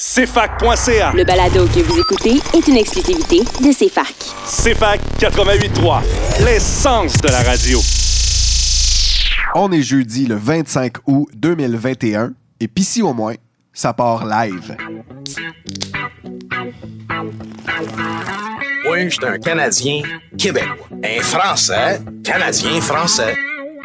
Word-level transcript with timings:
CFAC.ca. 0.00 1.12
Le 1.14 1.24
balado 1.24 1.66
que 1.66 1.80
vous 1.80 2.00
écoutez 2.00 2.40
est 2.54 2.66
une 2.68 2.78
exclusivité 2.78 3.40
de 3.40 3.70
CFAC. 3.70 4.14
CFAC 4.46 4.98
88.3, 5.18 6.00
l'essence 6.42 7.18
de 7.18 7.28
la 7.28 7.42
radio. 7.42 7.78
On 9.54 9.70
est 9.72 9.82
jeudi 9.82 10.24
le 10.24 10.36
25 10.36 10.94
août 11.06 11.28
2021 11.34 12.32
et 12.60 12.66
pis 12.66 12.82
si 12.82 13.02
au 13.02 13.12
moins, 13.12 13.34
ça 13.74 13.92
part 13.92 14.24
live. 14.24 14.74
Oui, 18.90 19.04
je 19.04 19.08
suis 19.10 19.26
un 19.26 19.38
Canadien 19.38 20.00
québécois. 20.38 20.88
Un 21.04 21.20
Français, 21.20 22.00
Canadien 22.24 22.80
français. 22.80 23.36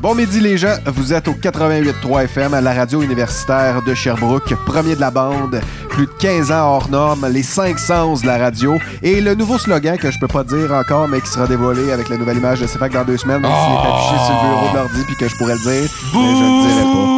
Bon 0.00 0.14
midi 0.14 0.38
les 0.38 0.56
gens, 0.56 0.76
vous 0.86 1.12
êtes 1.12 1.26
au 1.26 1.32
88.3 1.32 2.24
FM 2.24 2.54
à 2.54 2.60
la 2.60 2.72
radio 2.72 3.02
universitaire 3.02 3.82
de 3.82 3.94
Sherbrooke, 3.94 4.54
premier 4.64 4.94
de 4.94 5.00
la 5.00 5.10
bande, 5.10 5.60
plus 5.88 6.06
de 6.06 6.12
15 6.20 6.52
ans 6.52 6.74
hors 6.76 6.88
norme, 6.88 7.26
les 7.28 7.42
5 7.42 7.76
sens 7.76 8.22
de 8.22 8.28
la 8.28 8.38
radio 8.38 8.78
et 9.02 9.20
le 9.20 9.34
nouveau 9.34 9.58
slogan 9.58 9.98
que 9.98 10.12
je 10.12 10.18
peux 10.20 10.28
pas 10.28 10.44
dire 10.44 10.72
encore 10.72 11.08
mais 11.08 11.20
qui 11.20 11.28
sera 11.28 11.48
dévoilé 11.48 11.90
avec 11.90 12.08
la 12.10 12.16
nouvelle 12.16 12.36
image 12.36 12.60
de 12.60 12.66
CFAC 12.66 12.92
dans 12.92 13.04
deux 13.04 13.16
semaines, 13.16 13.42
même 13.42 13.50
s'il 13.50 13.74
est 13.74 13.92
affiché 13.92 14.24
sur 14.24 14.34
le 14.34 14.48
bureau 14.48 14.70
de 14.70 14.76
l'ordi 14.76 15.04
puis 15.04 15.16
que 15.16 15.28
je 15.28 15.36
pourrais 15.36 15.54
le 15.54 15.60
dire, 15.60 15.90
mais 16.14 16.36
je 16.36 16.44
ne 16.44 16.68
dirai 16.68 16.84
pas. 16.84 17.17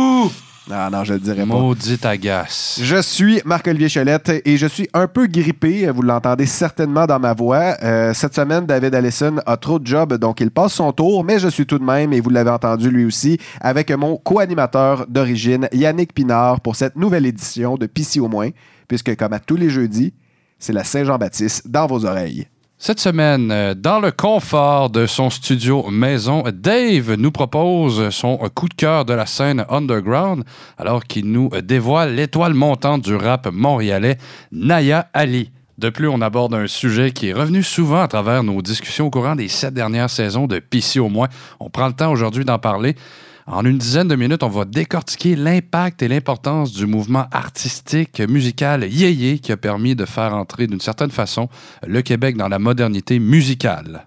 Non, 0.70 0.88
non, 0.90 1.02
je 1.02 1.14
le 1.14 1.18
dirai 1.18 1.44
pas. 1.44 2.08
Agace. 2.08 2.78
Je 2.80 3.02
suis 3.02 3.40
Marc-Olivier 3.44 3.88
Cholette 3.88 4.42
et 4.44 4.56
je 4.56 4.66
suis 4.68 4.88
un 4.94 5.08
peu 5.08 5.26
grippé. 5.26 5.90
Vous 5.90 6.02
l'entendez 6.02 6.46
certainement 6.46 7.06
dans 7.06 7.18
ma 7.18 7.34
voix. 7.34 7.76
Euh, 7.82 8.14
cette 8.14 8.36
semaine, 8.36 8.66
David 8.66 8.94
Allison 8.94 9.38
a 9.46 9.56
trop 9.56 9.80
de 9.80 9.86
job, 9.86 10.14
donc 10.14 10.40
il 10.40 10.52
passe 10.52 10.74
son 10.74 10.92
tour, 10.92 11.24
mais 11.24 11.40
je 11.40 11.48
suis 11.48 11.66
tout 11.66 11.78
de 11.78 11.84
même, 11.84 12.12
et 12.12 12.20
vous 12.20 12.30
l'avez 12.30 12.50
entendu 12.50 12.88
lui 12.88 13.04
aussi, 13.04 13.38
avec 13.60 13.90
mon 13.90 14.16
co-animateur 14.16 15.06
d'origine, 15.08 15.68
Yannick 15.72 16.14
Pinard, 16.14 16.60
pour 16.60 16.76
cette 16.76 16.94
nouvelle 16.94 17.26
édition 17.26 17.76
de 17.76 17.86
Pissy 17.86 18.20
au 18.20 18.28
moins, 18.28 18.50
puisque 18.86 19.16
comme 19.16 19.32
à 19.32 19.40
tous 19.40 19.56
les 19.56 19.70
jeudis, 19.70 20.14
c'est 20.60 20.72
la 20.72 20.84
Saint-Jean-Baptiste 20.84 21.68
dans 21.68 21.86
vos 21.88 22.04
oreilles. 22.04 22.46
Cette 22.82 22.98
semaine, 22.98 23.50
euh, 23.52 23.74
dans 23.74 24.00
le 24.00 24.10
confort 24.10 24.88
de 24.88 25.04
son 25.06 25.28
studio 25.28 25.90
maison, 25.90 26.44
Dave 26.50 27.12
nous 27.12 27.30
propose 27.30 28.08
son 28.08 28.38
coup 28.54 28.70
de 28.70 28.74
cœur 28.74 29.04
de 29.04 29.12
la 29.12 29.26
scène 29.26 29.66
underground, 29.68 30.44
alors 30.78 31.04
qu'il 31.04 31.30
nous 31.30 31.50
dévoile 31.62 32.14
l'étoile 32.14 32.54
montante 32.54 33.02
du 33.02 33.14
rap 33.14 33.48
montréalais, 33.52 34.16
Naya 34.50 35.10
Ali. 35.12 35.50
De 35.76 35.90
plus, 35.90 36.08
on 36.08 36.22
aborde 36.22 36.54
un 36.54 36.66
sujet 36.66 37.10
qui 37.10 37.28
est 37.28 37.32
revenu 37.34 37.62
souvent 37.62 38.00
à 38.00 38.08
travers 38.08 38.42
nos 38.42 38.62
discussions 38.62 39.08
au 39.08 39.10
courant 39.10 39.36
des 39.36 39.48
sept 39.48 39.74
dernières 39.74 40.08
saisons 40.08 40.46
de 40.46 40.58
PC 40.58 41.00
au 41.00 41.10
moins. 41.10 41.28
On 41.60 41.68
prend 41.68 41.86
le 41.86 41.92
temps 41.92 42.10
aujourd'hui 42.10 42.46
d'en 42.46 42.58
parler. 42.58 42.96
En 43.46 43.64
une 43.64 43.78
dizaine 43.78 44.08
de 44.08 44.16
minutes, 44.16 44.42
on 44.42 44.48
va 44.48 44.64
décortiquer 44.64 45.36
l'impact 45.36 46.02
et 46.02 46.08
l'importance 46.08 46.72
du 46.72 46.86
mouvement 46.86 47.26
artistique, 47.32 48.20
musical 48.20 48.84
yéyé 48.84 49.38
qui 49.38 49.52
a 49.52 49.56
permis 49.56 49.94
de 49.94 50.04
faire 50.04 50.34
entrer 50.34 50.66
d'une 50.66 50.80
certaine 50.80 51.10
façon 51.10 51.48
le 51.86 52.02
Québec 52.02 52.36
dans 52.36 52.48
la 52.48 52.58
modernité 52.58 53.18
musicale. 53.18 54.04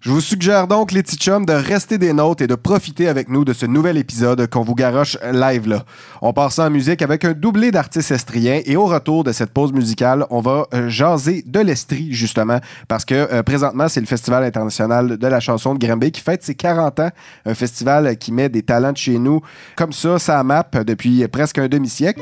Je 0.00 0.12
vous 0.12 0.20
suggère 0.20 0.68
donc, 0.68 0.92
les 0.92 1.02
petits 1.02 1.16
chums, 1.16 1.44
de 1.44 1.52
rester 1.52 1.98
des 1.98 2.12
notes 2.12 2.40
et 2.40 2.46
de 2.46 2.54
profiter 2.54 3.08
avec 3.08 3.28
nous 3.28 3.44
de 3.44 3.52
ce 3.52 3.66
nouvel 3.66 3.96
épisode 3.96 4.46
qu'on 4.46 4.62
vous 4.62 4.76
garoche 4.76 5.18
live 5.32 5.68
là. 5.68 5.84
On 6.22 6.32
part 6.32 6.52
ça 6.52 6.66
en 6.66 6.70
musique 6.70 7.02
avec 7.02 7.24
un 7.24 7.32
doublé 7.32 7.72
d'artistes 7.72 8.12
estriens 8.12 8.60
et 8.64 8.76
au 8.76 8.86
retour 8.86 9.24
de 9.24 9.32
cette 9.32 9.50
pause 9.50 9.72
musicale, 9.72 10.24
on 10.30 10.40
va 10.40 10.68
euh, 10.72 10.88
jaser 10.88 11.42
de 11.44 11.58
l'Estrie, 11.58 12.12
justement, 12.12 12.60
parce 12.86 13.04
que 13.04 13.14
euh, 13.14 13.42
présentement, 13.42 13.88
c'est 13.88 14.00
le 14.00 14.06
Festival 14.06 14.44
international 14.44 15.18
de 15.18 15.26
la 15.26 15.40
chanson 15.40 15.74
de 15.74 15.84
Granby 15.84 16.12
qui 16.12 16.20
fête 16.20 16.44
ses 16.44 16.54
40 16.54 17.00
ans. 17.00 17.10
Un 17.44 17.54
festival 17.54 18.16
qui 18.18 18.30
met 18.30 18.48
des 18.48 18.62
talents 18.62 18.92
de 18.92 18.96
chez 18.96 19.18
nous 19.18 19.40
comme 19.74 19.92
ça, 19.92 20.20
ça 20.20 20.44
map 20.44 20.64
depuis 20.86 21.26
presque 21.26 21.58
un 21.58 21.66
demi-siècle. 21.66 22.20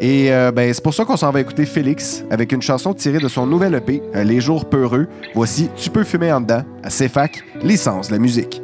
Et 0.00 0.32
euh, 0.32 0.50
ben, 0.50 0.72
c'est 0.72 0.82
pour 0.82 0.94
ça 0.94 1.04
qu'on 1.04 1.16
s'en 1.16 1.30
va 1.30 1.40
écouter 1.40 1.66
Félix 1.66 2.24
avec 2.30 2.52
une 2.52 2.62
chanson 2.62 2.94
tirée 2.94 3.18
de 3.20 3.28
son 3.28 3.46
nouvel 3.46 3.74
EP, 3.74 4.02
euh, 4.14 4.24
Les 4.24 4.40
jours 4.40 4.68
peureux. 4.68 5.06
Voici 5.34 5.68
Tu 5.76 5.90
peux 5.90 6.04
fumer 6.04 6.32
en 6.32 6.40
dedans, 6.40 6.62
à 6.82 6.88
CFAC, 6.88 7.42
l'essence 7.62 8.08
de 8.08 8.12
la 8.14 8.18
musique. 8.18 8.62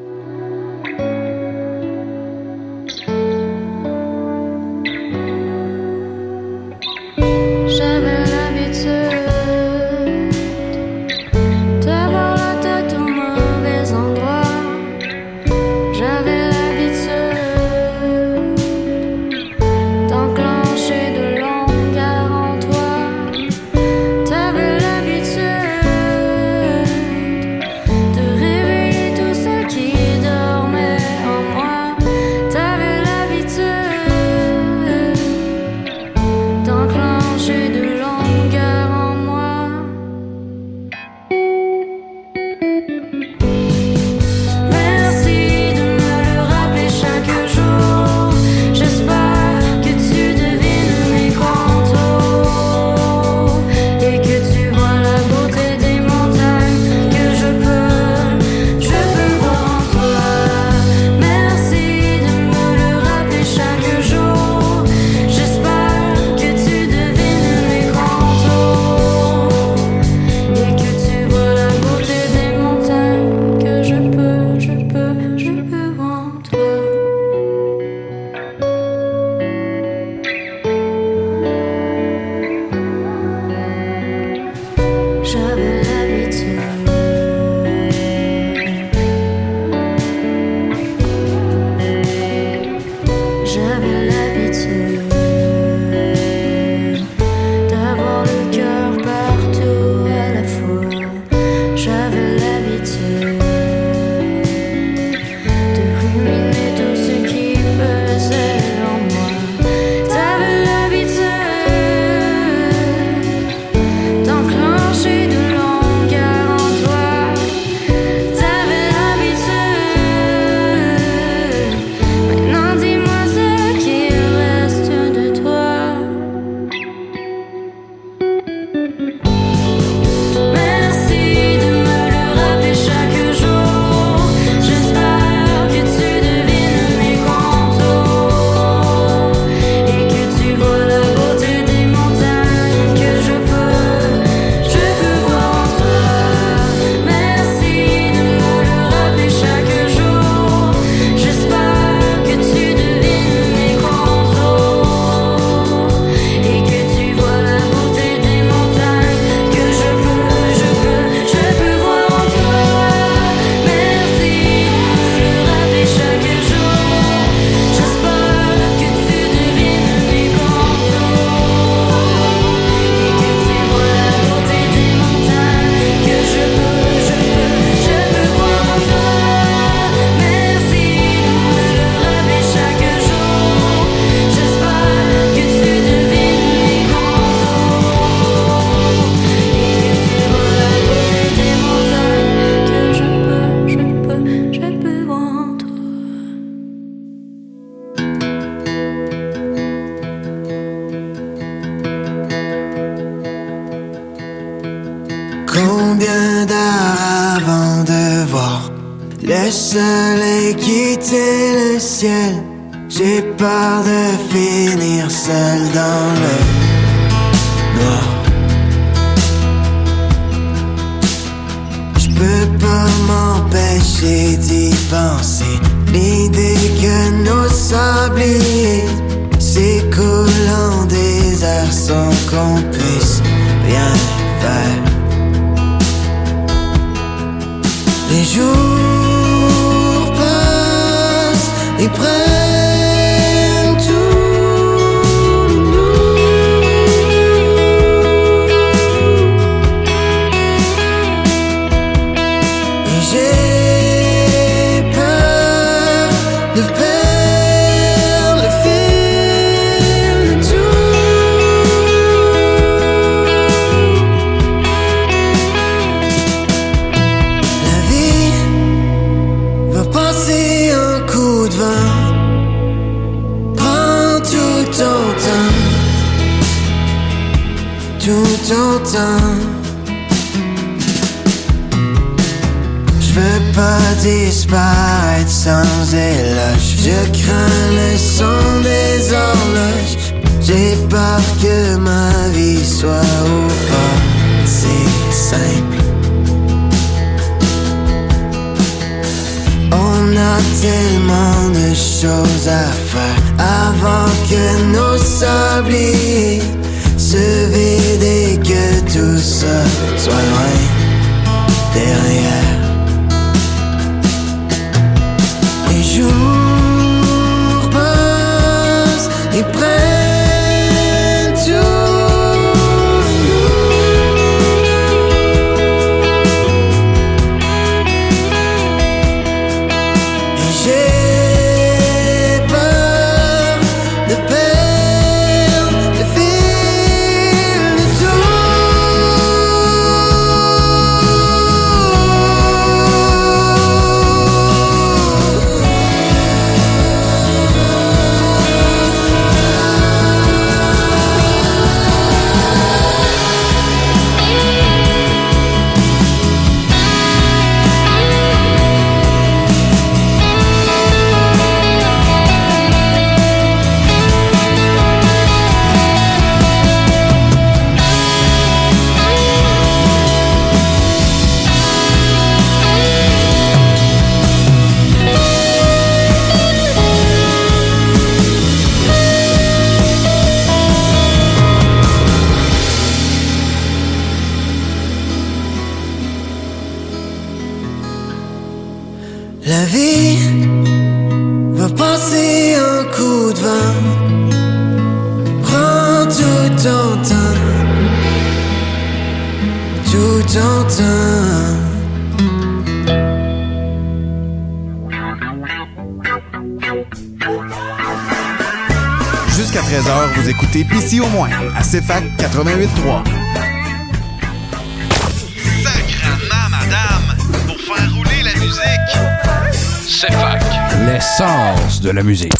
La 421.98 422.04
musique. 422.04 422.37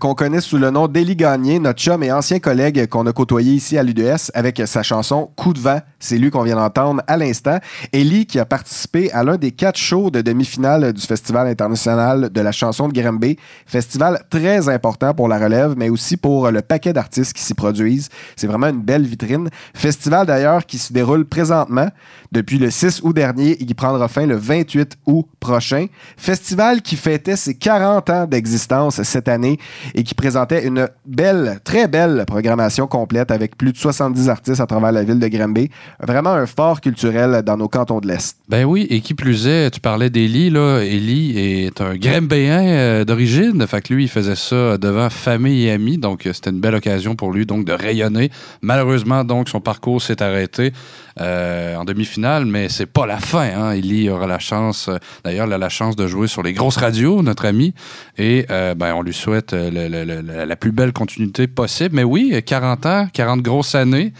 Qu'on 0.00 0.14
connaît 0.14 0.40
sous 0.40 0.56
le 0.56 0.70
nom 0.70 0.88
d'Ellie 0.88 1.14
Gagné, 1.14 1.58
notre 1.58 1.78
chum 1.78 2.02
et 2.02 2.10
ancien 2.10 2.38
collègue 2.38 2.86
qu'on 2.86 3.06
a 3.06 3.12
côtoyé 3.12 3.52
ici 3.52 3.76
à 3.76 3.82
l'UDS 3.82 4.30
avec 4.32 4.62
sa 4.64 4.82
chanson 4.82 5.28
Coup 5.36 5.52
de 5.52 5.58
vent. 5.58 5.80
C'est 5.98 6.16
lui 6.16 6.30
qu'on 6.30 6.42
vient 6.42 6.56
d'entendre 6.56 7.02
à 7.06 7.18
l'instant. 7.18 7.58
Ellie 7.92 8.24
qui 8.24 8.38
a 8.38 8.46
participé 8.46 9.12
à 9.12 9.22
l'un 9.22 9.36
des 9.36 9.50
quatre 9.50 9.76
shows 9.76 10.08
de 10.10 10.22
demi-finale 10.22 10.94
du 10.94 11.02
Festival 11.02 11.46
international 11.46 12.30
de 12.30 12.40
la 12.40 12.50
chanson 12.50 12.88
de 12.88 12.98
Granby. 12.98 13.36
Festival 13.66 14.24
très 14.30 14.70
important 14.70 15.12
pour 15.12 15.28
la 15.28 15.38
relève, 15.38 15.74
mais 15.76 15.90
aussi 15.90 16.16
pour 16.16 16.50
le 16.50 16.62
paquet 16.62 16.94
d'artistes 16.94 17.34
qui 17.34 17.42
s'y 17.42 17.52
produisent. 17.52 18.08
C'est 18.36 18.46
vraiment 18.46 18.68
une 18.68 18.80
belle 18.80 19.04
vitrine. 19.04 19.50
Festival 19.74 20.26
d'ailleurs 20.26 20.64
qui 20.64 20.78
se 20.78 20.94
déroule 20.94 21.26
présentement 21.26 21.90
depuis 22.32 22.56
le 22.56 22.70
6 22.70 23.02
août 23.02 23.12
dernier 23.12 23.50
et 23.50 23.66
qui 23.66 23.74
prendra 23.74 24.08
fin 24.08 24.24
le 24.24 24.36
28 24.36 24.96
août 25.04 25.26
prochain. 25.40 25.88
Festival 26.16 26.80
qui 26.80 26.96
fêtait 26.96 27.36
ses 27.36 27.54
40 27.54 28.08
ans 28.08 28.26
d'existence 28.26 29.02
cette 29.02 29.28
année 29.28 29.58
et 29.94 30.02
qui 30.02 30.14
présentait 30.14 30.66
une 30.66 30.88
belle, 31.06 31.60
très 31.64 31.88
belle 31.88 32.24
programmation 32.26 32.86
complète 32.86 33.30
avec 33.30 33.56
plus 33.56 33.72
de 33.72 33.76
70 33.76 34.28
artistes 34.28 34.60
à 34.60 34.66
travers 34.66 34.92
la 34.92 35.04
ville 35.04 35.18
de 35.18 35.28
Granby. 35.28 35.70
Vraiment 36.00 36.30
un 36.30 36.46
fort 36.46 36.80
culturel 36.80 37.42
dans 37.42 37.56
nos 37.56 37.68
cantons 37.68 38.00
de 38.00 38.08
l'Est. 38.08 38.36
Ben 38.48 38.64
oui, 38.64 38.86
et 38.90 39.00
qui 39.00 39.14
plus 39.14 39.46
est, 39.46 39.70
tu 39.70 39.80
parlais 39.80 40.10
d'Eli, 40.10 40.50
là. 40.50 40.80
Eli 40.80 41.38
est 41.38 41.80
un 41.80 41.96
Grambéen 41.96 42.62
euh, 42.66 43.04
d'origine. 43.04 43.66
Fait 43.66 43.80
que 43.80 43.94
lui, 43.94 44.04
il 44.04 44.08
faisait 44.08 44.34
ça 44.34 44.78
devant 44.78 45.10
famille 45.10 45.66
et 45.66 45.72
amis. 45.72 45.98
Donc, 45.98 46.26
euh, 46.26 46.32
c'était 46.32 46.50
une 46.50 46.60
belle 46.60 46.74
occasion 46.74 47.14
pour 47.14 47.32
lui, 47.32 47.46
donc, 47.46 47.64
de 47.64 47.72
rayonner. 47.72 48.30
Malheureusement, 48.62 49.24
donc, 49.24 49.48
son 49.48 49.60
parcours 49.60 50.02
s'est 50.02 50.22
arrêté 50.22 50.72
euh, 51.20 51.76
en 51.76 51.84
demi-finale, 51.84 52.44
mais 52.46 52.68
c'est 52.68 52.86
pas 52.86 53.06
la 53.06 53.18
fin. 53.18 53.48
Hein. 53.54 53.72
Eli 53.72 54.08
aura 54.08 54.26
la 54.26 54.38
chance, 54.38 54.88
euh, 54.88 54.96
d'ailleurs, 55.24 55.46
il 55.46 55.52
a 55.52 55.58
la 55.58 55.68
chance 55.68 55.94
de 55.96 56.06
jouer 56.06 56.26
sur 56.28 56.42
les 56.42 56.52
grosses 56.52 56.78
radios, 56.78 57.22
notre 57.22 57.44
ami. 57.46 57.74
Et 58.18 58.46
euh, 58.50 58.74
ben, 58.74 58.94
on 58.94 59.02
lui 59.02 59.12
souhaite 59.14 59.52
le- 59.52 59.88
le- 59.88 60.04
le- 60.04 60.44
la 60.44 60.56
plus 60.56 60.72
belle 60.72 60.92
continuité 60.92 61.46
possible. 61.46 61.94
Mais 61.96 62.04
oui, 62.04 62.40
40 62.44 62.86
ans, 62.86 63.06
40 63.12 63.42
grosses 63.42 63.74
années. 63.74 64.12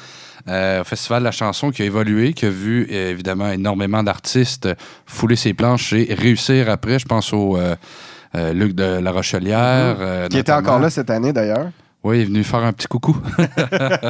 Euh, 0.49 0.80
au 0.80 0.85
Festival 0.85 1.21
de 1.21 1.25
la 1.26 1.33
chanson 1.33 1.71
qui 1.71 1.83
a 1.83 1.85
évolué, 1.85 2.33
qui 2.33 2.47
a 2.47 2.50
vu 2.50 2.90
évidemment 2.90 3.50
énormément 3.50 4.02
d'artistes 4.02 4.69
fouler 5.07 5.37
ses 5.37 5.52
planches 5.52 5.92
et 5.92 6.14
réussir 6.14 6.71
après. 6.71 6.99
Je 6.99 7.04
pense 7.04 7.33
au 7.35 7.59
euh, 7.59 7.76
euh, 8.35 8.52
Luc 8.54 8.73
de 8.75 8.85
la 9.00 9.11
Rochelière. 9.12 9.97
euh, 10.00 10.28
qui 10.28 10.38
était 10.38 10.50
encore 10.52 10.78
là 10.80 10.88
cette 10.88 11.11
année 11.11 11.33
d'ailleurs. 11.35 11.69
Oui, 12.02 12.19
il 12.19 12.23
est 12.23 12.25
venu 12.25 12.42
faire 12.42 12.61
un 12.64 12.73
petit 12.73 12.87
coucou. 12.87 13.14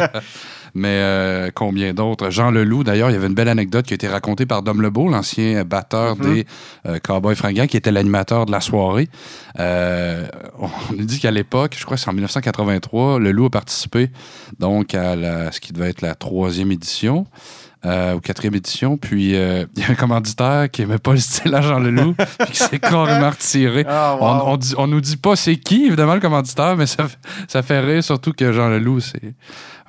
Mais 0.74 0.88
euh, 1.00 1.50
combien 1.54 1.92
d'autres? 1.94 2.30
Jean 2.30 2.50
Leloup, 2.50 2.84
d'ailleurs, 2.84 3.10
il 3.10 3.14
y 3.14 3.16
avait 3.16 3.26
une 3.26 3.34
belle 3.34 3.48
anecdote 3.48 3.86
qui 3.86 3.94
a 3.94 3.96
été 3.96 4.08
racontée 4.08 4.46
par 4.46 4.62
Dom 4.62 4.80
Lebeau, 4.82 5.08
l'ancien 5.08 5.64
batteur 5.64 6.16
Mhm. 6.16 6.34
des 6.34 6.46
euh, 6.86 6.98
Cowboys 7.00 7.34
fringants, 7.34 7.66
qui 7.66 7.76
était 7.76 7.90
l'animateur 7.92 8.46
de 8.46 8.52
la 8.52 8.60
soirée. 8.60 9.08
Euh, 9.58 10.26
on 10.58 10.68
nous 10.96 11.04
dit 11.04 11.18
qu'à 11.18 11.30
l'époque, 11.30 11.74
je 11.78 11.84
crois 11.84 11.96
que 11.96 12.02
c'est 12.02 12.10
en 12.10 12.12
1983, 12.12 13.18
Leloup 13.18 13.46
a 13.46 13.50
participé 13.50 14.10
donc 14.58 14.94
à 14.94 15.16
la- 15.16 15.52
ce 15.52 15.60
qui 15.60 15.72
devait 15.72 15.90
être 15.90 16.02
la 16.02 16.14
troisième 16.14 16.70
édition. 16.72 17.26
Euh, 17.86 18.14
ou 18.14 18.20
quatrième 18.20 18.54
édition, 18.54 18.96
puis 18.98 19.34
euh, 19.36 19.64
il 19.76 19.82
y 19.82 19.86
a 19.86 19.90
un 19.90 19.94
commanditaire 19.94 20.70
qui 20.70 20.82
aimait 20.82 20.98
pas 20.98 21.12
le 21.12 21.18
style 21.18 21.54
à 21.54 21.60
Jean 21.62 21.78
Leloup, 21.80 22.14
puis 22.38 22.52
qui 22.52 22.58
s'est 22.58 22.78
carrément 22.78 23.30
retiré. 23.30 23.84
Ah, 23.88 24.16
wow. 24.20 24.26
on, 24.26 24.52
on, 24.52 24.56
dit- 24.56 24.74
on 24.76 24.86
nous 24.86 25.00
dit 25.00 25.16
pas 25.16 25.36
c'est 25.36 25.56
qui, 25.56 25.86
évidemment, 25.86 26.14
le 26.14 26.20
commanditaire, 26.20 26.76
mais 26.76 26.86
ça, 26.86 27.06
ça 27.48 27.62
fait 27.62 27.80
rire, 27.80 28.04
surtout 28.04 28.32
que 28.32 28.52
Jean 28.52 28.68
Leloup, 28.68 29.00
c'est 29.00 29.34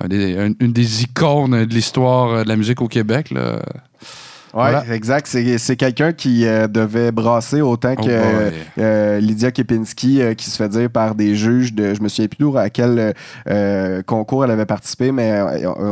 un 0.00 0.08
des- 0.08 0.38
un- 0.38 0.52
une 0.60 0.72
des 0.72 1.02
icônes 1.02 1.64
de 1.66 1.74
l'histoire 1.74 2.28
euh, 2.30 2.42
de 2.44 2.48
la 2.48 2.56
musique 2.56 2.80
au 2.80 2.88
Québec. 2.88 3.30
Là. 3.30 3.60
Oui, 4.54 4.60
Voilà. 4.60 4.84
exact. 4.92 5.26
C'est 5.26 5.76
quelqu'un 5.76 6.12
qui 6.12 6.46
euh, 6.46 6.68
devait 6.68 7.10
brasser 7.10 7.62
autant 7.62 7.94
Oh 7.98 8.02
que 8.02 8.10
euh, 8.10 8.50
euh, 8.78 9.18
Lydia 9.18 9.50
Kepinski, 9.50 10.20
euh, 10.20 10.34
qui 10.34 10.50
se 10.50 10.56
fait 10.56 10.68
dire 10.68 10.90
par 10.90 11.14
des 11.14 11.34
juges 11.34 11.72
de. 11.72 11.94
Je 11.94 12.02
me 12.02 12.08
souviens 12.08 12.28
plus 12.28 12.58
à 12.58 12.68
quel 12.68 13.14
concours 14.06 14.44
elle 14.44 14.50
avait 14.50 14.66
participé, 14.66 15.12
mais 15.12 15.40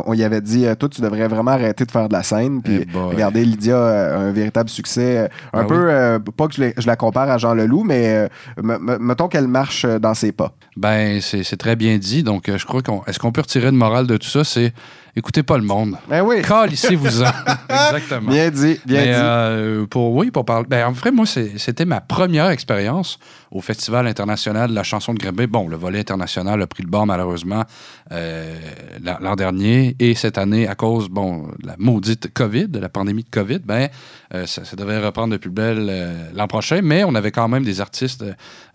on, 0.07 0.13
y 0.15 0.25
avait 0.25 0.41
dit 0.41 0.67
Toi, 0.79 0.89
tu 0.89 1.01
devrais 1.01 1.29
vraiment 1.29 1.53
arrêter 1.53 1.85
de 1.85 1.91
faire 1.91 2.09
de 2.09 2.13
la 2.13 2.23
scène. 2.23 2.63
Puis 2.63 2.81
Eh 2.83 2.85
boy. 2.85 3.03
regardez, 3.11 3.45
Lydia 3.45 3.79
a 3.79 4.17
un 4.19 4.33
véritable 4.33 4.69
succès. 4.69 5.29
Un 5.53 5.61
Ah 5.61 5.65
peu, 5.65 6.17
oui. 6.19 6.33
pas 6.37 6.49
que 6.49 6.55
je, 6.55 6.87
la 6.87 6.97
compare 6.97 7.31
à 7.31 7.39
Jean 7.39 7.55
Leloup, 7.55 7.85
mais 7.85 8.29
me- 8.63 8.79
me- 8.79 8.99
mettons 8.99 9.29
qu'elle 9.29 9.49
marche 9.49 9.87
dans 9.87 10.15
ses 10.15 10.33
pas. 10.33 10.53
Ben, 10.77 11.21
c'est 11.21 11.57
très 11.57 11.77
bien 11.77 11.99
dit. 11.99 12.23
Donc, 12.23 12.51
je 12.55 12.65
crois 12.67 12.83
qu'on. 12.83 13.03
Est-ce 13.07 13.19
qu'on 13.19 13.33
peut 13.33 13.41
retirer 13.41 13.69
une 13.69 13.77
morale 13.77 14.07
de 14.07 14.17
tout 14.17 14.29
ça? 14.29 14.45
C'est 14.45 14.73
écoutez 15.17 15.43
pas 15.43 15.57
le 15.57 15.65
monde. 15.65 15.97
Ben 16.09 16.23
oui. 16.23 16.43
Calissez-vous-en. 16.43 17.25
Exactement. 17.69 18.31
Bien 18.31 18.51
dit, 18.51 18.79
bien 18.87 19.01
Mais, 19.01 19.07
dit. 19.07 19.13
euh, 19.15 19.87
pour, 19.87 20.15
oui, 20.15 20.31
pour 20.31 20.45
parler. 20.45 20.67
Ben, 20.69 20.87
en 20.87 20.93
vrai, 20.93 21.11
moi, 21.11 21.27
c'était 21.27 21.85
ma 21.85 22.01
première 22.01 22.51
expérience 22.51 23.19
au 23.51 23.61
Festival 23.61 24.07
international 24.07 24.71
de 24.71 24.75
la 24.75 24.83
chanson 24.85 25.13
de 25.13 25.19
Grimby. 25.19 25.47
Bon, 25.47 25.69
le 25.69 25.77
volet 25.77 25.99
international 26.01 26.63
a 26.63 26.67
pris 26.67 26.83
le 26.83 26.89
bord, 26.89 27.07
malheureusement, 27.07 27.65
euh, 28.13 28.57
l'an 29.03 29.35
dernier. 29.35 29.97
Et 29.99 30.15
cette 30.15 30.39
année, 30.39 30.69
à 30.69 30.75
cause, 30.75 31.09
bon, 31.09 31.49
de 31.61 31.67
la 31.67 31.75
maudite 31.79 32.33
COVID, 32.33 32.69
de 32.69 32.79
la 32.79 32.89
pandémie 32.89 33.25
de 33.25 33.31
COVID, 33.31 33.61
ben, 33.65 33.89
euh, 34.35 34.47
ça, 34.47 34.65
ça 34.65 34.77
devrait 34.77 35.05
reprendre 35.05 35.33
de 35.33 35.39
plus 35.39 35.51
belle 35.51 36.31
l'an 36.35 36.47
prochain. 36.47 36.81
Mais 36.83 37.03
on 37.05 37.15
avait 37.15 37.33
quand 37.33 37.49
même 37.49 37.65
des 37.65 37.81
artistes 37.81 38.25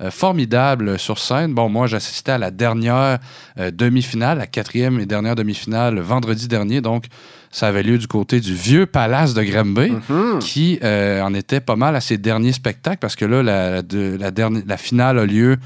formidables 0.10 1.00
sur 1.00 1.20
scène. 1.20 1.54
Bon, 1.54 1.70
moi, 1.70 1.88
j'assistais 1.88 2.34
à 2.34 2.38
la 2.38 2.52
dernière 2.52 3.20
demi-finale, 3.58 4.40
la 4.40 4.48
quatrième 4.48 5.00
et 5.00 5.06
dernière 5.06 5.36
demi-finale, 5.36 6.00
vendredi 6.00 6.25
dernier. 6.34 6.82
Donc, 6.82 7.06
ça 7.52 7.68
avait 7.68 7.84
lieu 7.84 7.98
du 7.98 8.08
côté 8.08 8.40
du 8.40 8.54
vieux 8.54 8.86
palace 8.86 9.34
de 9.34 9.44
Granby, 9.44 9.92
Mhm. 10.10 10.40
qui 10.40 10.80
euh, 10.84 11.22
en 11.22 11.34
était 11.34 11.60
pas 11.62 11.76
mal 11.76 11.96
à 11.96 12.02
ses 12.02 12.18
derniers 12.18 12.52
spectacles, 12.54 12.98
parce 13.00 13.16
que 13.16 13.26
là, 13.26 13.44
la, 13.44 13.70
la, 13.72 13.82
de- 13.82 14.18
la 14.20 14.32
dernière, 14.32 14.64
la 14.66 14.78
finale 14.78 15.20
a 15.20 15.26
lieu. 15.26 15.58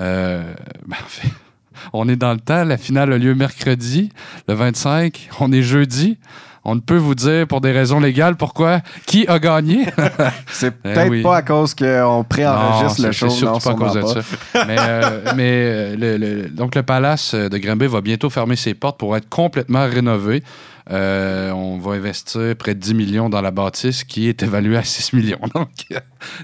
euh, 0.00 0.42
ben, 0.86 0.96
en 1.02 1.08
fait, 1.08 1.28
on 1.92 2.08
est 2.08 2.16
dans 2.16 2.32
le 2.32 2.40
temps. 2.40 2.64
La 2.64 2.76
finale 2.78 3.12
a 3.12 3.18
lieu 3.18 3.34
mercredi, 3.34 4.10
le 4.48 4.54
25. 4.54 5.28
On 5.40 5.52
est 5.52 5.62
jeudi. 5.62 6.18
On 6.64 6.74
ne 6.74 6.80
peut 6.80 6.96
vous 6.96 7.14
dire 7.14 7.46
pour 7.46 7.60
des 7.60 7.72
raisons 7.72 8.00
légales 8.00 8.36
pourquoi 8.36 8.80
qui 9.06 9.26
a 9.28 9.38
gagné. 9.38 9.84
C'est 10.50 10.68
Eh 10.84 10.88
peut-être 10.94 11.10
oui. 11.10 11.22
pas 11.22 11.36
à 11.36 11.42
cause 11.42 11.74
qu'on 11.74 12.24
préenregistre 12.28 13.02
le 13.06 13.12
show. 13.12 13.28
c'est 13.28 13.44
non, 13.44 13.58
pas 13.58 13.70
à 13.70 13.74
cause 13.74 13.92
de 13.94 14.02
ça. 14.02 14.64
mais 14.66 14.76
euh, 14.78 15.32
mais 15.36 15.50
euh, 15.52 15.96
le- 15.96 16.16
le- 16.16 16.48
donc, 16.48 16.74
le 16.74 16.82
palace 16.82 17.34
de 17.34 17.58
Granby 17.58 17.86
va 17.86 18.00
bientôt 18.00 18.30
fermer 18.30 18.56
ses 18.56 18.72
portes 18.74 18.98
pour 18.98 19.14
être 19.16 19.28
complètement 19.28 19.84
rénové. 19.86 20.42
Euh, 20.90 21.50
on 21.52 21.78
va 21.78 21.92
investir 21.92 22.54
près 22.58 22.74
de 22.74 22.80
10 22.80 22.92
millions 22.94 23.28
dans 23.30 23.40
la 23.40 23.50
bâtisse 23.50 24.04
qui 24.04 24.28
est 24.28 24.42
évaluée 24.42 24.76
à 24.76 24.84
6 24.84 25.14
millions. 25.14 25.38
Donc, 25.54 25.68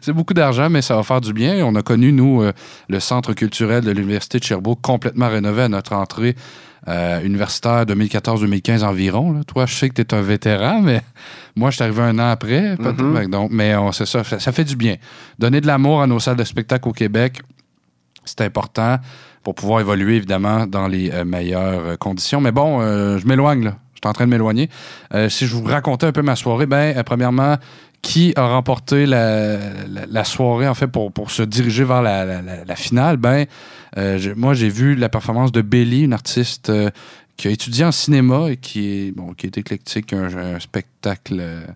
c'est 0.00 0.12
beaucoup 0.14 0.32
d'argent, 0.34 0.70
mais 0.70 0.80
ça 0.82 0.96
va 0.96 1.02
faire 1.02 1.20
du 1.20 1.32
bien. 1.34 1.64
On 1.66 1.74
a 1.74 1.82
connu, 1.82 2.10
nous, 2.12 2.42
euh, 2.42 2.52
le 2.88 3.00
centre 3.00 3.32
culturel 3.34 3.84
de 3.84 3.90
l'Université 3.90 4.38
de 4.38 4.44
Sherbrooke 4.44 4.80
complètement 4.82 5.28
rénové 5.28 5.62
à 5.64 5.68
notre 5.68 5.94
entrée 5.94 6.36
euh, 6.88 7.22
universitaire 7.22 7.84
2014-2015 7.84 8.82
environ. 8.84 9.32
là. 9.32 9.44
Toi, 9.44 9.66
je 9.66 9.75
sais 9.75 9.88
que 9.88 9.94
tu 9.94 10.02
es 10.02 10.14
un 10.14 10.22
vétéran, 10.22 10.80
mais 10.80 11.02
moi, 11.56 11.70
je 11.70 11.76
suis 11.76 11.84
arrivé 11.84 12.02
un 12.02 12.18
an 12.18 12.30
après. 12.30 12.76
Mhm. 12.76 13.26
Donc, 13.30 13.50
mais 13.52 13.75
c'est 13.92 14.06
ça, 14.06 14.25
ça, 14.25 14.52
fait 14.52 14.64
du 14.64 14.76
bien. 14.76 14.96
Donner 15.38 15.60
de 15.60 15.66
l'amour 15.66 16.02
à 16.02 16.06
nos 16.06 16.20
salles 16.20 16.37
de 16.37 16.44
spectacle 16.44 16.88
au 16.88 16.92
Québec, 16.92 17.42
c'est 18.25 18.42
important 18.42 18.99
pour 19.42 19.54
pouvoir 19.54 19.80
évoluer, 19.80 20.16
évidemment, 20.16 20.66
dans 20.66 20.88
les 20.88 21.10
euh, 21.10 21.25
meilleures 21.25 21.80
euh, 21.87 21.96
conditions. 21.96 22.40
Mais 22.40 22.52
bon, 22.52 22.80
euh, 22.80 23.18
je 23.18 23.26
m'éloigne, 23.26 23.64
là. 23.64 23.76
Je 23.94 24.06
suis 24.06 24.08
en 24.08 24.14
train 24.14 24.25
de 24.25 24.30
m'éloigner. 24.30 24.70
Euh, 25.12 25.28
si 25.28 25.46
je 25.46 25.54
vous 25.54 25.62
racontais 25.62 26.06
un 26.06 26.12
peu 26.12 26.22
ma 26.22 26.34
soirée, 26.34 26.64
ben, 26.64 27.02
premièrement, 27.04 27.56
qui 28.02 28.33
a 28.37 28.47
remporté 28.47 29.07
la, 29.07 30.25
soirée, 30.25 30.69
en 30.69 30.75
fait, 30.75 30.87
pour, 30.87 31.12
pour 31.12 31.30
se 31.30 31.42
diriger 31.42 31.85
vers 31.85 32.02
la, 32.02 32.76
finale? 32.76 33.16
Ben, 33.16 33.47
euh, 33.99 34.35
moi, 34.37 34.54
j'ai 34.54 34.69
vu 34.69 34.95
la 34.95 35.09
performance 35.09 35.52
de 35.52 35.62
Belly, 35.62 36.02
une 36.02 36.12
artiste 36.12 36.71
euh, 36.71 36.90
qui 37.37 37.49
a 37.49 37.50
étudié 37.50 37.85
en 37.85 37.92
cinéma 37.92 38.50
et 38.50 38.57
qui 38.57 38.87
est, 38.88 39.12
bon, 39.12 39.35
qui 39.35 39.47
est 39.47 39.59
éclectique, 39.59 40.12
un, 40.12 40.54
un 40.54 40.61
spectacle 40.61 41.38
euh, 41.40 41.66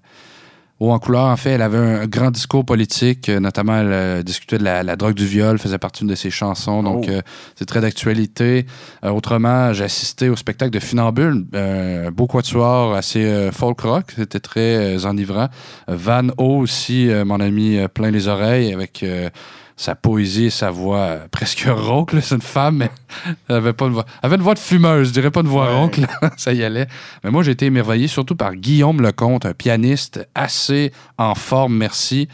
haut 0.80 0.90
en 0.90 0.98
couleur. 0.98 1.24
En 1.26 1.36
fait, 1.36 1.50
elle 1.50 1.62
avait 1.62 1.78
un 1.78 2.06
grand 2.06 2.30
discours 2.30 2.64
politique, 2.64 3.28
euh, 3.28 3.40
notamment 3.40 3.76
elle 3.76 3.92
euh, 3.92 4.22
discutait 4.22 4.58
de 4.58 4.64
la, 4.64 4.82
la 4.82 4.96
drogue 4.96 5.14
du 5.14 5.26
viol, 5.26 5.58
faisait 5.58 5.78
partie 5.78 6.00
d'une 6.00 6.10
de 6.10 6.14
ses 6.16 6.30
chansons, 6.30 6.82
donc 6.82 7.04
Oh. 7.08 7.10
euh, 7.12 7.22
c'est 7.54 7.64
très 7.66 7.80
d'actualité. 7.80 8.66
Euh, 9.04 9.10
autrement, 9.10 9.72
j'ai 9.72 9.84
assisté 9.84 10.28
au 10.28 10.36
spectacle 10.36 10.72
de 10.72 10.80
Funambule, 10.80 11.46
euh, 11.54 12.08
un 12.08 12.10
beau 12.10 12.26
quatuor 12.26 12.94
assez 12.94 13.50
folk 13.52 13.80
rock, 13.80 14.06
c'était 14.16 14.40
très 14.40 15.04
enivrant. 15.06 15.48
Van 15.88 16.28
O 16.38 16.58
aussi, 16.58 17.08
mon 17.24 17.40
ami, 17.40 17.78
plein 17.94 18.10
les 18.10 18.28
oreilles 18.28 18.72
avec... 18.72 19.04
sa 19.76 19.94
poésie 19.94 20.46
et 20.46 20.50
sa 20.50 20.70
voix 20.70 20.98
euh, 20.98 21.28
presque 21.30 21.66
rauque, 21.68 22.12
là. 22.12 22.20
c'est 22.20 22.34
une 22.34 22.40
femme, 22.40 22.76
mais 22.78 22.90
elle 23.48 23.56
avait 23.56 23.72
pas 23.72 23.86
une 23.86 23.92
voix. 23.92 24.06
Elle 24.22 24.26
avait 24.26 24.36
une 24.36 24.42
voix 24.42 24.54
de 24.54 24.58
fumeuse, 24.58 25.08
je 25.08 25.12
dirais 25.12 25.30
pas 25.30 25.40
une 25.40 25.48
voix 25.48 25.68
là. 25.68 26.30
ça 26.36 26.52
y 26.52 26.62
allait. 26.62 26.86
Mais 27.22 27.30
moi, 27.30 27.42
j'ai 27.42 27.52
été 27.52 27.66
émerveillé 27.66 28.08
surtout 28.08 28.36
par 28.36 28.54
Guillaume 28.54 29.00
Lecomte, 29.00 29.46
un 29.46 29.54
pianiste 29.54 30.26
assez 30.34 30.92
en 31.18 31.34
forme, 31.34 31.76
merci. 31.76 32.28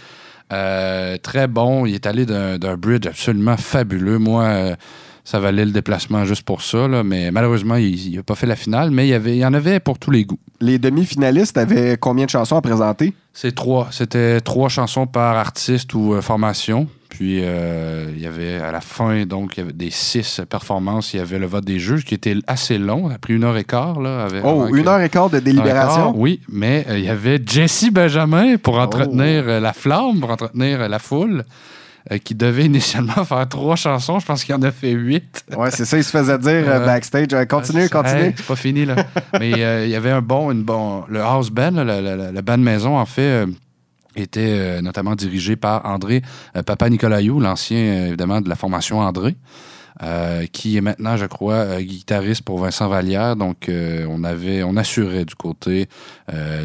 Euh, 0.52 1.16
très 1.18 1.46
bon. 1.46 1.86
Il 1.86 1.94
est 1.94 2.06
allé 2.06 2.26
d'un 2.26 2.76
bridge 2.76 3.06
absolument 3.06 3.56
fabuleux. 3.56 4.18
Moi, 4.18 4.42
euh, 4.42 4.76
ça 5.24 5.38
valait 5.38 5.64
le 5.64 5.70
déplacement 5.70 6.24
juste 6.24 6.42
pour 6.42 6.62
ça, 6.62 6.88
là. 6.88 7.04
mais 7.04 7.30
malheureusement, 7.30 7.76
il 7.76 8.16
n'a 8.16 8.22
pas 8.22 8.34
fait 8.34 8.46
la 8.46 8.56
finale, 8.56 8.90
mais 8.90 9.06
il 9.06 9.10
y, 9.10 9.14
avait, 9.14 9.36
il 9.36 9.40
y 9.40 9.44
en 9.44 9.54
avait 9.54 9.78
pour 9.78 9.98
tous 9.98 10.10
les 10.10 10.24
goûts. 10.24 10.40
Les 10.60 10.78
demi-finalistes 10.78 11.56
avaient 11.56 11.96
combien 11.98 12.24
de 12.24 12.30
chansons 12.30 12.56
à 12.56 12.62
présenter? 12.62 13.14
C'est 13.32 13.54
trois. 13.54 13.88
C'était 13.92 14.40
trois 14.40 14.68
chansons 14.68 15.06
par 15.06 15.36
artiste 15.36 15.94
ou 15.94 16.14
euh, 16.14 16.20
formation. 16.20 16.88
Puis 17.20 17.40
euh, 17.42 18.06
il 18.16 18.22
y 18.22 18.26
avait 18.26 18.54
à 18.56 18.72
la 18.72 18.80
fin, 18.80 19.26
donc, 19.26 19.58
il 19.58 19.60
y 19.60 19.62
avait 19.64 19.74
des 19.74 19.90
six 19.90 20.40
performances. 20.48 21.12
Il 21.12 21.18
y 21.18 21.20
avait 21.20 21.38
le 21.38 21.44
vote 21.44 21.66
des 21.66 21.78
juges 21.78 22.02
qui 22.06 22.14
était 22.14 22.34
assez 22.46 22.78
long. 22.78 23.10
Ça 23.10 23.16
a 23.16 23.18
pris 23.18 23.34
une 23.34 23.44
heure 23.44 23.58
et 23.58 23.64
quart. 23.64 24.00
Là, 24.00 24.24
avec- 24.24 24.40
Oh, 24.42 24.66
une 24.74 24.88
heure 24.88 25.02
et 25.02 25.10
quart 25.10 25.28
de 25.28 25.38
délibération? 25.38 26.04
quart, 26.04 26.16
oui, 26.16 26.40
mais 26.48 26.86
euh, 26.88 26.98
il 26.98 27.04
y 27.04 27.10
avait 27.10 27.38
Jesse 27.44 27.90
Benjamin 27.92 28.56
pour 28.56 28.78
entretenir 28.78 29.44
euh, 29.46 29.60
la 29.60 29.74
flamme, 29.74 30.18
pour 30.18 30.30
entretenir 30.30 30.88
la 30.88 30.98
foule, 30.98 31.44
euh, 32.10 32.16
qui 32.16 32.34
devait 32.34 32.64
initialement 32.72 33.22
faire 33.26 33.46
trois 33.46 33.76
chansons. 33.76 34.18
Je 34.18 34.24
pense 34.24 34.42
qu'il 34.42 34.54
en 34.54 34.62
a 34.62 34.70
fait 34.70 34.92
huit. 34.92 35.44
Ouais, 35.54 35.70
c'est 35.70 35.84
ça, 35.84 35.98
il 35.98 36.04
se 36.04 36.10
faisait 36.10 36.38
dire 36.38 36.64
euh, 36.68 36.86
backstage. 36.86 37.26
Euh, 37.34 37.44
continue, 37.44 37.82
Hey, 37.82 37.90
continue. 37.90 38.32
c'est 38.34 38.46
pas 38.46 38.56
fini, 38.56 38.86
là. 38.86 38.96
Mais 39.38 39.50
il 39.50 39.90
y 39.90 39.94
avait 39.94 40.10
un 40.12 40.22
bon, 40.22 40.50
une 40.52 40.62
bon. 40.62 41.04
Le 41.06 41.20
house 41.20 41.50
band, 41.50 41.72
là, 41.72 41.84
le, 41.84 42.00
le- 42.16 42.32
le 42.32 42.40
band 42.40 42.56
maison, 42.56 42.96
en 42.96 43.04
fait, 43.04 43.44
était 44.16 44.40
euh, 44.58 44.82
notamment 44.82 45.14
dirigé 45.14 45.56
par 45.56 45.86
André 45.86 46.22
euh, 46.56 46.62
Papa 46.62 46.88
Nicolaïou, 46.88 47.40
l'ancien, 47.40 47.78
euh, 47.78 48.06
évidemment, 48.08 48.40
de 48.40 48.48
la 48.48 48.56
formation 48.56 49.00
André. 49.00 49.36
qui 50.52 50.78
est 50.78 50.80
maintenant, 50.80 51.16
je 51.18 51.26
crois, 51.26 51.82
guitariste 51.82 52.42
pour 52.42 52.58
Vincent 52.58 52.88
Vallière. 52.88 53.36
Donc, 53.36 53.70
on 53.70 54.24
avait, 54.24 54.62
on 54.62 54.76
assurait 54.78 55.26
du 55.26 55.34
côté 55.34 55.88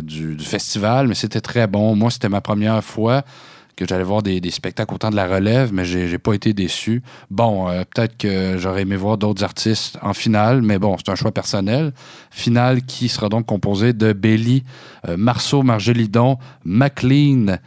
du, 0.01 0.35
du 0.35 0.45
festival, 0.45 1.09
mais 1.09 1.15
c'était 1.15 1.41
très 1.41 1.67
bon. 1.67 1.95
Moi, 1.97 2.11
c'était 2.11 2.29
ma 2.29 2.39
première 2.39 2.81
fois 2.81 3.23
que 3.75 3.85
j'allais 3.87 4.03
voir 4.03 4.21
des, 4.21 4.41
des 4.41 4.51
spectacles 4.51 4.93
autant 4.93 5.09
de 5.09 5.15
la 5.15 5.27
relève, 5.27 5.73
mais 5.73 5.85
j'ai 5.85 6.17
pas 6.17 6.33
été 6.33 6.53
déçu. 6.53 7.03
Bon, 7.29 7.69
euh, 7.69 7.83
peut-être 7.83 8.17
que 8.17 8.57
j'aurais 8.57 8.83
aimé 8.83 8.95
voir 8.95 9.17
d'autres 9.17 9.43
artistes 9.43 9.97
en 10.01 10.13
finale, 10.13 10.61
mais 10.61 10.79
bon, 10.79 10.95
c'est 10.97 11.11
un 11.11 11.15
choix 11.15 11.31
personnel. 11.31 11.93
Finale 12.31 12.83
qui 12.83 13.09
sera 13.09 13.29
donc 13.29 13.45
composée 13.45 13.93
de 13.93 14.13
Belly, 14.13 14.63
euh, 15.07 15.17
Marceau, 15.17 15.63
Margelidon, 15.63 16.37
McLean, 16.63 17.57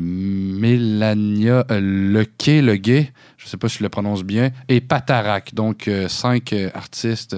Mélania 0.00 1.64
euh, 1.70 1.80
Lequet, 1.80 2.62
le. 2.62 2.76
Je 2.76 3.04
je 3.36 3.48
sais 3.48 3.56
pas 3.56 3.68
si 3.68 3.78
je 3.78 3.84
le 3.84 3.88
prononce 3.88 4.24
bien, 4.24 4.50
et 4.68 4.80
Patarak. 4.80 5.54
Donc, 5.54 5.86
euh, 5.86 6.08
cinq 6.08 6.52
euh, 6.52 6.68
artistes 6.74 7.36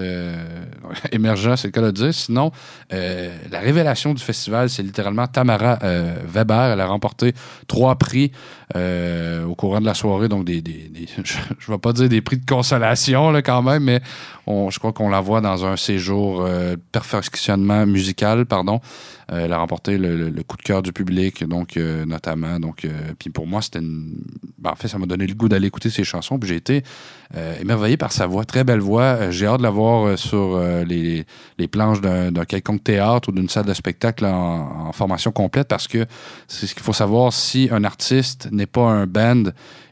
émergents, 1.11 1.55
c'est 1.55 1.67
le 1.67 1.71
cas 1.71 1.81
de 1.81 1.91
dire. 1.91 2.13
Sinon, 2.13 2.51
la 2.89 3.59
révélation 3.59 4.13
du 4.13 4.23
festival, 4.23 4.69
c'est 4.69 4.83
littéralement 4.83 5.27
Tamara 5.27 5.77
Weber. 6.25 6.73
Elle 6.73 6.81
a 6.81 6.87
remporté 6.87 7.33
trois 7.67 7.95
prix 7.95 8.31
au 8.75 9.55
courant 9.55 9.81
de 9.81 9.85
la 9.85 9.93
soirée. 9.93 10.29
Donc, 10.29 10.45
des, 10.45 10.63
je 11.23 11.37
ne 11.37 11.75
vais 11.75 11.79
pas 11.79 11.93
dire 11.93 12.09
des 12.09 12.21
prix 12.21 12.37
de 12.37 12.45
consolation 12.45 13.31
là, 13.31 13.41
quand 13.41 13.61
même, 13.61 13.83
mais 13.83 14.01
je 14.47 14.79
crois 14.79 14.93
qu'on 14.93 15.09
la 15.09 15.21
voit 15.21 15.41
dans 15.41 15.65
un 15.65 15.77
séjour 15.77 16.47
perfectionnement 16.91 17.85
musical, 17.85 18.45
pardon. 18.45 18.81
Euh, 19.31 19.45
elle 19.45 19.53
a 19.53 19.57
remporté 19.57 19.97
le, 19.97 20.31
coup 20.43 20.57
de 20.57 20.61
cœur 20.61 20.81
du 20.81 20.91
public, 20.91 21.43
donc 21.43 21.77
euh, 21.77 22.05
notamment. 22.05 22.59
Donc, 22.59 22.85
euh, 22.85 22.89
puis 23.17 23.29
pour 23.29 23.47
moi, 23.47 23.61
c'était 23.61 23.79
une. 23.79 24.15
ben, 24.57 24.71
en 24.71 24.75
fait, 24.75 24.87
ça 24.87 24.97
m'a 24.97 25.05
donné 25.05 25.27
le 25.27 25.35
goût 25.35 25.49
d'aller 25.49 25.67
écouter 25.67 25.89
ses 25.89 26.03
chansons. 26.03 26.39
Puis 26.39 26.49
j'ai 26.49 26.55
été 26.55 26.83
émerveillé 27.61 27.95
par 27.95 28.11
sa 28.11 28.25
voix, 28.25 28.43
très 28.43 28.63
belle 28.63 28.79
voix. 28.79 29.29
J'ai 29.29 29.45
hâte 29.45 29.59
de 29.59 29.63
la 29.63 29.69
voir 29.69 30.17
sur 30.17 30.59
les, 30.59 31.25
les 31.59 31.67
planches 31.67 32.01
d'un 32.01 32.45
quelconque 32.45 32.83
théâtre 32.83 33.29
ou 33.29 33.31
d'une 33.31 33.49
salle 33.49 33.65
de 33.65 33.73
spectacle 33.75 34.25
en, 34.25 34.91
formation 34.93 35.31
complète, 35.31 35.67
parce 35.67 35.87
que 35.87 36.07
c'est 36.47 36.65
ce 36.65 36.73
qu'il 36.73 36.81
faut 36.81 36.93
savoir 36.93 37.31
si 37.31 37.69
un 37.71 37.83
artiste 37.83 38.49
n'est 38.51 38.65
pas 38.65 38.89
un 38.89 39.05
band. 39.05 39.43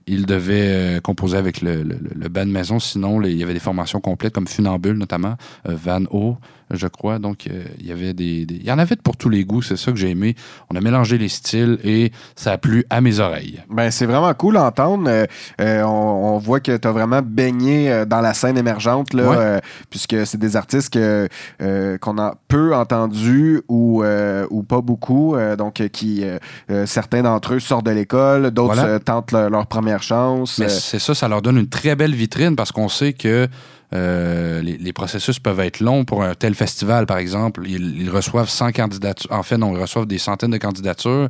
Il 0.08 0.26
devait 0.26 1.00
composer 1.04 1.38
avec 1.38 1.62
le, 1.62 1.84
le, 1.84 2.30
band 2.30 2.48
maison, 2.48 2.80
sinon 2.80 3.22
il 3.22 3.38
y 3.38 3.44
avait 3.44 3.54
des 3.54 3.60
formations 3.60 4.00
complètes 4.00 4.34
comme 4.34 4.48
Funambule 4.48 4.98
notamment, 4.98 5.36
Van 5.66 6.06
O, 6.10 6.38
je 6.72 6.88
crois. 6.88 7.20
Donc 7.20 7.48
euh, 7.48 7.64
il 7.80 7.88
y 7.88 7.92
avait 7.92 8.14
des, 8.14 8.46
des- 8.46 8.56
il 8.56 8.66
y 8.66 8.72
en 8.72 8.80
avait 8.80 8.96
pour 8.96 9.18
tous 9.18 9.30
les 9.30 9.44
goûts, 9.46 9.62
c'est 9.62 9.78
ça 9.78 9.92
que 9.92 9.98
j'ai 9.98 10.10
aimé. 10.10 10.36
On 10.72 10.76
a 10.76 10.82
mélangé 10.82 11.18
les 11.18 11.30
styles 11.30 11.80
et 11.84 12.12
ça 12.36 12.52
a 12.54 12.58
plu 12.58 12.86
à 12.90 13.02
mes 13.02 13.20
oreilles. 13.20 13.62
Ben, 13.70 13.92
c'est 13.92 14.06
vraiment 14.06 14.34
cool 14.34 14.58
à 14.58 14.64
entendre. 14.66 15.06
Euh, 15.10 15.26
euh, 15.62 15.84
on, 15.84 16.36
on 16.36 16.38
voit 16.38 16.60
que 16.60 16.76
tu 16.76 16.88
as 16.88 16.92
vraiment 16.92 17.22
baigné 17.24 18.04
dans 18.08 18.22
la 18.22 18.34
scène 18.34 18.58
émergente, 18.58 19.14
là, 19.14 19.30
Ouais. 19.30 19.62
puisque 19.90 20.26
c'est 20.26 20.38
des 20.38 20.56
artistes 20.56 20.94
que, 20.94 21.28
qu'on 21.98 22.18
a 22.18 22.36
peu 22.48 22.76
entendus 22.76 23.62
ou, 23.68 24.04
ou 24.50 24.64
pas 24.64 24.82
beaucoup. 24.82 25.36
donc, 25.58 25.76
qui 25.92 26.24
certains 26.86 27.22
d'entre 27.24 27.54
eux 27.56 27.60
sortent 27.60 27.86
de 27.86 27.92
l'école, 27.92 28.52
d'autres 28.52 28.76
Voilà. 28.76 29.00
tentent 29.00 29.32
leur, 29.32 29.50
leur 29.50 29.68
première 29.68 30.04
chance. 30.04 30.60
Mais 30.60 30.70
c'est 30.70 31.00
ça, 31.00 31.14
ça 31.16 31.28
leur 31.28 31.42
donne 31.42 31.58
une 31.58 31.70
très 31.70 31.96
belle 31.96 32.14
vitrine 32.16 32.56
parce 32.56 32.72
qu'on 32.72 32.90
sait 32.90 33.14
que 33.14 33.48
euh, 33.94 34.62
les, 34.62 34.94
processus 34.94 35.40
peuvent 35.40 35.62
être 35.62 35.80
longs 35.80 36.04
pour 36.04 36.24
un 36.24 36.36
tel 36.36 36.56
festival, 36.56 37.06
par 37.06 37.18
exemple. 37.18 37.64
Ils, 37.68 38.10
reçoivent 38.10 38.50
100 38.50 38.74
candidatures. 38.74 39.32
En 39.32 39.44
fait, 39.44 39.58
non, 39.58 39.76
ils 39.76 39.82
reçoivent 39.82 40.08
des 40.08 40.18
centaines 40.18 40.52
de 40.52 40.58
candidatures. 40.58 41.30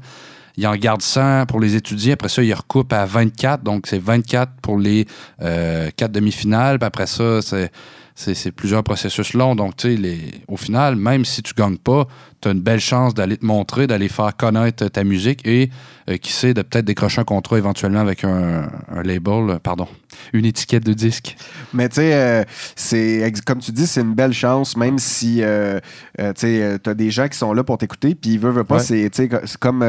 Ils 0.58 0.66
en 0.66 0.76
gardent 0.76 1.04
100 1.04 1.46
pour 1.46 1.60
les 1.60 1.76
étudier. 1.76 2.14
Après 2.14 2.30
ça, 2.30 2.42
ils 2.42 2.54
recoupent 2.54 2.94
à 2.94 3.06
24. 3.06 3.62
Donc, 3.64 3.86
c'est 3.86 4.00
24 4.00 4.54
pour 4.62 4.80
les 4.80 5.06
euh, 5.42 5.92
quatre 5.96 6.12
demi-finales. 6.12 6.80
Puis 6.80 6.88
après 6.88 7.06
ça, 7.06 7.42
c'est, 7.44 8.52
plusieurs 8.52 8.84
processus 8.84 9.34
longs. 9.34 9.56
Donc, 9.56 9.76
tu 9.76 9.96
sais, 9.96 10.20
au 10.48 10.58
final, 10.58 10.96
même 10.96 11.26
si 11.26 11.44
tu 11.44 11.54
gagnes 11.54 11.78
pas, 11.78 12.08
tu 12.42 12.48
as 12.50 12.52
une 12.52 12.62
belle 12.62 12.80
chance 12.80 13.14
d'aller 13.14 13.38
te 13.38 13.46
montrer, 13.46 13.88
d'aller 13.88 14.10
faire 14.10 14.36
connaître 14.38 14.88
ta 14.90 15.04
musique 15.04 15.46
et, 15.48 15.70
euh, 16.10 16.18
qui 16.18 16.32
sait, 16.32 16.54
de 16.54 16.62
peut-être 16.62 16.86
décrocher 16.86 17.22
un 17.22 17.24
contrat 17.24 17.58
éventuellement 17.58 18.00
avec 18.00 18.24
un, 18.24 18.70
un 18.90 19.04
label, 19.04 19.50
euh, 19.50 19.60
pardon, 19.60 19.88
une 20.34 20.46
étiquette 20.46 20.86
de 20.86 20.94
disque. 20.94 21.36
Mais 21.74 21.90
tu 21.90 21.96
sais, 21.96 22.14
euh, 22.14 22.44
c'est 22.76 23.32
comme 23.46 23.60
tu 23.60 23.72
dis, 23.72 23.88
c'est 23.88 24.02
une 24.02 24.14
belle 24.14 24.34
chance, 24.34 24.78
même 24.78 25.00
si 25.00 25.38
tu 25.38 25.44
as 25.44 26.94
des 26.96 27.12
gens 27.12 27.28
qui 27.28 27.38
sont 27.38 27.54
là 27.54 27.64
pour 27.64 27.78
t'écouter, 27.78 28.16
puis 28.16 28.32
ils 28.34 28.40
veulent, 28.40 28.54
veulent 28.54 28.66
pas, 28.66 28.78
Ouais. 28.78 29.10
c'est 29.12 29.30
comme, 29.60 29.86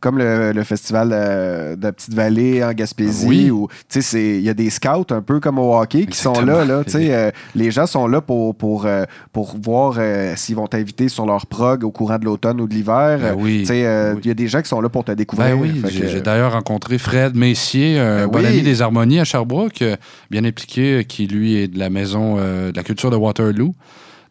comme 0.00 0.18
le, 0.18 0.52
le 0.52 0.64
festival 0.64 1.10
de 1.10 1.82
la 1.82 1.92
Petite 1.92 2.14
Vallée 2.14 2.64
en 2.64 2.72
Gaspésie, 2.72 3.26
Oui. 3.28 3.50
où 3.50 3.68
tu 3.68 3.74
sais, 3.88 4.02
c'est- 4.02 4.36
il 4.38 4.42
y 4.42 4.48
a 4.48 4.54
des 4.54 4.70
scouts 4.70 5.06
un 5.10 5.22
peu 5.22 5.38
comme 5.40 5.58
au 5.58 5.78
hockey 5.78 6.06
qui 6.06 6.18
sont 6.18 6.40
là, 6.40 6.64
là 6.64 6.82
tu 6.84 6.92
sais, 6.92 7.32
les 7.54 7.70
gens 7.70 7.86
sont 7.86 8.06
là 8.06 8.20
pour, 8.20 8.54
pour, 8.56 8.86
pour 9.32 9.56
voir 9.62 9.98
s'ils 10.36 10.56
vont 10.56 10.66
t'inviter 10.66 11.08
sur 11.08 11.26
leur 11.26 11.46
prog 11.46 11.84
courant 11.94 12.18
de 12.18 12.24
l'automne 12.26 12.60
ou 12.60 12.68
de 12.68 12.74
l'hiver. 12.74 13.18
Ben 13.18 13.34
oui. 13.36 13.66
Euh, 13.70 14.14
il 14.22 14.28
y 14.28 14.30
a 14.30 14.34
des 14.34 14.48
gens 14.48 14.60
qui 14.60 14.68
sont 14.68 14.80
là 14.80 14.88
pour 14.88 15.04
te 15.04 15.12
découvrir. 15.12 15.56
Ben 15.56 15.62
oui, 15.62 15.82
j'ai 15.90 16.20
d'ailleurs 16.20 16.52
rencontré 16.52 16.98
Fred 16.98 17.34
Messier, 17.34 17.98
un 17.98 18.26
Ben 18.26 18.30
bon 18.30 18.38
oui. 18.40 18.46
ami 18.46 18.62
des 18.62 18.82
Harmonies 18.82 19.20
à 19.20 19.24
Sherbrooke, 19.24 19.80
euh, 19.82 19.96
bien 20.30 20.44
impliqué, 20.44 20.98
euh, 20.98 21.02
qui 21.02 21.26
lui 21.26 21.56
est 21.56 21.68
de 21.68 21.78
la 21.78 21.88
maison 21.88 22.36
euh, 22.38 22.70
de 22.70 22.76
la 22.76 22.82
culture 22.82 23.10
de 23.10 23.16
Waterloo. 23.16 23.74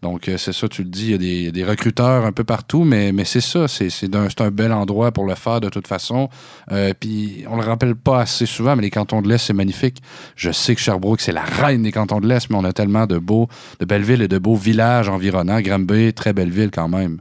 Donc, 0.04 0.28
euh, 0.28 0.38
c'est 0.38 0.52
ça, 0.52 0.68
tu 0.68 0.84
le 0.84 0.90
dis, 0.90 1.14
il 1.14 1.24
y 1.24 1.48
a 1.48 1.52
des, 1.52 1.64
recruteurs 1.64 2.26
un 2.26 2.34
peu 2.34 2.44
partout, 2.44 2.84
mais, 2.84 3.14
mais 3.14 3.24
c'est 3.24 3.42
ça, 3.42 3.70
c'est 3.70 3.90
c'est 3.90 4.14
un 4.42 4.52
bel 4.52 4.74
endroit 4.74 5.14
pour 5.14 5.26
le 5.26 5.34
faire 5.34 5.62
de 5.62 5.70
toute 5.70 5.88
façon. 5.88 6.30
Euh, 6.74 6.94
Puis, 7.00 7.46
on 7.50 7.56
le 7.56 7.64
rappelle 7.64 7.96
pas 7.96 8.20
assez 8.20 8.46
souvent, 8.46 8.76
mais 8.76 8.82
les 8.82 8.90
cantons 8.90 9.22
de 9.22 9.30
l'Est, 9.30 9.38
c'est 9.38 9.54
magnifique. 9.54 10.02
Je 10.36 10.52
sais 10.52 10.76
que 10.76 10.82
Sherbrooke, 10.82 11.22
c'est 11.22 11.32
la 11.32 11.44
reine 11.44 11.84
des 11.84 11.94
cantons 11.94 12.20
de 12.20 12.28
l'Est, 12.28 12.50
mais 12.50 12.58
on 12.58 12.66
a 12.66 12.74
tellement 12.74 13.08
de 13.08 13.18
beaux, 13.18 13.48
de 13.80 13.86
belles 13.86 14.04
villes 14.04 14.22
et 14.22 14.28
de 14.28 14.38
beaux 14.38 14.56
villages 14.56 15.08
environnants. 15.08 15.62
Granby, 15.62 16.14
très 16.14 16.34
belle 16.34 16.52
ville 16.52 16.70
quand 16.70 16.90
même. 16.90 17.20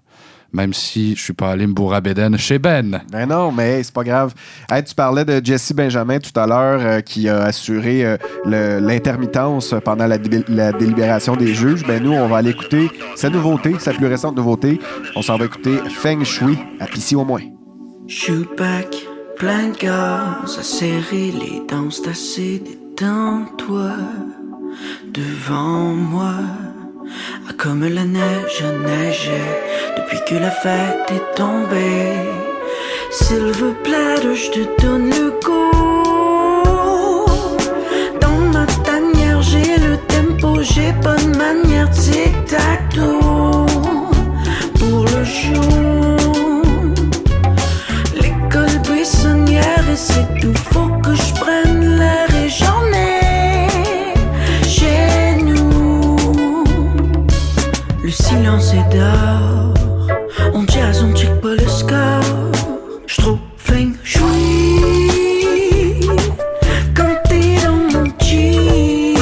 Même 0.53 0.75
si 0.75 1.17
je 1.17 1.23
suis 1.23 1.33
pas 1.33 1.51
allé 1.53 1.67
me 1.67 1.73
bourrer 1.73 1.97
à 1.97 2.01
Bédène 2.03 2.37
chez 2.37 2.59
Ben. 2.59 3.01
Ben 3.11 3.27
non, 3.27 3.51
mais 3.51 3.79
hey, 3.79 3.85
c'est 3.85 3.95
pas 3.95 4.05
grave. 4.05 4.35
Hey, 4.71 4.85
tu 4.85 4.95
parlais 4.95 5.25
de 5.25 5.41
Jesse 5.43 5.73
Benjamin 5.73 6.19
tout 6.19 6.39
à 6.39 6.47
l'heure 6.47 6.81
euh, 6.83 7.01
qui 7.01 7.27
a 7.29 7.43
assuré 7.45 8.05
euh, 8.05 8.17
l'intermittence 8.81 9.75
pendant 9.85 10.07
la, 10.07 10.19
dé- 10.19 10.45
la 10.49 10.73
délibération 10.73 11.37
des 11.37 11.55
juges. 11.55 11.85
Ben 11.87 12.03
nous, 12.03 12.13
on 12.13 12.29
va 12.29 12.37
aller 12.39 12.51
écouter 12.51 12.91
sa 13.17 13.31
nouveauté, 13.31 13.77
sa 13.79 13.93
plus 13.95 14.07
récente 14.07 14.37
nouveauté. 14.37 14.79
On 15.17 15.23
s'en 15.23 15.39
va 15.39 15.47
écouter 15.47 15.79
Feng 15.89 16.23
Shui 16.25 16.59
à 16.81 16.87
Pissy 16.87 17.17
au 17.17 17.25
moins. 17.25 17.41
Shoot 18.07 18.49
back, 18.59 18.95
plein 19.39 19.69
de 19.69 19.77
gaz 19.79 20.59
à 20.59 20.63
serrer 20.63 21.33
les 21.33 21.63
dents, 21.69 21.89
c'est 21.91 22.11
assez 22.11 22.59
détends-toi 22.63 23.93
devant 25.15 25.95
moi. 25.95 26.35
Ah, 27.49 27.53
comme 27.57 27.85
la 27.87 28.05
neige 28.05 28.65
neigeait 28.87 29.61
depuis 29.97 30.21
que 30.29 30.35
la 30.37 30.51
fête 30.51 31.11
est 31.11 31.35
tombée. 31.37 32.17
Silver 33.11 33.75
platter, 33.85 34.35
je 34.35 34.51
te 34.51 34.83
donne 34.83 35.11
le 35.11 35.31
goût. 35.45 35.71
Dans 38.21 38.41
ma 38.55 38.67
tanière, 38.85 39.43
j'ai 39.43 39.77
le 39.79 39.97
tempo, 40.15 40.63
j'ai 40.63 40.93
bonne 41.03 41.37
manière, 41.37 41.91
tic-tac-toe. 41.91 43.67
Pour 44.79 45.05
le 45.05 45.25
show. 45.25 46.17
L'école 48.21 48.79
buissonnière 48.87 49.85
et 49.93 49.97
c'est 49.97 50.29
tout. 50.41 50.62
Silence 58.13 58.75
est 58.75 58.97
d'or. 58.97 59.75
On 60.53 60.67
jazz, 60.67 61.03
on 61.03 61.15
check 61.15 61.41
pas 61.41 61.55
le 61.55 61.67
score. 61.67 62.21
J'trouve 63.07 63.39
feng 63.57 63.93
shui. 64.05 64.25
Quand 66.95 67.17
t'es 67.29 67.57
dans 67.65 67.81
mon 67.93 68.05
jean. 68.21 69.17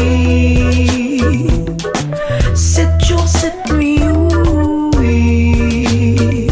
Sept 2.55 3.05
jours, 3.05 3.29
sept 3.29 3.55
nuits, 3.73 4.03
oui. 4.99 6.49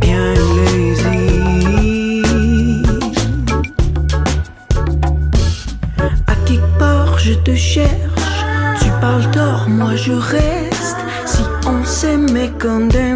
Bien 0.00 0.34
lazy. 0.34 2.22
À 6.26 6.34
quelque 6.46 6.78
part, 6.78 7.18
je 7.18 7.34
te 7.34 7.54
cherche. 7.54 7.90
Tu 8.80 8.88
parles 9.00 9.30
d'or, 9.32 9.68
moi 9.68 9.94
je 9.96 10.12
reste. 10.12 10.39
Si 12.60 12.66
on 12.66 12.68
s'aimait 12.68 12.90
comme 12.90 13.09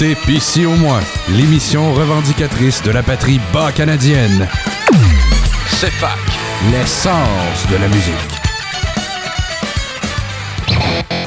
écoutez 0.00 0.66
au 0.66 0.76
moins, 0.76 1.00
l'émission 1.30 1.92
revendicatrice 1.92 2.82
de 2.82 2.90
la 2.90 3.02
patrie 3.02 3.40
bas 3.52 3.72
canadienne. 3.72 4.48
C'est 5.68 5.90
fac, 5.90 6.18
l'essence 6.70 7.66
de 7.70 7.76
la 7.76 7.88
musique. 7.88 8.14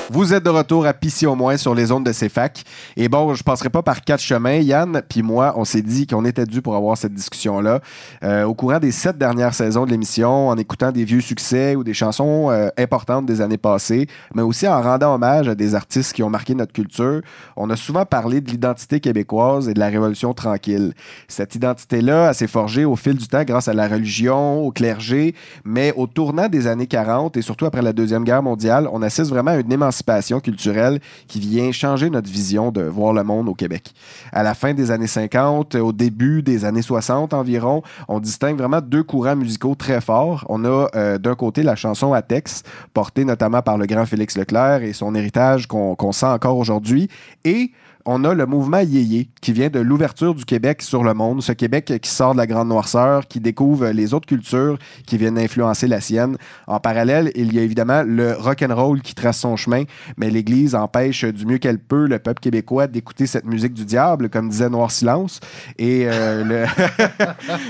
Vous 0.10 0.34
êtes 0.34 0.44
de 0.44 0.50
retour 0.50 0.86
à 0.86 0.94
Pissy 0.94 1.26
au 1.26 1.36
moins 1.36 1.58
sur 1.58 1.76
les 1.76 1.92
ondes 1.92 2.06
de 2.06 2.12
CFAC. 2.12 2.64
Et 2.98 3.10
bon, 3.10 3.34
je 3.34 3.44
passerai 3.44 3.70
pas 3.70 3.82
par 3.82 4.02
quatre 4.02 4.22
chemins. 4.22 4.58
Yann 4.58 5.02
puis 5.08 5.22
moi, 5.22 5.54
on 5.58 5.66
s'est 5.66 5.82
dit 5.82 6.08
qu'on 6.08 6.26
était 6.26 6.46
dû 6.46 6.62
pour 6.62 6.76
avoir 6.76 6.98
cette 6.98 7.14
discussion-là. 7.14 7.80
Euh, 8.24 8.44
au 8.44 8.54
courant 8.54 8.80
des 8.80 8.92
sept 8.92 9.18
dernières 9.18 9.54
saisons 9.54 9.86
de 9.86 9.92
l'émission, 9.92 10.50
en 10.50 10.58
écoutant 10.58 10.92
des 10.92 11.04
vieux 11.04 11.22
succès 11.22 11.76
ou 11.76 11.84
des 11.84 11.94
chansons 11.94 12.50
euh, 12.50 12.70
importantes 12.78 13.26
des 13.26 13.42
années 13.42 13.58
passées, 13.58 14.08
mais 14.34 14.42
aussi 14.42 14.68
en 14.68 14.82
rendant 14.82 15.16
hommage 15.16 15.48
à 15.48 15.56
des 15.56 15.76
artistes 15.76 16.14
qui 16.14 16.24
ont 16.24 16.30
marqué 16.30 16.56
notre 16.56 16.74
culture, 16.74 17.22
on 17.56 17.70
a 17.70 17.76
souvent 17.76 18.06
parlé 18.06 18.42
de 18.42 18.50
l'identité 18.50 19.00
québécoise 19.00 19.70
et 19.70 19.74
de 19.74 19.80
la 19.80 19.88
Révolution 19.88 20.34
tranquille. 20.34 20.94
Cette 21.28 21.56
identité-là, 21.56 22.34
s'est 22.34 22.48
forgée 22.48 22.86
au 22.86 22.96
fil 22.96 23.16
du 23.16 23.28
temps 23.28 23.44
grâce 23.44 23.68
à 23.68 23.74
la 23.74 23.88
religion, 23.88 24.60
au 24.62 24.72
clergé, 24.72 25.36
mais 25.64 25.94
au 25.96 26.08
tournant 26.08 26.48
des 26.48 26.68
années 26.68 26.88
40 26.88 27.38
et 27.38 27.42
surtout 27.42 27.66
après 27.66 27.82
la 27.82 27.94
Deuxième 27.94 28.24
Guerre 28.24 28.44
mondiale, 28.44 28.88
on 28.92 29.02
assiste 29.02 29.30
vraiment 29.30 29.52
à 29.52 29.58
une 29.58 29.72
émancipation 29.72 30.40
culturelle 30.40 31.00
qui 31.28 31.40
vient 31.40 31.72
changer 31.72 32.10
notre 32.10 32.30
vision 32.30 32.72
de 32.72 32.81
voir 32.90 33.14
le 33.14 33.24
monde 33.24 33.50
au 33.50 33.54
Québec. 33.54 33.94
À 34.32 34.44
la 34.44 34.54
fin 34.54 34.74
des 34.74 34.92
années 34.92 35.08
50, 35.08 35.76
au 35.76 35.92
début 35.92 36.42
des 36.42 36.66
années 36.66 36.82
60 36.82 37.34
environ, 37.34 37.82
on 38.08 38.20
distingue 38.20 38.58
vraiment 38.58 38.82
deux 38.82 39.04
courants 39.04 39.36
musicaux 39.36 39.76
très 39.76 40.02
forts. 40.02 40.46
On 40.50 40.66
a 40.66 40.88
euh, 40.96 41.18
d'un 41.18 41.36
côté 41.36 41.64
la 41.64 41.76
chanson 41.76 42.14
à 42.14 42.22
texte, 42.22 42.68
portée 42.94 43.26
notamment 43.26 43.62
par 43.62 43.78
le 43.78 43.86
grand 43.86 44.06
Félix 44.06 44.38
Leclerc 44.38 44.84
et 44.84 44.94
son 44.94 45.16
héritage 45.16 45.68
qu'on 45.68 46.12
sent 46.12 46.26
encore 46.26 46.58
aujourd'hui, 46.58 47.10
et 47.44 47.72
on 48.06 48.24
a 48.24 48.34
le 48.34 48.46
mouvement 48.46 48.80
Yéyé 48.80 49.30
qui 49.42 49.52
vient 49.52 49.70
de 49.70 49.80
l'ouverture 49.80 50.36
du 50.36 50.46
Québec 50.46 50.82
sur 50.82 51.04
le 51.04 51.14
monde, 51.14 51.42
ce 51.42 51.52
Québec 51.52 51.94
qui 52.02 52.10
sort 52.10 52.34
de 52.34 52.38
la 52.38 52.48
grande 52.48 52.68
noirceur, 52.68 53.28
qui 53.28 53.40
découvre 53.40 53.88
les 53.90 54.14
autres 54.14 54.28
cultures 54.28 54.78
qui 55.06 55.18
viennent 55.18 55.38
influencer 55.38 55.88
la 55.88 56.02
sienne. 56.02 56.38
En 56.68 56.80
parallèle, 56.80 57.32
il 57.36 57.54
y 57.54 57.60
a 57.60 57.62
évidemment 57.62 58.04
le 58.04 58.34
rock 58.34 58.64
and 58.64 58.76
roll 58.76 59.02
qui 59.02 59.16
trace 59.16 59.40
son 59.40 59.56
chemin, 59.56 59.84
mais 60.18 60.30
l'Église 60.30 60.76
empêche 60.76 61.26
du 61.26 61.46
mieux 61.46 61.58
qu'elle 61.58 61.80
peut 61.80 62.08
le 62.08 62.20
peuple 62.20 62.42
québécois 62.42 62.88
d'écouter 62.88 63.26
cette 63.28 63.46
musique 63.46 63.74
du 63.74 63.86
diable, 63.86 64.30
comme 64.30 64.50
disait 64.50 64.70
Noir 64.70 64.92
Silence. 64.92 65.40
Et 65.78 66.06
euh, 66.06 66.44
le, 66.46 66.66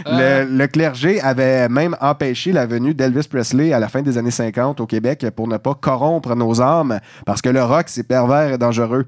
le, 0.46 0.58
le 0.58 0.68
clergé 0.68 1.22
avait 1.22 1.70
même 1.70 1.96
empêché 2.02 2.52
la 2.52 2.66
venue 2.66 2.94
d'Elvis 2.94 3.28
Presley 3.30 3.74
à 3.74 3.80
la 3.80 3.90
fin 3.90 4.02
des 4.02 4.18
années 4.18 4.32
50 4.32 4.80
au 4.80 4.86
Québec 4.86 5.26
pour 5.36 5.48
ne 5.48 5.58
pas 5.58 5.76
corrompre 5.76 6.36
nos 6.36 6.62
âmes, 6.62 7.00
parce 7.26 7.42
que 7.42 7.50
le 7.50 7.64
rock, 7.64 7.86
c'est 7.88 8.04
pervers 8.04 8.54
et 8.54 8.58
dangereux. 8.58 9.06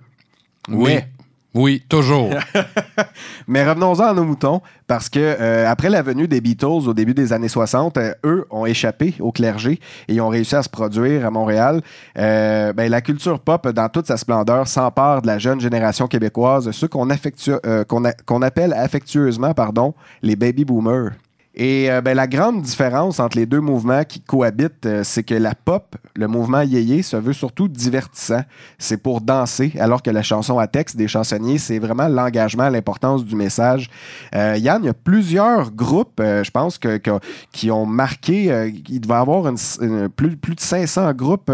Oui. 0.70 0.94
Mais- 0.96 1.08
Oui, 1.56 1.84
toujours. 1.88 2.32
Mais 3.48 3.64
revenons-en 3.64 4.04
à 4.06 4.14
nos 4.14 4.24
moutons, 4.24 4.62
parce 4.88 5.08
que 5.08 5.20
euh, 5.20 5.70
après 5.70 5.90
la 5.92 6.02
venue 6.02 6.28
des 6.28 6.42
Beatles 6.42 6.66
au 6.88 6.94
début 6.96 7.14
des 7.14 7.32
années 7.32 7.48
60, 7.48 7.98
euh, 7.98 8.14
eux 8.26 8.48
ont 8.50 8.66
échappé 8.66 9.14
au 9.20 9.32
clergé 9.32 9.80
et 10.08 10.20
ont 10.20 10.30
réussi 10.30 10.56
à 10.56 10.64
se 10.64 10.70
produire 10.70 11.28
à 11.28 11.30
Montréal. 11.30 11.82
Euh, 12.18 12.74
ben, 12.74 12.90
la 12.90 13.02
culture 13.02 13.40
pop, 13.40 13.68
dans 13.70 13.88
toute 13.90 14.08
sa 14.08 14.18
splendeur, 14.18 14.68
s'empare 14.68 15.22
de 15.22 15.28
la 15.28 15.38
jeune 15.38 15.60
génération 15.62 16.08
québécoise, 16.08 16.72
ceux 16.72 16.88
qu'on 16.88 17.10
affectue- 17.12 17.60
qu'on 17.88 18.06
a- 18.06 18.14
qu'on 18.14 18.42
appelle 18.42 18.74
affectueusement 18.74 19.54
pardon, 19.54 19.94
les 20.24 20.36
baby 20.36 20.66
boomers. 20.66 21.12
Et 21.56 21.92
euh, 21.92 22.02
ben, 22.02 22.16
la 22.16 22.26
grande 22.26 22.64
différence 22.64 23.20
entre 23.20 23.38
les 23.38 23.46
deux 23.46 23.60
mouvements 23.60 24.04
qui 24.06 24.20
cohabitent, 24.22 24.88
euh, 24.88 25.04
c'est 25.04 25.22
que 25.22 25.36
la 25.36 25.54
pop, 25.54 25.96
le 26.16 26.28
mouvement 26.28 26.62
yéyé, 26.62 27.04
se 27.04 27.16
veut 27.16 27.34
surtout 27.34 27.68
divertissant. 27.68 28.42
C'est 28.80 28.98
pour 28.98 29.22
danser, 29.22 29.72
alors 29.80 30.02
que 30.02 30.10
la 30.10 30.24
chanson 30.24 30.58
à 30.58 30.66
texte 30.66 30.98
des 30.98 31.08
chansonniers, 31.08 31.60
c'est 31.60 31.78
vraiment 31.78 32.08
l'engagement, 32.08 32.70
l'importance 32.70 33.24
du 33.24 33.36
message. 33.36 33.90
Euh, 34.34 34.58
Yann, 34.58 34.82
il 34.82 34.88
y 34.88 34.90
a 34.90 34.96
plusieurs 34.96 35.70
groupes, 35.72 36.20
je 36.20 36.50
pense, 36.50 36.80
que, 36.80 37.00
qui 37.52 37.70
ont 37.70 37.86
marqué, 37.86 38.72
il 38.90 39.00
devait 39.02 39.14
y 39.14 39.18
avoir 39.18 39.54
plus, 40.16 40.36
plus 40.38 40.56
de 40.56 40.60
500 40.60 41.14
groupes 41.14 41.52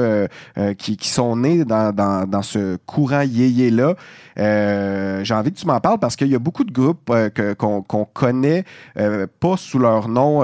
qui, 0.78 0.96
qui 0.96 1.10
sont 1.10 1.36
nés 1.36 1.66
dans, 1.66 1.94
dans- 1.94 2.26
dans 2.26 2.42
ce 2.42 2.78
courant 2.86 3.22
yéyé-là. 3.22 3.96
Euh, 4.38 5.24
J'ai 5.24 5.34
envie 5.34 5.52
que 5.52 5.60
tu 5.60 5.66
m'en 5.68 5.80
parles 5.80 6.00
parce 6.00 6.16
qu'il 6.16 6.28
y 6.28 6.36
a 6.36 6.40
beaucoup 6.40 6.64
de 6.64 6.72
groupes 6.72 7.10
euh, 7.10 7.30
qu'on 7.56 7.82
connaît 8.14 8.64
euh, 8.98 9.28
pas 9.40 9.58
sous 9.58 9.80
leur 9.80 10.08
nom 10.08 10.44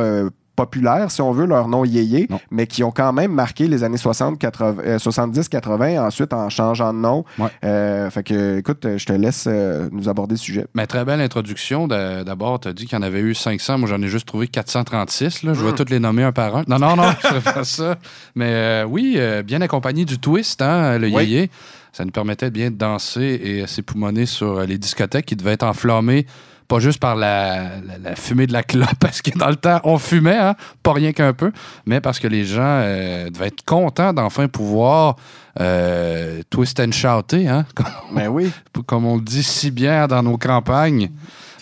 populaire, 0.55 1.11
si 1.11 1.21
on 1.21 1.33
veut, 1.33 1.45
leur 1.45 1.67
nom 1.67 1.83
yéyé, 1.83 2.29
mais 2.49 2.65
qui 2.65 2.81
ont 2.85 2.91
quand 2.91 3.11
même 3.11 3.33
marqué 3.33 3.67
les 3.67 3.83
années 3.83 3.97
60, 3.97 4.39
80, 4.39 4.83
euh, 4.85 4.97
70, 4.99 5.49
80, 5.49 6.01
ensuite 6.07 6.31
en 6.31 6.47
changeant 6.49 6.93
de 6.93 6.97
nom. 6.99 7.25
Euh, 7.65 8.09
fait 8.09 8.23
que, 8.23 8.59
écoute, 8.59 8.87
je 8.95 9.05
te 9.05 9.11
laisse 9.11 9.47
euh, 9.49 9.89
nous 9.91 10.07
aborder 10.07 10.35
le 10.35 10.39
sujet. 10.39 10.65
Mais 10.73 10.87
très 10.87 11.03
belle 11.03 11.19
introduction. 11.19 11.89
D'abord, 11.89 12.61
tu 12.61 12.69
as 12.69 12.73
dit 12.73 12.85
qu'il 12.85 12.97
y 12.97 12.99
en 12.99 13.03
avait 13.05 13.19
eu 13.19 13.35
500. 13.35 13.79
Moi, 13.79 13.89
j'en 13.89 14.01
ai 14.01 14.07
juste 14.07 14.27
trouvé 14.29 14.47
436. 14.47 15.43
Là. 15.43 15.53
Je 15.53 15.59
vais 15.61 15.71
Mm. 15.71 15.75
toutes 15.75 15.89
les 15.89 15.99
nommer 15.99 16.23
un 16.23 16.31
par 16.31 16.55
un. 16.55 16.63
Non, 16.69 16.79
non, 16.79 16.95
non, 16.95 17.03
je 17.21 17.27
ferais 17.27 17.53
pas 17.53 17.63
ça. 17.65 17.97
Mais 18.35 18.83
oui, 18.87 19.19
bien 19.45 19.59
accompagné 19.59 20.05
du 20.05 20.19
twist, 20.19 20.61
hein, 20.61 20.97
le 20.97 21.07
Oui. 21.07 21.25
yéyé. 21.25 21.51
Ça 21.95 22.03
nous 22.03 22.11
permettait 22.11 22.47
de 22.49 22.53
bien 22.53 22.71
danser 22.71 23.39
et 23.41 23.67
s'époumoner 23.67 24.25
sur 24.25 24.57
euh, 24.57 24.65
les 24.65 24.77
discothèques 24.77 25.25
qui 25.27 25.37
devaient 25.37 25.53
être 25.53 25.63
enflammées, 25.63 26.25
pas 26.67 26.79
juste 26.79 26.99
par 26.99 27.15
la, 27.15 27.69
la- 27.87 27.97
la 28.03 28.15
fumée 28.17 28.47
de 28.47 28.51
la 28.51 28.63
clope, 28.63 28.95
parce 28.99 29.21
que 29.21 29.29
dans 29.37 29.47
le 29.47 29.55
temps, 29.55 29.79
on 29.85 29.97
fumait, 29.97 30.35
hein, 30.35 30.55
pas 30.83 30.91
rien 30.91 31.13
qu'un 31.13 31.31
peu, 31.31 31.53
mais 31.85 32.01
parce 32.01 32.19
que 32.19 32.27
les 32.27 32.43
gens 32.43 32.59
euh, 32.65 33.29
devaient 33.29 33.47
être 33.47 33.63
contents 33.65 34.11
d'enfin 34.11 34.49
pouvoir 34.49 35.15
euh, 35.61 36.41
twist 36.49 36.77
and 36.81 36.91
shouter, 36.91 37.47
hein, 37.47 37.65
comme, 37.75 37.85
Ben 38.13 38.27
oui. 38.27 38.51
comme 38.85 39.05
on 39.05 39.15
le 39.15 39.21
dit 39.21 39.41
si 39.43 39.71
bien 39.71 40.05
dans 40.07 40.21
nos 40.21 40.37
campagnes. 40.37 41.09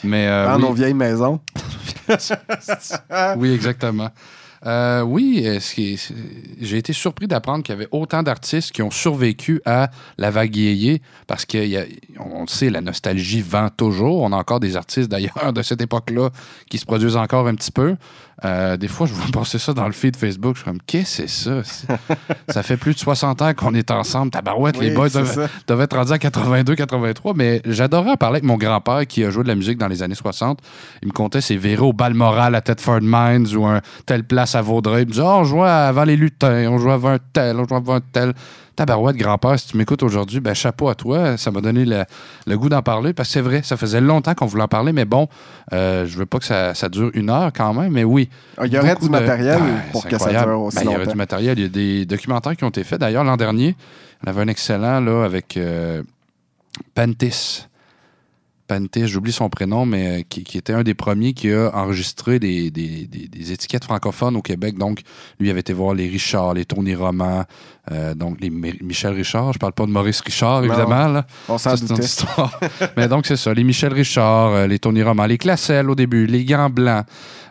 Mais, 0.04 0.26
euh, 0.28 0.48
Dans 0.48 0.56
oui. 0.56 0.62
nos 0.64 0.74
vieilles 0.74 0.96
maisons. 0.96 1.40
oui, 3.38 3.52
exactement. 3.54 4.10
Euh, 4.66 5.02
oui, 5.02 5.44
euh, 5.46 5.60
j'ai 6.62 6.78
été 6.78 6.94
surpris 6.94 7.28
d'apprendre 7.28 7.64
qu'il 7.64 7.74
y 7.74 7.78
avait 7.78 7.90
autant 7.92 8.24
d'artistes 8.24 8.72
qui 8.72 8.82
ont 8.82 8.92
survécu 8.92 9.62
à 9.66 9.90
la 10.18 10.32
vague 10.32 10.56
yéyé, 10.56 11.02
parce 11.28 11.46
qu'on 11.46 11.58
le 11.60 12.48
sait, 12.48 12.70
la 12.70 12.82
nostalgie 12.82 13.42
vend 13.42 13.70
toujours. 13.70 14.22
On 14.22 14.32
a 14.32 14.38
encore 14.38 14.60
des 14.60 14.78
artistes 14.78 15.10
d'ailleurs 15.10 15.52
de 15.54 15.62
cette 15.62 15.82
époque-là 15.82 16.30
qui 16.70 16.78
se 16.78 16.86
produisent 16.86 17.18
encore 17.18 17.48
un 17.48 17.56
petit 17.56 17.72
peu. 17.72 17.96
Euh, 18.46 18.78
des 18.78 18.88
fois, 18.88 19.08
je 19.08 19.14
vois 19.14 19.26
passer 19.34 19.58
ça 19.58 19.74
dans 19.74 19.86
le 19.86 19.92
feed 19.92 20.16
Facebook. 20.16 20.56
Je 20.56 20.62
suis 20.62 20.70
comme, 20.70 20.82
qu'est-ce 20.86 21.24
que 21.24 21.28
c'est 21.28 21.64
ça? 21.64 21.98
Ça 22.50 22.64
fait 22.64 22.78
plus 22.78 22.94
de 22.94 23.00
60 23.00 23.42
ans 23.42 23.54
qu'on 23.54 23.74
est 23.74 23.92
ensemble. 23.92 24.32
Tabarouette, 24.32 24.78
les 24.80 24.92
boys 24.92 25.10
doivent 25.10 25.82
être 25.82 25.96
rendus 25.96 26.12
à 26.12 26.20
82, 26.20 26.76
83. 26.76 27.34
Mais 27.36 27.62
j'adorais 27.66 28.12
en 28.12 28.18
parler 28.18 28.38
avec 28.38 28.46
mon 28.46 28.58
grand-père 28.58 29.06
qui 29.08 29.24
a 29.24 29.30
joué 29.30 29.44
de 29.44 29.48
la 29.48 29.56
musique 29.56 29.78
dans 29.78 29.88
les 29.88 30.04
années 30.04 30.16
60. 30.16 30.60
Il 31.02 31.10
me 31.10 31.14
contait 31.14 31.42
ses 31.42 31.58
virées 31.58 31.84
au 31.84 31.94
Balmoral 31.94 32.56
à 32.56 32.62
Thetford 32.62 33.02
Mines 33.02 33.56
ou 33.56 33.66
un 33.66 33.82
telle 34.06 34.24
place 34.24 34.56
à 34.56 34.62
Vaudreuil. 34.62 35.04
Il 35.04 35.08
me 35.08 35.12
disait, 35.12 35.24
oh, 35.26 35.38
on 35.40 35.44
jouait 35.44 35.70
avant 35.70 36.04
les 36.04 36.16
lutins, 36.16 36.68
on 36.70 36.78
jouait 36.78 36.94
avant 36.94 37.12
un 37.12 37.20
tel, 37.34 37.58
on 37.58 37.68
jouait 37.68 37.78
avant 37.78 37.96
un 37.96 38.02
tel. 38.02 38.34
Tabarouette, 38.76 39.16
grand-père, 39.18 39.60
si 39.60 39.68
tu 39.68 39.78
m'écoutes 39.78 40.02
aujourd'hui, 40.04 40.40
ben 40.40 40.54
chapeau 40.54 40.90
à 40.90 40.96
toi. 40.96 41.38
Ça 41.38 41.52
m'a 41.52 41.62
donné 41.62 41.86
le, 41.86 42.06
le 42.48 42.58
goût 42.58 42.70
d'en 42.70 42.82
parler 42.82 43.14
parce 43.14 43.30
que 43.30 43.34
c'est 43.34 43.42
vrai, 43.42 43.62
ça 43.64 43.78
faisait 43.78 44.02
longtemps 44.02 44.34
qu'on 44.34 44.48
voulait 44.48 44.64
en 44.64 44.68
parler, 44.68 44.94
mais 44.94 45.06
bon, 45.06 45.28
euh, 45.74 46.06
je 46.08 46.18
veux 46.18 46.26
pas 46.26 46.40
que 46.40 46.46
ça, 46.46 46.74
ça 46.74 46.90
dure 46.90 47.12
une 47.14 47.30
heure 47.30 47.52
quand 47.56 47.74
même, 47.74 47.92
mais 47.94 48.04
oui. 48.04 48.30
Ah, 48.58 48.66
il 48.66 48.74
y 48.74 48.78
aurait 48.80 48.96
du 48.96 49.06
de- 49.06 49.12
matériel 49.12 49.62
Ouais, 49.62 49.70
pour 49.92 50.08
que 50.08 50.18
ça 50.18 50.30
dure 50.44 50.62
aussi 50.62 50.78
Ben, 50.78 50.82
Il 50.82 50.86
y 50.86 50.88
aurait 50.90 50.98
longtemps. 51.00 51.12
du 51.12 51.18
matériel. 51.18 51.60
Il 51.60 51.62
y 51.62 51.66
a 51.66 51.70
des 51.70 52.06
documentaires 52.06 52.56
qui 52.56 52.64
ont 52.64 52.70
été 52.70 52.84
faits. 52.84 53.00
D'ailleurs, 53.00 53.24
l'an 53.24 53.38
dernier, 53.38 53.76
on 54.26 54.30
avait 54.30 54.42
un 54.42 54.48
excellent 54.48 55.00
là, 55.00 55.24
avec 55.24 55.56
euh, 55.58 56.02
Pantis. 56.96 57.68
Pantis, 58.68 59.08
j'oublie 59.08 59.32
son 59.32 59.50
prénom, 59.50 59.86
mais 59.86 60.20
euh, 60.20 60.24
qui, 60.28 60.44
qui 60.44 60.58
était 60.58 60.74
un 60.74 60.84
des 60.84 60.94
premiers 60.94 61.34
qui 61.34 61.52
a 61.52 61.70
enregistré 61.74 62.40
des, 62.40 62.72
des- 62.72 63.06
des- 63.08 63.28
des 63.28 63.52
étiquettes 63.52 63.84
francophones 63.84 64.36
au 64.36 64.42
Québec. 64.42 64.78
Donc, 64.78 65.02
lui 65.40 65.50
avait 65.50 65.60
été 65.60 65.74
voir 65.74 65.94
les 65.94 66.08
Richard, 66.08 66.54
les 66.54 66.66
Tony 66.66 66.96
Roman, 66.96 67.44
euh, 67.92 68.14
donc 68.16 68.40
les 68.42 68.50
Mi- 68.50 68.78
Michel 68.82 69.14
Richard. 69.14 69.52
Je 69.54 69.60
parle 69.60 69.74
pas 69.74 69.86
de 69.86 69.92
Maurice 69.92 70.22
Richard, 70.22 70.62
Non, 70.62 70.68
évidemment. 70.68 71.08
là. 71.08 71.26
on 71.50 71.58
s'en 71.58 71.76
doutait. 71.76 72.04
histoire. 72.04 72.60
mais 72.98 73.08
donc, 73.08 73.26
c'est 73.26 73.36
ça. 73.38 73.54
Les 73.54 73.64
Michel 73.64 73.94
Richard, 73.94 74.52
euh, 74.54 74.68
les 74.68 74.80
Tony 74.80 75.04
Roman, 75.04 75.26
les 75.26 75.38
Classel 75.38 75.90
au 75.90 75.96
début, 75.96 76.26
les 76.26 76.46
Gants 76.46 76.70
Blancs, 76.70 77.06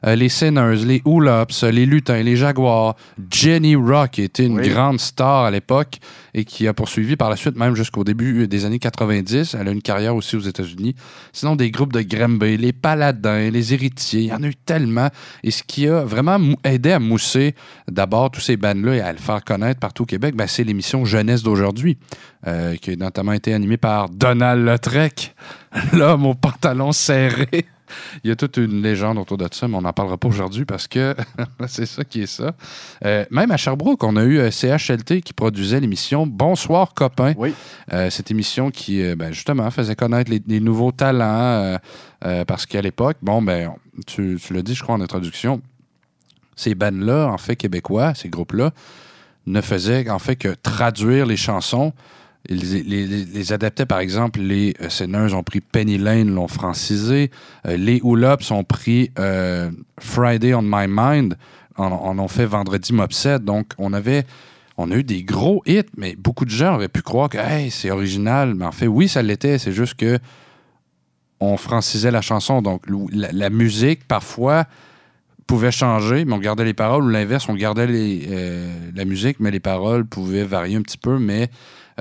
euh, 0.07 0.15
les 0.15 0.29
Sinners, 0.29 0.85
les 0.85 1.03
Oolops, 1.05 1.63
les 1.65 1.87
Lutins, 1.87 2.23
les 2.23 2.37
Jaguars, 2.37 2.97
Jenny 3.31 3.77
Rock, 3.77 4.11
qui 4.13 4.23
était 4.23 4.47
une 4.47 4.59
Oui. 4.59 4.69
grande 4.69 5.01
star 5.01 5.45
à 5.45 5.51
l'époque 5.51 5.99
et 6.35 6.45
qui 6.45 6.67
a 6.67 6.75
poursuivi 6.75 7.17
par 7.17 7.31
la 7.31 7.37
suite, 7.37 7.57
même 7.57 7.75
jusqu'au 7.75 8.05
début 8.05 8.49
des 8.49 8.65
années 8.65 8.79
90. 8.79 9.55
Elle 9.59 9.69
a 9.69 9.71
une 9.71 9.83
carrière 9.83 10.17
aussi 10.17 10.37
aux 10.37 10.41
États-Unis. 10.41 10.95
Sinon, 11.33 11.57
des 11.57 11.71
groupes 11.71 11.93
de 11.93 12.01
Grimby, 12.03 12.57
les 12.57 12.73
Paladins, 12.73 13.51
les 13.51 13.75
Héritiers, 13.75 14.21
il 14.23 14.27
y 14.29 14.33
en 14.33 14.43
a 14.43 14.47
eu 14.49 14.55
tellement. 14.55 15.09
Et 15.45 15.51
ce 15.51 15.63
qui 15.63 15.87
a 15.89 16.03
vraiment 16.05 16.39
aidé 16.65 16.93
à 16.93 16.99
mousser 16.99 17.55
d'abord 17.91 18.31
tous 18.31 18.41
ces 18.41 18.57
bands-là 18.57 18.95
et 18.95 19.01
à 19.01 19.13
le 19.13 19.19
faire 19.19 19.45
connaître 19.45 19.81
partout 19.81 20.05
au 20.05 20.07
Québec, 20.07 20.35
ben, 20.35 20.47
c'est 20.47 20.65
l'émission 20.65 21.05
Jeunesse 21.05 21.43
d'aujourd'hui, 21.43 21.99
euh, 22.47 22.77
qui 22.77 22.93
a 22.93 22.97
notamment 22.97 23.33
été 23.33 23.53
animée 23.55 23.77
par 23.77 24.09
Donald 24.09 24.65
Lautrec, 24.65 25.35
l'homme 25.93 26.27
au 26.27 26.35
pantalon 26.35 26.93
serré. 26.93 27.67
Il 28.25 28.29
y 28.29 28.33
a 28.33 28.37
toute 28.37 28.57
une 28.57 28.83
légende 28.83 29.19
autour 29.19 29.39
de 29.39 29.47
ça, 29.51 29.69
mais 29.69 29.77
on 29.77 29.83
n'en 29.83 29.93
parlera 29.93 30.17
pas 30.17 30.29
aujourd'hui 30.29 30.65
parce 30.65 30.89
que 30.89 31.15
c'est 31.67 31.87
ça 31.87 32.05
qui 32.05 32.23
est 32.23 32.27
ça. 32.27 32.55
Euh, 33.05 33.25
même 33.31 33.51
à 33.51 33.57
Sherbrooke, 33.57 34.03
on 34.05 34.17
a 34.17 34.25
eu 34.25 34.39
euh, 34.39 34.51
CHLT 34.51 35.23
qui 35.23 35.33
produisait 35.33 35.81
l'émission 35.81 36.27
Bonsoir 36.27 36.95
copains. 36.95 37.35
Euh, 37.93 38.11
cette 38.11 38.31
émission 38.31 38.71
qui, 38.71 39.03
ben, 39.15 39.33
justement, 39.33 39.71
faisait 39.71 39.97
connaître 39.97 40.31
les, 40.31 40.43
les 40.47 40.61
nouveaux 40.61 40.93
talents 40.93 41.79
parce 42.47 42.67
qu'à 42.67 42.81
l'époque, 42.81 43.17
bon, 43.21 43.43
ben, 43.43 43.73
tu, 44.07 44.39
tu 44.41 44.55
l'as 44.55 44.63
dit, 44.63 44.75
je 44.75 44.83
crois, 44.83 44.95
en 44.95 45.01
introduction, 45.01 45.61
ces 46.57 46.75
bands-là, 46.75 47.27
en 47.27 47.39
fait, 47.39 47.57
québécois, 47.57 48.15
ces 48.15 48.29
groupes-là, 48.29 48.71
ne 49.47 49.61
faisaient 49.61 50.09
en 50.09 50.19
fait 50.19 50.37
que 50.37 50.55
traduire 50.63 51.27
les 51.27 51.37
chansons. 51.37 51.93
Les, 52.49 53.53
adaptaient, 53.53 53.87
par 53.87 54.01
exemple, 54.01 54.41
les 54.41 54.75
euh, 54.81 55.35
ont 55.35 55.43
pris 55.45 55.61
Penny 55.61 55.97
Lane, 55.97 56.35
l'ont 56.35 56.49
francisé. 56.49 57.31
Euh, 57.67 57.77
les 57.77 58.01
Oolops 58.03 58.51
ont 58.51 58.65
pris 58.65 59.11
euh, 59.19 59.71
Friday 60.01 60.53
on 60.53 60.63
My 60.63 60.87
Mind, 60.89 61.37
en, 61.77 61.87
en 61.87 62.19
ont 62.19 62.29
fait 62.29 62.47
Vendredi 62.47 62.93
Mopset. 62.93 63.39
Donc, 63.39 63.73
on 63.79 63.93
avait. 63.93 64.25
On 64.79 64.91
a 64.91 64.97
eu 64.97 65.05
des 65.05 65.23
gros 65.23 65.63
hits, 65.67 65.83
mais 65.99 66.17
beaucoup 66.17 66.47
de 66.47 66.51
gens 66.51 66.75
auraient 66.75 66.89
pu 66.89 67.03
croire 67.03 67.29
que 67.29 67.37
hey, 67.39 67.71
c'est 67.71 67.91
original. 67.91 68.55
Mais 68.55 68.65
en 68.65 68.73
fait, 68.73 68.87
oui, 68.87 69.07
ça 69.07 69.23
l'était. 69.23 69.59
C'est 69.59 69.71
juste 69.71 69.95
que 69.95 70.19
on 71.43 71.57
francisait 71.57 72.13
la 72.13 72.23
chanson. 72.23 72.63
Donc, 72.63 72.85
la, 73.13 73.51
musique, 73.51 74.07
parfois, 74.07 74.65
pouvait 75.49 75.73
changer, 75.73 76.25
mais 76.25 76.33
on 76.35 76.39
gardait 76.39 76.65
les 76.65 76.73
paroles, 76.73 77.05
ou 77.05 77.09
l'inverse, 77.09 77.49
on 77.49 77.55
gardait 77.55 77.89
euh, 77.91 78.73
la 78.95 79.05
musique, 79.05 79.41
mais 79.41 79.51
les 79.51 79.61
paroles 79.61 80.07
pouvaient 80.07 80.45
varier 80.45 80.77
un 80.77 80.83
petit 80.83 80.99
peu. 80.99 81.19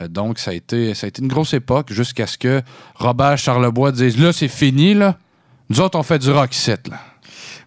Donc, 0.07 0.39
ça 0.39 0.51
a, 0.51 0.53
été, 0.53 0.93
ça 0.93 1.05
a 1.05 1.09
été 1.09 1.21
une 1.21 1.27
grosse 1.27 1.53
époque 1.53 1.91
jusqu'à 1.91 2.27
ce 2.27 2.37
que 2.37 2.61
Robert 2.95 3.37
Charlebois 3.37 3.91
dise 3.91 4.17
Là, 4.19 4.31
c'est 4.33 4.47
fini, 4.47 4.93
là. 4.93 5.17
Nous 5.69 5.79
autres, 5.81 5.97
on 5.97 6.03
fait 6.03 6.19
du 6.19 6.31
rock 6.31 6.53
ici, 6.55 6.71
là. 6.89 6.99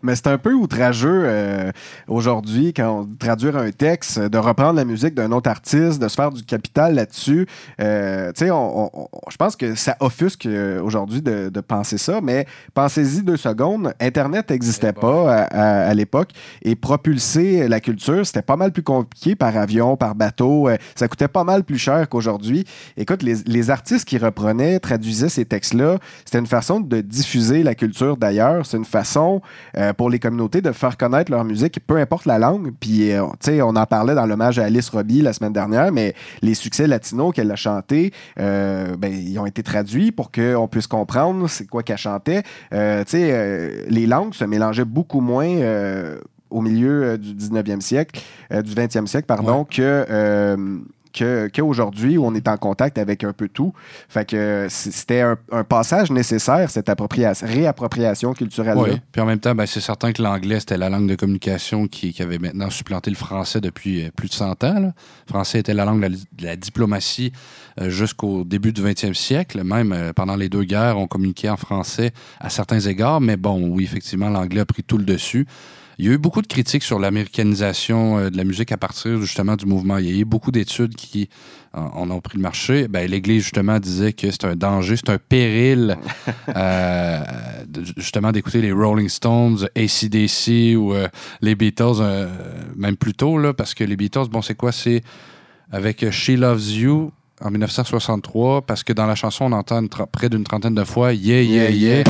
Mais 0.04 0.14
c'est 0.16 0.26
un 0.26 0.38
peu 0.38 0.52
outrageux 0.52 1.22
euh, 1.24 1.70
aujourd'hui, 2.08 2.72
quand 2.74 3.00
on 3.00 3.16
traduire 3.16 3.56
un 3.56 3.70
texte, 3.70 4.18
de 4.20 4.36
reprendre 4.38 4.74
la 4.74 4.84
musique 4.84 5.14
d'un 5.14 5.32
autre 5.32 5.48
artiste, 5.48 5.98
de 6.00 6.08
se 6.08 6.14
faire 6.14 6.30
du 6.30 6.42
capital 6.44 6.94
là-dessus. 6.94 7.46
Euh, 7.80 8.30
tu 8.32 8.44
sais, 8.44 8.50
on- 8.50 8.84
on- 8.84 8.90
on- 8.92 9.08
je 9.30 9.36
pense 9.36 9.56
que 9.56 9.74
ça 9.74 9.96
offusque 10.00 10.44
euh, 10.44 10.80
aujourd'hui 10.82 11.22
de, 11.22 11.48
de 11.48 11.60
penser 11.60 11.96
ça, 11.96 12.20
mais 12.22 12.46
pensez-y 12.74 13.22
deux 13.22 13.38
secondes. 13.38 13.94
Internet 13.98 14.50
n'existait 14.50 14.92
pas 14.92 15.34
à, 15.34 15.42
à- 15.44 15.88
à 15.88 15.94
l'époque 15.94 16.30
et 16.62 16.76
propulser 16.76 17.66
la 17.66 17.80
culture, 17.80 18.26
c'était 18.26 18.42
pas 18.42 18.56
mal 18.56 18.72
plus 18.72 18.82
compliqué 18.82 19.34
par 19.34 19.56
avion, 19.56 19.96
par 19.96 20.14
bateau. 20.14 20.68
Ça 20.94 21.08
coûtait 21.08 21.28
pas 21.28 21.44
mal 21.44 21.64
plus 21.64 21.78
cher 21.78 22.08
qu'aujourd'hui. 22.10 22.66
Écoute, 22.98 23.22
les, 23.22 23.36
les 23.46 23.70
artistes 23.70 24.04
qui 24.06 24.18
reprenaient, 24.18 24.78
traduisaient 24.80 25.30
ces 25.30 25.46
textes-là, 25.46 25.96
c'était 26.26 26.40
une 26.40 26.46
façon 26.46 26.80
de 26.80 27.00
diffuser 27.00 27.62
la 27.62 27.74
culture 27.74 28.18
d'ailleurs. 28.18 28.66
C'est 28.66 28.76
une 28.76 28.84
façon 28.84 29.40
euh, 29.78 29.93
pour 29.94 30.10
les 30.10 30.18
communautés 30.18 30.60
de 30.60 30.72
faire 30.72 30.96
connaître 30.96 31.30
leur 31.30 31.44
musique, 31.44 31.80
peu 31.86 31.96
importe 31.96 32.26
la 32.26 32.38
langue. 32.38 32.72
Puis, 32.78 33.12
euh, 33.12 33.22
tu 33.40 33.52
sais, 33.52 33.62
on 33.62 33.70
en 33.70 33.86
parlait 33.86 34.14
dans 34.14 34.26
l'hommage 34.26 34.58
à 34.58 34.64
Alice 34.64 34.88
Robbie 34.88 35.22
la 35.22 35.32
semaine 35.32 35.52
dernière, 35.52 35.92
mais 35.92 36.14
les 36.42 36.54
succès 36.54 36.86
latinos 36.86 37.32
qu'elle 37.34 37.50
a 37.50 37.56
chantés, 37.56 38.12
euh, 38.40 38.96
ben, 38.96 39.12
ils 39.12 39.38
ont 39.38 39.46
été 39.46 39.62
traduits 39.62 40.12
pour 40.12 40.30
qu'on 40.30 40.68
puisse 40.68 40.86
comprendre 40.86 41.48
c'est 41.48 41.66
quoi 41.66 41.82
qu'elle 41.82 41.98
chantait. 41.98 42.42
Euh, 42.72 43.04
tu 43.04 43.12
sais, 43.12 43.30
euh, 43.32 43.84
les 43.88 44.06
langues 44.06 44.34
se 44.34 44.44
mélangeaient 44.44 44.84
beaucoup 44.84 45.20
moins. 45.20 45.44
au 46.50 46.60
milieu 46.60 47.18
du 47.18 47.34
19e 47.34 47.80
siècle, 47.80 48.20
du 48.50 48.74
20e 48.74 49.06
siècle, 49.06 49.26
pardon, 49.26 49.64
que, 49.64 50.06
qu'aujourd'hui 51.14 52.18
où 52.18 52.26
on 52.26 52.34
est 52.34 52.48
en 52.48 52.56
contact 52.56 52.98
avec 52.98 53.24
un 53.24 53.32
peu 53.32 53.48
tout. 53.48 53.72
Fait 54.08 54.28
que 54.28 54.66
c'était 54.68 55.20
un, 55.20 55.64
passage 55.64 56.10
nécessaire, 56.10 56.70
cette 56.70 56.88
appropria- 56.88 57.44
réappropriation 57.44 58.34
culturelle-là. 58.34 58.82
Oui. 58.82 59.00
Puis 59.12 59.20
en 59.20 59.26
même 59.26 59.38
temps, 59.38 59.54
ben, 59.54 59.66
c'est 59.66 59.80
certain 59.80 60.12
que 60.12 60.22
l'anglais, 60.22 60.60
c'était 60.60 60.76
la 60.76 60.90
langue 60.90 61.08
de 61.08 61.14
communication 61.14 61.86
qui, 61.86 62.14
avait 62.20 62.38
maintenant 62.38 62.70
supplanté 62.70 63.10
le 63.10 63.16
français 63.16 63.60
depuis 63.60 64.04
euh, 64.04 64.10
plus 64.14 64.28
de 64.28 64.34
100 64.34 64.64
ans. 64.64 64.80
Le 64.80 64.92
français 65.28 65.58
était 65.58 65.74
la 65.74 65.84
langue 65.84 66.00
de 66.00 66.06
la, 66.06 66.08
de 66.08 66.44
la 66.44 66.56
diplomatie 66.56 67.32
euh, 67.80 67.90
jusqu'au 67.90 68.44
début 68.44 68.72
du 68.72 68.82
20e 68.82 69.14
siècle. 69.14 69.62
Même 69.64 69.92
euh, 69.92 70.12
pendant 70.12 70.36
les 70.36 70.48
deux 70.48 70.64
guerres, 70.64 70.98
on 70.98 71.06
communiquait 71.06 71.48
en 71.48 71.56
français 71.56 72.12
à 72.40 72.50
certains 72.50 72.80
égards. 72.80 73.20
Mais 73.20 73.36
bon, 73.36 73.68
oui, 73.68 73.84
effectivement, 73.84 74.28
l'anglais 74.28 74.60
a 74.60 74.64
pris 74.64 74.82
tout 74.82 74.98
le 74.98 75.04
dessus. 75.04 75.46
Il 75.98 76.06
y 76.06 76.08
a 76.08 76.12
eu 76.12 76.18
beaucoup 76.18 76.42
de 76.42 76.46
critiques 76.46 76.82
sur 76.82 76.98
l'américanisation 76.98 78.18
euh, 78.18 78.30
de 78.30 78.36
la 78.36 78.44
musique 78.44 78.72
à 78.72 78.76
partir 78.76 79.20
justement 79.20 79.56
du 79.56 79.66
mouvement. 79.66 79.98
Il 79.98 80.06
y 80.06 80.16
a 80.16 80.20
eu 80.20 80.24
beaucoup 80.24 80.50
d'études 80.50 80.94
qui 80.96 81.28
en 81.74 82.10
ont 82.10 82.20
pris 82.20 82.38
le 82.38 82.42
marché. 82.42 82.88
Ben, 82.88 83.10
L'Église, 83.10 83.42
justement, 83.42 83.78
disait 83.78 84.12
que 84.12 84.30
c'est 84.30 84.44
un 84.44 84.54
danger, 84.54 84.96
c'est 84.96 85.10
un 85.10 85.18
péril, 85.18 85.96
euh, 86.56 87.20
justement, 87.96 88.32
d'écouter 88.32 88.60
les 88.60 88.72
Rolling 88.72 89.08
Stones, 89.08 89.66
ACDC 89.76 90.76
ou 90.76 90.94
euh, 90.94 91.08
les 91.40 91.54
Beatles, 91.54 92.00
euh, 92.00 92.28
même 92.76 92.96
plus 92.96 93.14
tôt, 93.14 93.38
là, 93.38 93.52
parce 93.52 93.74
que 93.74 93.84
les 93.84 93.96
Beatles, 93.96 94.28
bon, 94.30 94.42
c'est 94.42 94.54
quoi? 94.54 94.72
C'est 94.72 95.02
avec 95.72 96.08
She 96.10 96.30
Loves 96.30 96.70
You 96.70 97.10
en 97.40 97.50
1963, 97.50 98.62
parce 98.62 98.84
que 98.84 98.92
dans 98.92 99.06
la 99.06 99.16
chanson, 99.16 99.46
on 99.46 99.52
entend 99.52 99.80
une 99.80 99.88
près 99.88 100.28
d'une 100.28 100.44
trentaine 100.44 100.74
de 100.74 100.84
fois 100.84 101.12
Yeah, 101.12 101.42
yeah, 101.42 101.70
yeah. 101.70 102.04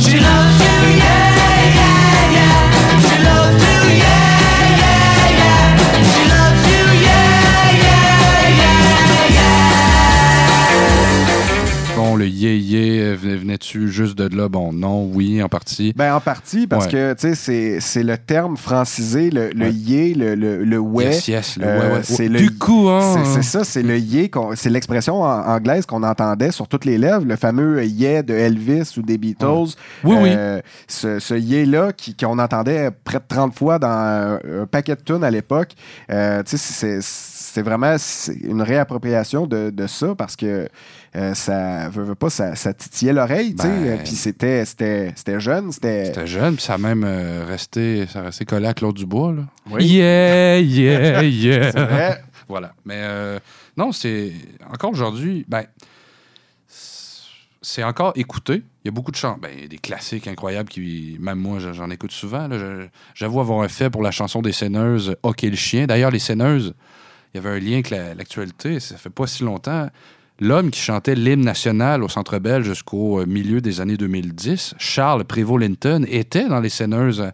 She 0.00 0.14
loves 0.14 0.58
you, 0.58 0.98
yeah, 0.98 1.34
yeah, 1.74 2.32
yeah. 2.32 2.73
Le 12.16 12.26
yeah 12.26 13.14
venait- 13.14 13.36
venait-tu 13.36 13.88
juste 13.90 14.16
de 14.16 14.34
là? 14.36 14.48
Bon, 14.48 14.72
non, 14.72 15.04
oui, 15.12 15.42
en 15.42 15.48
partie. 15.48 15.92
Ben, 15.96 16.14
en 16.14 16.20
partie, 16.20 16.66
parce 16.66 16.86
Ouais. 16.86 16.92
que, 16.92 17.12
tu 17.14 17.20
sais, 17.28 17.34
c'est- 17.34 17.80
c'est 17.80 18.02
le 18.02 18.16
terme 18.18 18.56
francisé, 18.56 19.30
le, 19.30 19.50
le 19.50 19.66
Ouais. 19.66 19.72
yé, 19.72 20.14
le, 20.14 20.34
le, 20.34 20.64
le 20.64 20.78
ouais. 20.78 21.04
Yes, 21.06 21.28
yes, 21.28 21.56
le 21.58 21.64
Euh, 21.66 22.00
ouais, 22.18 22.28
Du 22.28 22.50
coup, 22.58 22.88
hein. 22.88 23.22
C'est 23.34 23.42
ça, 23.42 23.64
c'est 23.64 23.82
le 23.82 23.98
yé, 23.98 24.30
c'est 24.54 24.70
l'expression 24.70 25.22
anglaise 25.22 25.86
qu'on 25.86 26.02
entendait 26.02 26.50
sur 26.50 26.68
toutes 26.68 26.84
les 26.84 26.98
lèvres, 26.98 27.24
le 27.24 27.36
fameux 27.36 27.84
yé 27.84 28.22
de 28.22 28.34
Elvis 28.34 28.92
ou 28.96 29.02
des 29.02 29.18
Beatles. 29.18 29.74
Oui, 30.04 30.16
oui. 30.20 30.30
Euh, 30.32 30.60
Ce, 30.86 31.18
ce 31.18 31.34
yé-là 31.34 31.92
qui- 31.92 32.14
qu'on 32.16 32.38
entendait 32.38 32.90
près 33.04 33.18
de 33.18 33.24
30 33.26 33.54
fois 33.54 33.78
dans 33.78 33.88
un, 33.88 34.34
un 34.34 34.66
paquet 34.70 34.94
de 34.94 35.00
tunes 35.00 35.24
à 35.24 35.30
l'époque. 35.30 35.72
Euh, 36.10 36.42
tu 36.42 36.56
sais, 36.56 36.72
c'est- 36.72 37.00
c'est 37.54 37.62
vraiment 37.62 37.94
une 38.42 38.62
réappropriation 38.62 39.46
de, 39.46 39.70
de 39.70 39.86
ça 39.86 40.14
parce 40.16 40.34
que 40.34 40.68
euh, 41.14 41.34
ça 41.34 41.88
veut, 41.88 42.02
veut 42.02 42.14
pas, 42.16 42.28
ça, 42.28 42.56
ça 42.56 42.74
titillait 42.74 43.12
l'oreille, 43.12 43.54
tu 43.54 43.62
sais. 43.62 43.68
Ben, 43.68 43.98
Puis 44.02 44.16
c'était- 44.16 44.64
c'était 44.64 45.12
c'était 45.14 45.38
jeune, 45.38 45.70
c'était. 45.70 46.06
C'était 46.06 46.26
jeune, 46.26 46.56
puis 46.56 46.64
ça 46.64 46.74
a 46.74 46.78
même 46.78 47.04
euh, 47.04 47.44
resté, 47.46 48.06
ça 48.08 48.20
a 48.20 48.22
resté 48.24 48.44
collé 48.44 48.66
à 48.66 48.74
Claude 48.74 48.96
Dubois. 48.96 49.32
Là. 49.34 49.42
Oui. 49.70 49.84
Yeah, 49.86 50.58
yeah, 50.58 51.22
yeah. 51.22 51.70
C'est 51.70 51.84
vrai. 51.84 52.24
voilà. 52.48 52.72
Mais 52.84 52.96
euh, 52.98 53.38
non, 53.76 53.92
c'est. 53.92 54.32
Encore 54.68 54.90
aujourd'hui, 54.90 55.44
ben. 55.48 55.62
C'est 57.66 57.82
encore 57.82 58.12
écouté. 58.16 58.62
Il 58.84 58.88
y 58.88 58.90
a 58.90 58.92
beaucoup 58.92 59.10
de 59.10 59.16
chants. 59.16 59.38
Ben, 59.40 59.48
il 59.56 59.62
y 59.62 59.64
a 59.64 59.68
des 59.68 59.78
classiques 59.78 60.26
incroyables 60.26 60.68
qui. 60.68 61.16
Même 61.18 61.38
moi, 61.38 61.58
j'en 61.72 61.88
écoute 61.88 62.12
souvent. 62.12 62.46
J'avoue 63.14 63.40
avoir 63.40 63.62
un 63.62 63.68
fait 63.68 63.88
pour 63.88 64.02
la 64.02 64.10
chanson 64.10 64.42
des 64.42 64.52
Seineuses, 64.52 65.16
Ok 65.22 65.42
le 65.42 65.56
chien. 65.56 65.86
D'ailleurs, 65.86 66.10
les 66.10 66.18
Seineuses, 66.18 66.74
il 67.34 67.42
y 67.42 67.46
avait 67.46 67.56
un 67.56 67.60
lien 67.60 67.74
avec 67.74 67.90
la- 67.90 68.14
l'actualité. 68.14 68.78
Ça 68.80 68.96
fait 68.96 69.10
pas 69.10 69.26
si 69.26 69.42
longtemps. 69.42 69.88
L'homme 70.40 70.70
qui 70.70 70.80
chantait 70.80 71.14
l'hymne 71.14 71.44
national 71.44 72.02
au 72.02 72.08
Centre 72.08 72.38
Bell 72.38 72.62
jusqu'au 72.62 73.20
euh, 73.20 73.26
milieu 73.26 73.60
des 73.60 73.80
années 73.80 73.96
2010, 73.96 74.74
Charles 74.78 75.24
Prévost-Linton, 75.24 76.04
était 76.08 76.48
dans 76.48 76.60
les 76.60 76.68
Seineuses. 76.70 77.30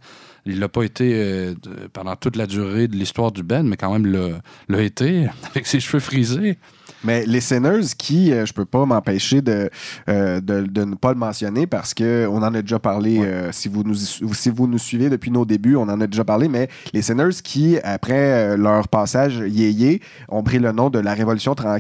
Il 0.46 0.58
l'a 0.58 0.68
pas 0.68 0.82
été 0.82 1.12
euh, 1.14 1.54
pendant 1.92 2.16
toute 2.16 2.36
la 2.36 2.46
durée 2.46 2.88
de 2.88 2.96
l'histoire 2.96 3.32
du 3.32 3.42
Ben, 3.42 3.66
mais 3.66 3.76
quand 3.76 3.92
même 3.92 4.06
l'a 4.06 4.40
l'a 4.68 4.82
été, 4.82 5.26
avec 5.50 5.66
ses 5.66 5.80
cheveux 5.80 6.00
frisés. 6.00 6.58
Mais 7.02 7.24
les 7.26 7.40
Sinners 7.40 7.86
qui, 7.96 8.32
euh, 8.32 8.44
je 8.44 8.52
peux 8.52 8.64
pas 8.64 8.84
m'empêcher 8.84 9.40
de, 9.40 9.70
euh, 10.08 10.40
de, 10.40 10.60
de 10.66 10.84
ne 10.84 10.94
pas 10.94 11.12
le 11.12 11.18
mentionner 11.18 11.66
parce 11.66 11.94
que 11.94 12.26
on 12.30 12.38
en 12.42 12.54
a 12.54 12.60
déjà 12.62 12.78
parlé, 12.78 13.20
euh, 13.20 13.50
si, 13.52 13.68
vous 13.68 13.82
nous, 13.84 13.94
si 13.94 14.50
vous 14.50 14.66
nous 14.66 14.78
suivez 14.78 15.08
depuis 15.08 15.30
nos 15.30 15.44
débuts, 15.44 15.76
on 15.76 15.82
en 15.88 16.00
a 16.00 16.06
déjà 16.06 16.24
parlé, 16.24 16.48
mais 16.48 16.68
les 16.92 17.02
Sinners 17.02 17.40
qui, 17.42 17.78
après 17.82 18.12
euh, 18.52 18.56
leur 18.56 18.88
passage 18.88 19.42
yéyé, 19.46 20.02
ont 20.28 20.42
pris 20.42 20.58
le 20.58 20.72
nom 20.72 20.90
de 20.90 20.98
la 20.98 21.14
Révolution, 21.14 21.54
tran- 21.54 21.78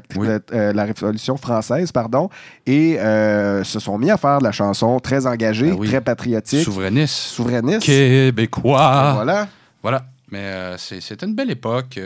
la 0.52 0.84
Révolution 0.84 1.36
française 1.36 1.92
pardon, 1.92 2.30
et 2.66 2.96
se 2.98 3.78
sont 3.78 3.98
mis 3.98 4.10
à 4.10 4.16
faire 4.16 4.38
de 4.38 4.44
la 4.44 4.52
chanson 4.52 4.98
très 5.00 5.26
engagée, 5.26 5.70
Ben 5.70 5.76
oui. 5.78 5.88
très 5.88 6.00
patriotique. 6.00 6.64
Souverainiste. 6.64 7.14
Souverainiste. 7.14 7.82
Québécois. 7.82 9.12
Voilà. 9.14 9.48
Voilà. 9.82 10.04
Mais 10.30 10.38
euh, 10.38 10.76
c'est- 10.78 11.00
c'était 11.00 11.26
une 11.26 11.34
belle 11.34 11.50
époque. 11.50 11.98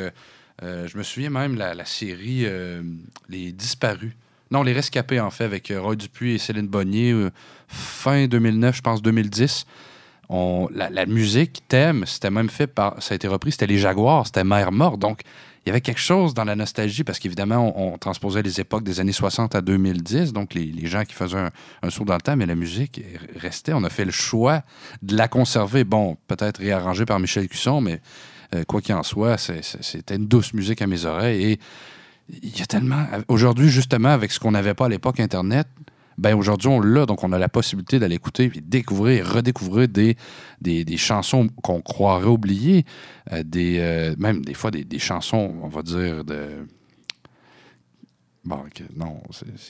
Euh, 0.62 0.86
je 0.86 0.96
me 0.96 1.02
souviens 1.02 1.30
même 1.30 1.56
la, 1.56 1.84
série 1.84 2.42
euh, 2.44 2.82
Les 3.28 3.52
Disparus. 3.52 4.12
Non, 4.50 4.62
Les 4.62 4.72
Rescapés, 4.72 5.20
en 5.20 5.30
fait, 5.30 5.44
avec 5.44 5.70
euh, 5.70 5.80
Roy 5.80 5.96
Dupuis 5.96 6.34
et 6.34 6.38
Céline 6.38 6.68
Bonnier, 6.68 7.28
fin 7.66 8.26
2009, 8.26 8.76
je 8.76 8.82
pense 8.82 9.02
2010. 9.02 9.66
On, 10.30 10.68
la, 10.72 11.06
musique, 11.06 11.62
thème, 11.68 12.04
c'était 12.06 12.30
même 12.30 12.48
fait 12.48 12.66
par. 12.66 13.02
Ça 13.02 13.12
a 13.12 13.16
été 13.16 13.28
repris, 13.28 13.52
c'était 13.52 13.66
Les 13.66 13.78
Jaguars, 13.78 14.26
c'était 14.26 14.44
Mère 14.44 14.72
Morte. 14.72 14.98
Donc, 14.98 15.20
il 15.64 15.68
y 15.68 15.70
avait 15.70 15.80
quelque 15.80 16.00
chose 16.00 16.34
dans 16.34 16.44
la 16.44 16.56
nostalgie, 16.56 17.04
parce 17.04 17.18
qu'évidemment, 17.18 17.72
on, 17.78 17.96
transposait 17.98 18.42
les 18.42 18.60
époques 18.60 18.84
des 18.84 19.00
années 19.00 19.12
60 19.12 19.54
à 19.54 19.60
2010, 19.60 20.32
donc 20.32 20.54
les, 20.54 20.86
gens 20.86 21.04
qui 21.04 21.14
faisaient 21.14 21.38
un, 21.38 21.50
un 21.82 21.90
saut 21.90 22.04
dans 22.04 22.14
le 22.14 22.20
temps, 22.20 22.36
mais 22.36 22.46
la 22.46 22.54
musique 22.54 22.98
est- 22.98 23.38
restait. 23.38 23.72
On 23.72 23.82
a 23.84 23.90
fait 23.90 24.04
le 24.04 24.10
choix 24.10 24.62
de 25.02 25.16
la 25.16 25.26
conserver. 25.26 25.84
Bon, 25.84 26.16
peut-être 26.26 26.58
réarrangée 26.58 27.06
par 27.06 27.18
Michel 27.18 27.48
Cusson, 27.48 27.80
mais 27.80 28.00
euh, 28.54 28.64
quoi 28.64 28.80
qu'il 28.80 28.94
en 28.94 29.02
soit, 29.02 29.36
c'était 29.38 30.16
une 30.16 30.26
douce 30.26 30.54
musique 30.54 30.82
à 30.82 30.86
mes 30.86 31.04
oreilles. 31.04 31.52
Et 31.52 31.58
il 32.42 32.58
y 32.58 32.62
a 32.62 32.66
tellement. 32.66 33.06
Aujourd'hui, 33.28 33.68
justement, 33.68 34.10
avec 34.10 34.32
ce 34.32 34.40
qu'on 34.40 34.52
n'avait 34.52 34.74
pas 34.74 34.86
à 34.86 34.88
l'époque, 34.88 35.20
Internet, 35.20 35.66
ben 36.16 36.34
aujourd'hui, 36.34 36.68
on 36.68 36.80
l'a, 36.80 37.06
donc 37.06 37.24
on 37.24 37.32
a 37.32 37.38
la 37.38 37.48
possibilité 37.48 37.98
d'aller 37.98 38.14
écouter, 38.14 38.48
puis 38.48 38.60
découvrir 38.62 39.18
et 39.18 39.22
redécouvrir 39.22 39.88
des, 39.88 40.16
des, 40.60 40.84
des 40.84 40.96
chansons 40.96 41.48
qu'on 41.62 41.80
croirait 41.80 42.26
oubliées, 42.26 42.84
euh, 43.32 43.42
des, 43.42 43.78
euh, 43.80 44.14
même 44.18 44.44
des 44.44 44.54
fois 44.54 44.70
des, 44.70 44.84
des 44.84 44.98
chansons, 44.98 45.54
on 45.62 45.68
va 45.68 45.82
dire, 45.82 46.24
de. 46.24 46.66
Bon, 48.44 48.62
non. 48.94 49.22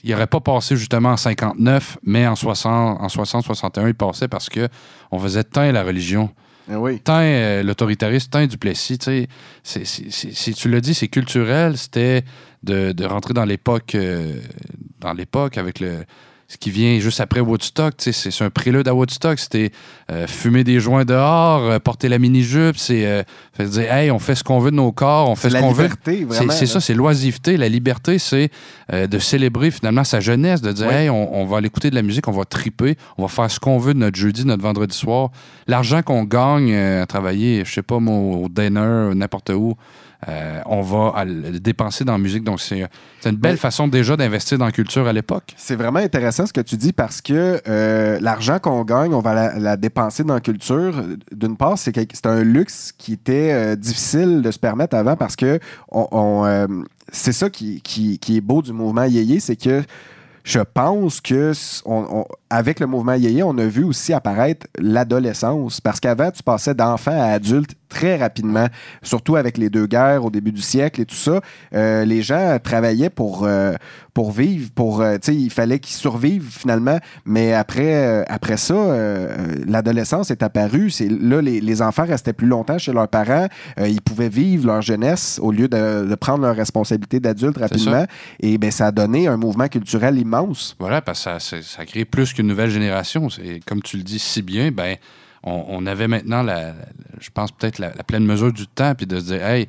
Il 0.03 0.11
n'aurait 0.11 0.27
pas 0.27 0.41
passé 0.41 0.77
justement 0.77 1.11
en 1.11 1.17
59, 1.17 1.99
mais 2.03 2.27
en 2.27 2.35
60, 2.35 3.01
en 3.01 3.09
60, 3.09 3.45
61, 3.45 3.89
il 3.89 3.95
passait 3.95 4.27
parce 4.27 4.49
que 4.49 4.69
on 5.13 5.19
faisait 5.21 5.45
teint 5.45 5.71
la 5.71 5.85
religion. 5.85 6.31
Oui. 6.69 7.01
Teint 7.01 7.21
euh, 7.23 7.63
l'autoritarisme, 7.63 8.31
teint 8.31 8.47
Duplessis, 8.47 8.99
tu 8.99 9.27
sais. 9.63 9.85
c'est- 9.85 10.53
tu 10.55 10.69
l'as 10.69 10.81
dit, 10.81 10.95
c'est 10.95 11.09
culturel. 11.09 11.77
C'était 11.77 12.23
de, 12.63 12.93
de 12.93 13.05
rentrer 13.05 13.35
dans 13.35 13.45
l'époque 13.45 13.95
euh, 13.95 14.41
dans 15.01 15.13
l'époque 15.13 15.59
avec 15.59 15.81
le 15.81 16.05
ce 16.55 16.57
qui 16.57 16.71
vient 16.71 17.01
juste 17.01 17.21
après 17.21 17.41
Woodstock, 17.41 17.95
c'est 17.99 18.43
un 18.45 18.49
prélude 18.51 18.87
à 18.87 18.95
Woodstock. 18.95 19.41
C'était 19.41 19.73
euh, 20.13 20.29
fumer 20.29 20.63
des 20.63 20.79
joints 20.79 21.05
dehors, 21.05 21.63
euh, 21.65 21.79
porter 21.81 22.09
la 22.09 22.21
mini-jupe, 22.21 22.77
c'est 22.77 23.05
euh, 23.07 23.23
dire, 23.59 23.93
hey, 23.93 24.13
on 24.13 24.21
fait 24.21 24.37
ce 24.37 24.45
qu'on 24.45 24.61
veut 24.61 24.71
de 24.71 24.77
nos 24.77 24.93
corps, 24.93 25.29
on 25.29 25.35
fait 25.35 25.51
ce 25.51 25.57
qu'on 25.59 25.73
veut. 25.73 25.89
C'est- 26.31 26.67
ça, 26.67 26.81
c'est 26.81 26.95
l'oisiveté. 26.95 27.57
La 27.57 27.69
liberté, 27.69 28.21
c'est 28.21 28.51
de 28.93 29.19
célébrer 29.19 29.73
finalement 29.73 30.05
sa 30.05 30.21
jeunesse, 30.21 30.61
de 30.63 30.71
dire, 30.71 30.87
Oui. 30.87 30.95
hey, 30.95 31.11
on, 31.11 31.35
on 31.35 31.45
va 31.45 31.57
aller 31.57 31.67
écouter 31.67 31.91
de 31.91 31.97
la 31.97 32.03
musique, 32.03 32.29
on 32.29 32.33
va 32.33 32.45
triper, 32.45 32.97
on 33.19 33.23
va 33.23 33.29
faire 33.29 33.51
ce 33.51 33.59
qu'on 33.59 33.79
veut 33.79 33.93
de 33.95 33.99
notre 33.99 34.17
jeudi, 34.17 34.45
notre 34.45 34.63
vendredi 34.63 34.97
soir. 34.97 35.31
L'argent 35.67 36.03
qu'on 36.03 36.23
gagne 36.23 36.73
à 36.77 37.07
travailler, 37.07 37.65
je 37.65 37.73
sais 37.73 37.83
pas, 37.83 37.99
moi, 37.99 38.15
au 38.39 38.49
dinner, 38.49 39.11
n'importe 39.17 39.51
où, 39.51 39.75
euh, 40.29 40.61
on 40.67 40.83
va 40.83 41.25
le 41.25 41.59
dépenser 41.61 42.05
dans 42.05 42.13
la 42.13 42.19
musique. 42.19 42.45
Donc, 42.45 42.61
c'est 42.61 42.87
c'est 43.21 43.31
une 43.31 43.37
belle 43.37 43.57
façon 43.57 43.89
déjà 43.89 44.17
d'investir 44.17 44.59
dans 44.59 44.65
la 44.67 44.73
culture 44.73 45.07
à 45.07 45.13
l'époque. 45.13 45.55
C'est 45.57 45.77
vraiment 45.77 45.99
intéressant 46.01 46.47
ce 46.47 46.53
que 46.53 46.61
tu 46.61 46.77
dis 46.77 46.93
parce 46.93 47.21
que 47.21 47.61
euh, 47.69 48.19
l'argent 48.21 48.59
qu'on 48.59 48.85
gagne, 48.85 49.13
on 49.15 49.21
va 49.21 49.35
la, 49.35 49.59
la 49.59 49.77
dépenser 49.77 50.25
dans 50.25 50.35
la 50.35 50.41
culture. 50.41 51.03
D'une 51.33 51.57
part, 51.57 51.77
c'est 51.79 52.27
un 52.27 52.43
luxe 52.43 52.93
qui 52.97 53.13
était 53.15 53.53
euh, 53.53 53.77
difficile 53.77 54.43
de 54.43 54.51
se 54.51 54.59
permettre 54.59 54.97
avant 54.97 55.17
parce 55.17 55.37
que 55.37 55.59
on, 55.91 56.07
on, 56.13 56.85
c'est 57.13 57.33
ça 57.33 57.51
qui, 57.51 57.81
qui- 57.83 58.19
qui 58.19 58.37
est 58.39 58.41
beau 58.41 58.63
du 58.63 58.73
mouvement 58.73 59.05
Yéyé, 59.05 59.41
c'est 59.41 59.57
que 59.57 59.83
je 60.45 60.61
pense 60.61 61.21
que 61.21 61.51
s- 61.51 61.83
on- 61.85 62.07
on- 62.21 62.25
avec 62.51 62.79
le 62.79 62.87
mouvement 62.87 63.15
Yéyé, 63.15 63.43
on 63.43 63.59
a 63.59 63.65
vu 63.65 63.83
aussi 63.83 64.13
apparaître 64.13 64.67
l'adolescence 64.79 65.81
parce 65.81 65.99
qu'avant, 66.01 66.31
tu 66.31 66.43
passais 66.43 66.75
d'enfant 66.75 67.11
à 67.19 67.33
adulte 67.33 67.73
très 67.89 68.17
rapidement, 68.17 68.67
surtout 69.03 69.37
avec 69.37 69.57
les 69.57 69.71
deux 69.71 69.87
guerres 69.87 70.25
au 70.25 70.31
début 70.31 70.51
du 70.53 70.61
siècle 70.61 71.01
et 71.01 71.05
tout 71.07 71.15
ça. 71.15 71.41
Euh, 71.75 72.05
les 72.05 72.23
gens 72.23 72.59
travaillaient 72.63 73.11
pour, 73.11 73.45
euh, 73.45 73.75
pour 74.15 74.33
vivre, 74.33 74.71
pour, 74.75 75.01
euh, 75.01 75.17
il 75.29 75.51
fallait 75.51 75.79
qu'ils 75.79 75.95
survivent 75.97 76.49
finalement. 76.51 76.99
Mais 77.25 77.53
après, 77.55 77.95
euh, 77.95 78.23
après 78.29 78.57
ça, 78.57 78.75
l'adolescence 79.67 80.31
est 80.31 80.43
apparue. 80.43 80.91
C'est 80.91 81.09
là, 81.09 81.41
les, 81.41 81.61
les 81.61 81.83
enfants 81.83 82.05
restaient 82.05 82.33
plus 82.33 82.47
longtemps 82.49 82.79
chez 82.79 82.93
leurs 82.93 83.09
parents. 83.09 83.47
Ils 83.81 84.03
pouvaient 84.03 84.29
vivre 84.29 84.67
leur 84.67 84.83
jeunesse 84.83 85.39
au 85.43 85.53
lieu 85.53 85.69
de, 85.69 86.07
de 86.09 86.15
prendre 86.17 86.43
leurs 86.43 86.57
responsabilités 86.57 87.21
d'adultes 87.21 87.59
rapidement. 87.59 88.05
Et 88.41 88.59
ben, 88.59 88.71
ça 88.71 88.87
a 88.87 88.93
donné 88.93 89.29
un 89.29 89.37
mouvement 89.37 89.69
culturel 89.69 90.19
immense. 90.19 90.34
Voilà, 90.79 91.01
parce 91.03 91.25
que 91.25 91.61
ça, 91.63 91.87
crée 91.87 92.05
plus 92.05 92.33
qu'une 92.33 92.47
nouvelle 92.47 92.71
génération. 92.71 93.29
C'est- 93.31 93.61
Comme 93.67 93.83
tu 93.83 93.97
le 93.97 94.03
dis 94.03 94.19
si 94.19 94.43
bien, 94.43 94.71
ben, 94.71 94.97
on, 95.43 95.65
on 95.69 95.87
avait 95.87 96.09
maintenant, 96.09 96.43
la, 96.43 96.69
la- 96.69 96.75
je 97.21 97.31
pense 97.31 97.53
peut-être 97.53 97.79
la, 97.79 97.93
la 97.95 98.03
pleine 98.05 98.25
mesure 98.25 98.53
du 98.53 98.67
temps, 98.67 98.95
puis 98.95 99.07
de 99.07 99.19
se 99.21 99.25
dire, 99.27 99.45
hey, 99.45 99.69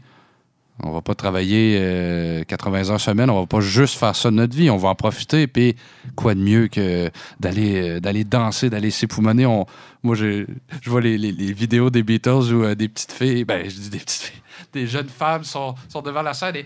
on 0.83 0.91
va 0.91 1.01
pas 1.01 1.15
travailler 1.15 1.77
euh, 1.79 2.43
80 2.43 2.89
heures 2.89 2.99
semaine, 2.99 3.29
on 3.29 3.39
va 3.39 3.45
pas 3.47 3.61
juste 3.61 3.97
faire 3.97 4.13
ça 4.15 4.29
de 4.29 4.35
notre 4.35 4.55
vie, 4.57 4.69
on 4.69 4.75
va 4.75 4.89
en 4.89 4.95
profiter. 4.95 5.47
Puis 5.47 5.75
quoi 6.17 6.35
de 6.35 6.41
mieux 6.41 6.67
que 6.67 7.09
d'aller 7.39 7.91
euh, 7.91 7.99
d'aller 8.01 8.25
danser, 8.25 8.69
d'aller 8.69 8.91
s'époumoner. 8.91 9.45
On, 9.45 9.65
moi, 10.03 10.15
je, 10.15 10.45
je 10.81 10.89
vois 10.89 10.99
les, 10.99 11.17
les- 11.17 11.31
les 11.31 11.53
vidéos 11.53 11.89
des 11.89 12.03
Beatles 12.03 12.53
où 12.53 12.63
euh, 12.65 12.75
des 12.75 12.89
petites 12.89 13.13
filles, 13.13 13.45
ben, 13.45 13.63
je 13.69 13.75
dis 13.75 13.89
des 13.89 13.99
petites 13.99 14.21
filles, 14.23 14.41
des 14.73 14.85
jeunes 14.85 15.07
femmes 15.07 15.45
sont, 15.45 15.75
sont 15.87 16.01
devant 16.01 16.21
la 16.23 16.33
scène 16.33 16.57
et 16.57 16.65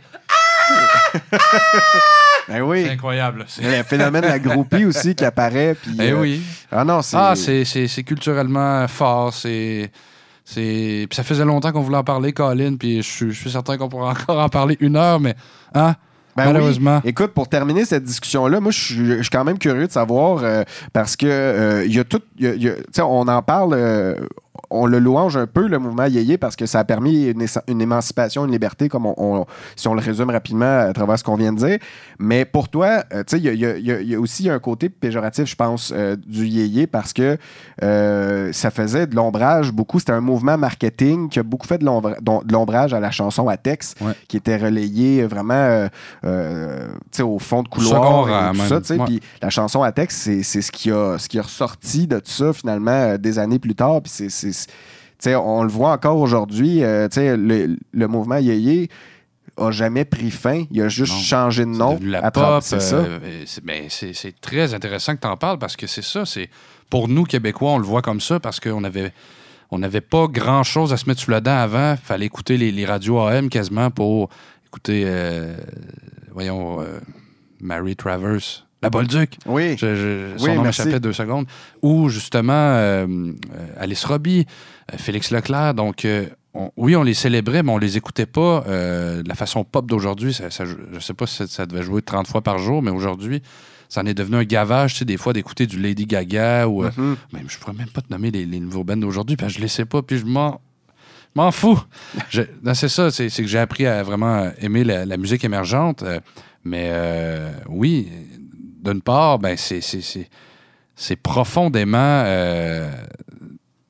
Ben 2.50 2.62
oui. 2.64 2.84
c'est 2.86 2.92
incroyable. 2.92 3.46
C'est- 3.48 3.62
Il 3.62 3.70
y 3.70 3.74
a 3.74 3.78
le 3.78 3.84
phénomène 3.84 4.22
de 4.24 4.28
la 4.28 4.40
groupie 4.40 4.86
aussi 4.86 5.16
qui 5.16 5.24
apparaît. 5.24 5.76
Puis, 5.82 5.96
Eh 6.00 6.12
euh, 6.12 6.20
oui. 6.22 6.42
Ah 6.72 6.84
non, 6.84 7.02
c'est. 7.02 7.16
Ah, 7.18 7.34
c'est, 7.36 7.64
c'est, 7.66 7.88
c'est 7.88 8.04
culturellement 8.04 8.88
fort. 8.88 9.34
C'est, 9.34 9.92
c'est... 10.44 11.06
Puis 11.10 11.16
ça 11.16 11.24
faisait 11.24 11.46
longtemps 11.46 11.72
qu'on 11.72 11.82
voulait 11.82 11.98
en 11.98 12.04
parler, 12.04 12.34
Colin, 12.34 12.76
puis 12.76 12.98
je, 13.04 13.08
suis- 13.08 13.32
je 13.32 13.40
suis 13.40 13.52
certain 13.52 13.78
qu'on 13.78 13.88
pourra 13.90 14.12
encore 14.12 14.40
en 14.40 14.50
parler 14.50 14.78
une 14.80 14.96
heure, 14.96 15.20
mais 15.20 15.36
hein, 15.76 15.96
Ben 16.36 16.46
malheureusement. 16.46 17.02
oui. 17.04 17.10
Écoute, 17.12 17.34
pour 17.34 17.48
terminer 17.48 17.86
cette 17.86 18.04
discussion-là, 18.04 18.60
moi, 18.60 18.72
je 18.72 18.80
suis, 19.22 19.30
quand 19.32 19.44
même 19.44 19.60
curieux 19.60 19.86
de 19.88 19.92
savoir 19.92 20.40
euh, 20.44 20.64
parce 20.92 21.16
que 21.16 21.28
euh, 21.28 21.86
il 21.86 21.94
y 21.96 22.00
a 22.00 22.04
tout. 22.04 22.22
y 22.40 22.48
a- 22.68 22.74
a- 22.98 23.06
on 23.06 23.28
en 23.28 23.42
parle. 23.44 23.74
euh, 23.76 24.16
on 24.70 24.86
le 24.86 25.00
louange 25.00 25.38
un 25.38 25.48
peu, 25.48 25.68
le 25.68 25.80
mouvement 25.80 26.06
Yéyé, 26.06 26.38
parce 26.38 26.56
que 26.56 26.66
ça 26.66 26.80
a 26.80 26.84
permis 26.84 27.26
une, 27.68 27.82
émancipation, 27.82 28.46
une 28.46 28.52
liberté, 28.52 28.90
comme 28.90 29.06
on, 29.06 29.14
on- 29.18 29.46
si 29.76 29.88
on 29.88 29.94
le 29.94 30.02
résume 30.02 30.30
rapidement 30.30 30.80
à 30.80 30.94
travers 30.94 31.18
ce 31.20 31.24
qu'on 31.24 31.36
vient 31.36 31.54
de 31.54 31.58
dire. 31.60 31.78
Mais 32.20 32.46
pour 32.46 32.70
toi, 32.70 33.04
euh, 33.14 33.24
tu 33.28 33.38
sais, 33.38 33.40
il 33.40 33.56
y 33.60 33.66
a, 33.66 33.78
y 33.78 34.08
y 34.10 34.16
aussi 34.16 34.50
un 34.50 34.60
côté 34.60 34.90
péjoratif, 34.90 35.46
je 35.46 35.56
pense, 35.56 35.94
euh, 35.96 36.16
du 36.16 36.46
Yéyé, 36.48 36.88
parce 36.88 37.14
que 37.14 37.38
euh, 37.84 38.52
ça 38.54 38.72
faisait 38.72 39.08
de 39.08 39.16
l'ombrage 39.16 39.72
beaucoup. 39.72 40.00
C'était 40.00 40.12
un 40.12 40.22
mouvement 40.22 40.58
marketing 40.58 41.30
qui 41.30 41.40
a 41.40 41.44
beaucoup 41.44 41.68
fait 41.68 41.78
de 41.78 41.86
l'ombrage 42.52 42.94
à 42.94 43.00
la 43.00 43.12
chanson 43.12 43.48
à 43.48 43.58
texte, 43.58 43.98
qui 44.28 44.38
était 44.38 44.58
relayée 44.58 45.24
vraiment 45.26 45.88
euh, 46.26 46.88
tu 46.88 47.18
sais, 47.18 47.24
au 47.24 47.40
fond 47.40 47.64
de 47.64 47.68
couloir. 47.68 48.02
Second 48.04 48.28
et 48.28 48.32
tout 48.54 48.58
ça, 48.68 48.82
tu 48.82 48.88
sais. 48.88 48.98
Ouais. 49.00 49.06
Puis 49.06 49.22
la 49.42 49.50
chanson 49.50 49.84
à 49.84 49.92
texte, 49.92 50.18
c'est 50.44 50.62
ce 50.62 50.72
qui 50.72 50.92
a 50.92 51.18
ce 51.18 51.28
qui 51.30 51.40
a 51.40 51.42
ressorti 51.44 52.08
de 52.08 52.20
tout 52.20 52.32
ça 52.32 52.54
finalement 52.54 53.18
des 53.18 53.40
années 53.40 53.60
plus 53.60 53.76
tard. 53.76 54.02
Puis 54.02 54.12
c'est- 54.30 54.49
c'est- 54.54 55.36
on 55.36 55.64
le 55.64 55.70
voit 55.70 55.92
encore 55.92 56.18
aujourd'hui. 56.18 56.84
euh, 56.84 57.08
le, 57.16 57.76
le 57.92 58.08
mouvement 58.08 58.38
Yéyé 58.38 58.90
a 59.58 59.72
jamais 59.72 60.06
pris 60.06 60.32
fin. 60.32 60.64
Il 60.72 60.82
a 60.82 60.88
juste 60.90 61.14
changé 61.22 61.66
de 61.66 61.70
nom. 61.70 62.00
la 62.02 62.20
à 62.26 62.32
pop. 62.32 62.64
C'est 62.64 62.80
ça. 62.82 62.96
euh, 62.98 63.44
c'est- 63.46 63.64
ben, 63.64 63.86
c'est 63.90 64.40
très 64.40 64.74
intéressant 64.74 65.16
que 65.16 65.22
tu 65.22 65.28
en 65.28 65.36
parles 65.38 65.60
parce 65.60 65.76
que 65.76 65.88
c'est 65.88 66.04
ça. 66.04 66.26
C'est 66.26 66.50
Pour 66.90 67.08
nous, 67.08 67.24
Québécois, 67.24 67.72
on 67.74 67.78
le 67.78 67.84
voit 67.86 68.02
comme 68.02 68.22
ça 68.22 68.40
parce 68.40 68.60
qu'on 68.60 68.84
avait. 68.84 69.12
On 69.72 69.78
n'avait 69.78 70.02
pas 70.02 70.26
grand-chose 70.28 70.92
à 70.94 70.98
se 70.98 71.08
mettre 71.08 71.22
sous 71.22 71.30
la 71.30 71.42
dent 71.42 71.56
avant. 71.58 71.92
Il 71.92 71.98
fallait 72.04 72.26
écouter 72.26 72.58
les, 72.58 72.72
les 72.72 72.86
radios 72.86 73.20
AM 73.20 73.50
quasiment 73.50 73.92
pour 73.92 74.30
écouter, 74.66 75.04
euh, 75.06 75.56
voyons, 76.32 76.82
euh, 76.82 77.00
Mary 77.62 77.96
Travers, 77.96 78.66
la 78.82 78.90
Bolduc. 78.90 79.38
Oui. 79.46 79.76
Je- 79.78 79.96
je- 79.96 80.38
son 80.38 80.46
Oui, 80.46 80.56
nom 80.56 80.64
m'échappait 80.64 81.00
deux 81.00 81.14
secondes. 81.14 81.46
Ou 81.82 82.10
justement 82.10 82.54
euh, 82.54 83.34
Alice 83.78 84.06
Robbie, 84.06 84.46
euh, 84.94 84.98
Félix 84.98 85.32
Leclerc. 85.32 85.74
Donc, 85.74 86.06
euh, 86.06 86.26
on- 86.54 86.72
oui, 86.78 86.96
on 86.96 87.04
les 87.04 87.14
célébrait, 87.14 87.62
mais 87.64 87.72
on 87.72 87.78
les 87.78 87.98
écoutait 87.98 88.26
pas 88.26 88.64
euh, 88.68 89.22
de 89.22 89.28
la 89.30 89.36
façon 89.36 89.64
pop 89.64 89.86
d'aujourd'hui. 89.86 90.34
Ça, 90.34 90.50
ça- 90.50 90.66
je 90.66 91.00
sais 91.00 91.14
pas 91.14 91.28
si 91.28 91.36
ça, 91.36 91.48
ça 91.48 91.66
devait 91.66 91.84
jouer 91.84 92.02
30 92.02 92.28
fois 92.28 92.42
par 92.42 92.58
jour, 92.58 92.82
mais 92.82 92.92
aujourd'hui, 92.92 93.42
ça 93.90 94.02
en 94.02 94.06
est 94.06 94.14
devenu 94.14 94.38
un 94.38 94.44
gavage, 94.44 94.94
tu 94.94 95.00
sais, 95.00 95.06
des 95.06 95.18
fois, 95.18 95.34
d'écouter 95.34 95.66
du 95.66 95.80
Lady 95.80 96.06
Gaga 96.06 96.68
ou... 96.68 96.84
Mhm. 96.84 97.18
même, 97.34 97.50
je 97.50 97.58
pourrais 97.58 97.74
même 97.76 97.90
pas 97.90 98.02
te 98.02 98.12
nommer 98.14 98.30
les, 98.32 98.46
les 98.46 98.60
nouveaux 98.60 98.84
bands 98.84 98.96
d'aujourd'hui, 98.98 99.36
parce 99.36 99.52
que 99.54 99.58
je 99.58 99.64
les 99.64 99.68
sais 99.68 99.86
pas, 99.86 100.02
puis 100.04 100.18
je 100.20 100.26
m'en... 100.26 100.62
je 101.36 101.42
m'en 101.42 101.52
fous. 101.52 101.82
C'est 102.32 102.88
ça, 102.88 103.10
c'est 103.12 103.30
c'est 103.30 103.42
que 103.42 103.48
j'ai 103.50 103.58
appris 103.60 103.88
à 103.88 104.04
vraiment 104.04 104.52
aimer 104.62 104.84
la, 104.84 105.06
la 105.06 105.18
musique 105.18 105.44
émergente. 105.44 106.04
euh, 106.04 106.20
mais 106.64 106.90
euh, 106.92 107.52
oui, 107.68 108.10
d'une 108.90 109.02
part, 109.02 109.40
ben 109.40 109.56
c'est- 109.58 111.16
profondément 111.24 112.24
euh, 112.26 112.92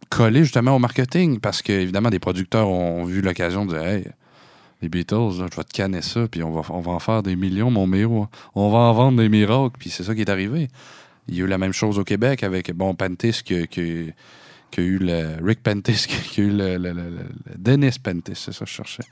collé 0.09 0.43
justement 0.43 0.75
au 0.75 0.79
marketing 0.79 1.39
parce 1.39 1.61
que 1.61 1.71
évidemment 1.71 2.09
des 2.09 2.19
producteurs 2.19 2.69
ont 2.69 3.05
vu 3.05 3.21
l'occasion 3.21 3.65
de 3.65 3.73
dire 3.73 3.83
Hey, 3.83 4.07
les 4.81 4.89
Beatles, 4.89 5.39
là, 5.39 5.47
je 5.51 5.55
vais 5.55 5.63
te 5.63 5.73
canner 5.73 6.01
ça, 6.01 6.27
puis 6.29 6.41
on 6.41 6.51
va, 6.51 6.61
en 6.71 6.99
faire 6.99 7.21
des 7.21 7.35
millions, 7.35 7.69
mon 7.69 7.85
méo. 7.85 8.27
On 8.55 8.69
va 8.69 8.77
en 8.77 8.93
vendre 8.93 9.17
des 9.17 9.27
miracles, 9.29 9.75
puis 9.77 9.89
c'est 9.89 10.03
ça 10.03 10.15
qui 10.15 10.21
est 10.21 10.29
arrivé. 10.29 10.69
Il 11.27 11.35
y 11.35 11.41
a 11.41 11.43
eu 11.43 11.47
la 11.47 11.57
même 11.57 11.73
chose 11.73 11.99
au 11.99 12.03
Québec 12.03 12.43
avec, 12.43 12.71
bon, 12.73 12.95
Pentis 12.95 13.41
qui, 13.43 13.67
qui, 13.67 14.11
qui 14.71 14.79
a 14.81 14.83
eu 14.83 14.97
le. 14.97 15.43
Rick 15.43 15.63
Pentis 15.63 16.05
qui 16.07 16.41
a 16.41 16.43
eu 16.43 16.49
le. 16.49 16.77
le- 16.77 16.77
le- 16.77 16.93
le- 16.93 17.09
le- 17.09 17.55
Dennis 17.57 17.97
Pentis, 18.01 18.33
c'est 18.35 18.51
ça 18.53 18.65
que 18.65 18.69
je 18.71 18.75
cherchais. 18.75 19.03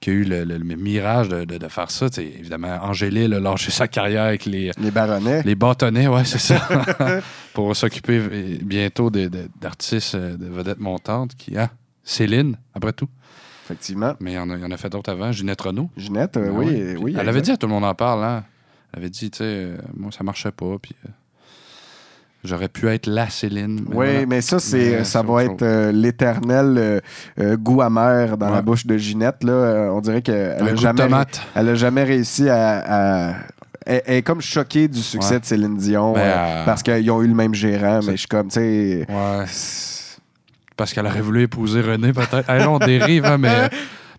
Qui 0.00 0.10
a 0.10 0.12
eu 0.12 0.22
le, 0.24 0.58
mirage 0.76 1.28
de, 1.28 1.44
de- 1.44 1.58
de 1.58 1.68
faire 1.68 1.90
ça. 1.90 2.08
Tu 2.08 2.16
sais, 2.16 2.24
évidemment, 2.26 2.78
Angélil 2.82 3.34
a 3.34 3.40
lâché 3.40 3.70
sa 3.72 3.88
carrière 3.88 4.24
avec 4.24 4.44
les. 4.46 4.70
Les 4.80 4.90
baronnets. 4.92 5.42
Les 5.42 5.54
bâtonnets, 5.56 6.06
ouais, 6.06 6.24
c'est 6.24 6.38
ça. 6.38 6.68
Pour 7.52 7.74
s'occuper 7.74 8.18
euh, 8.18 8.58
bientôt 8.62 9.10
de- 9.10 9.30
d'artistes, 9.60 10.14
euh, 10.14 10.36
de 10.36 10.46
vedettes 10.46 10.78
montantes 10.78 11.34
qui. 11.34 11.56
Ah, 11.56 11.70
Céline, 12.04 12.56
après 12.74 12.92
tout. 12.92 13.08
Effectivement. 13.64 14.14
Mais 14.20 14.32
il 14.32 14.34
y 14.36 14.38
en 14.38 14.48
a, 14.50 14.56
il 14.56 14.62
y 14.62 14.64
en 14.64 14.70
a 14.70 14.76
fait 14.76 14.88
d'autres 14.88 15.10
avant. 15.10 15.30
Ginette 15.32 15.60
Renault. 15.60 15.90
Ginette, 15.96 16.36
euh, 16.36 16.46
Ah 16.48 16.52
oui, 16.56 16.94
oui. 16.98 17.16
Elle 17.18 17.28
avait 17.28 17.42
dit 17.42 17.50
à 17.50 17.56
tout 17.56 17.66
le 17.66 17.72
monde 17.72 17.84
en 17.84 17.94
parle, 17.94 18.24
hein. 18.24 18.44
Elle 18.92 19.00
avait 19.00 19.10
dit, 19.10 19.30
tu 19.30 19.38
sais, 19.38 19.44
euh, 19.44 19.76
moi, 19.94 20.10
ça 20.10 20.24
marchait 20.24 20.52
pas, 20.52 20.76
puis 20.80 20.94
euh, 21.04 21.10
j'aurais 22.44 22.68
pu 22.68 22.88
être 22.88 23.06
la 23.06 23.28
Céline. 23.28 23.80
Oui, 23.86 23.92
voilà. 23.94 24.26
mais 24.26 24.40
ça, 24.40 24.58
c'est, 24.58 24.98
Mais 24.98 25.04
ça 25.04 25.22
va 25.22 25.44
être 25.44 25.62
euh, 25.62 25.92
l'éternel 25.92 26.74
euh, 26.78 27.00
euh, 27.40 27.56
goût 27.56 27.82
amer 27.82 28.36
dans 28.36 28.50
la 28.50 28.62
bouche 28.62 28.86
de 28.86 28.96
Ginette. 28.96 29.42
Là. 29.44 29.52
Euh, 29.52 29.88
on 29.90 30.00
dirait 30.00 30.22
qu'elle 30.22 30.56
Un 30.60 30.66
a 30.66 30.68
goût 30.70 30.76
de 30.76 30.80
jamais, 30.80 31.02
elle 31.54 31.68
a 31.68 31.74
jamais 31.74 32.04
réussi 32.04 32.48
à. 32.48 33.28
à- 33.30 33.34
Elle, 33.86 34.02
est 34.06 34.22
comme 34.22 34.40
choquée 34.42 34.86
du 34.88 35.00
succès 35.00 35.34
Ouais. 35.34 35.40
de 35.40 35.44
Céline 35.46 35.76
Dion 35.76 36.12
Ben, 36.12 36.20
euh, 36.20 36.34
euh, 36.36 36.64
parce 36.66 36.82
qu'ils 36.82 37.10
ont 37.10 37.22
eu 37.22 37.28
le 37.28 37.34
même 37.34 37.54
gérant, 37.54 38.00
mais 38.04 38.12
je 38.12 38.16
suis 38.18 38.28
comme, 38.28 38.48
tu 38.48 38.54
sais. 38.60 39.06
Ouais. 39.08 39.44
Parce 40.76 40.92
qu'elle 40.92 41.06
aurait 41.06 41.20
voulu 41.22 41.42
épouser 41.42 41.80
René, 41.80 42.12
peut-être. 42.12 42.48
Hey, 42.48 42.66
on 42.66 42.78
dérive, 42.78 43.24
hein, 43.24 43.38
mais. 43.38 43.68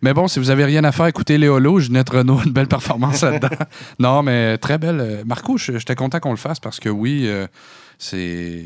Mais 0.02 0.14
bon, 0.14 0.30
si 0.30 0.40
vous 0.40 0.50
avez 0.50 0.64
rien 0.64 0.84
à 0.86 0.94
faire, 0.94 1.08
écoutez 1.08 1.38
Léolo, 1.38 1.78
Ginette 1.80 2.10
Renault, 2.10 2.40
une 2.46 2.54
belle 2.54 2.68
performance 2.70 3.22
là-dedans. 3.22 3.50
non, 4.00 4.24
mais 4.24 4.58
très 4.58 4.78
belle. 4.78 5.00
Euh, 5.02 5.24
Marco, 5.26 5.58
je- 5.58 5.74
j'étais 5.78 5.96
content 5.96 6.22
qu'on 6.22 6.32
le 6.32 6.38
fasse 6.38 6.60
parce 6.62 6.80
que 6.80 6.88
oui, 6.88 7.26
euh, 7.28 7.48
c'est. 8.00 8.64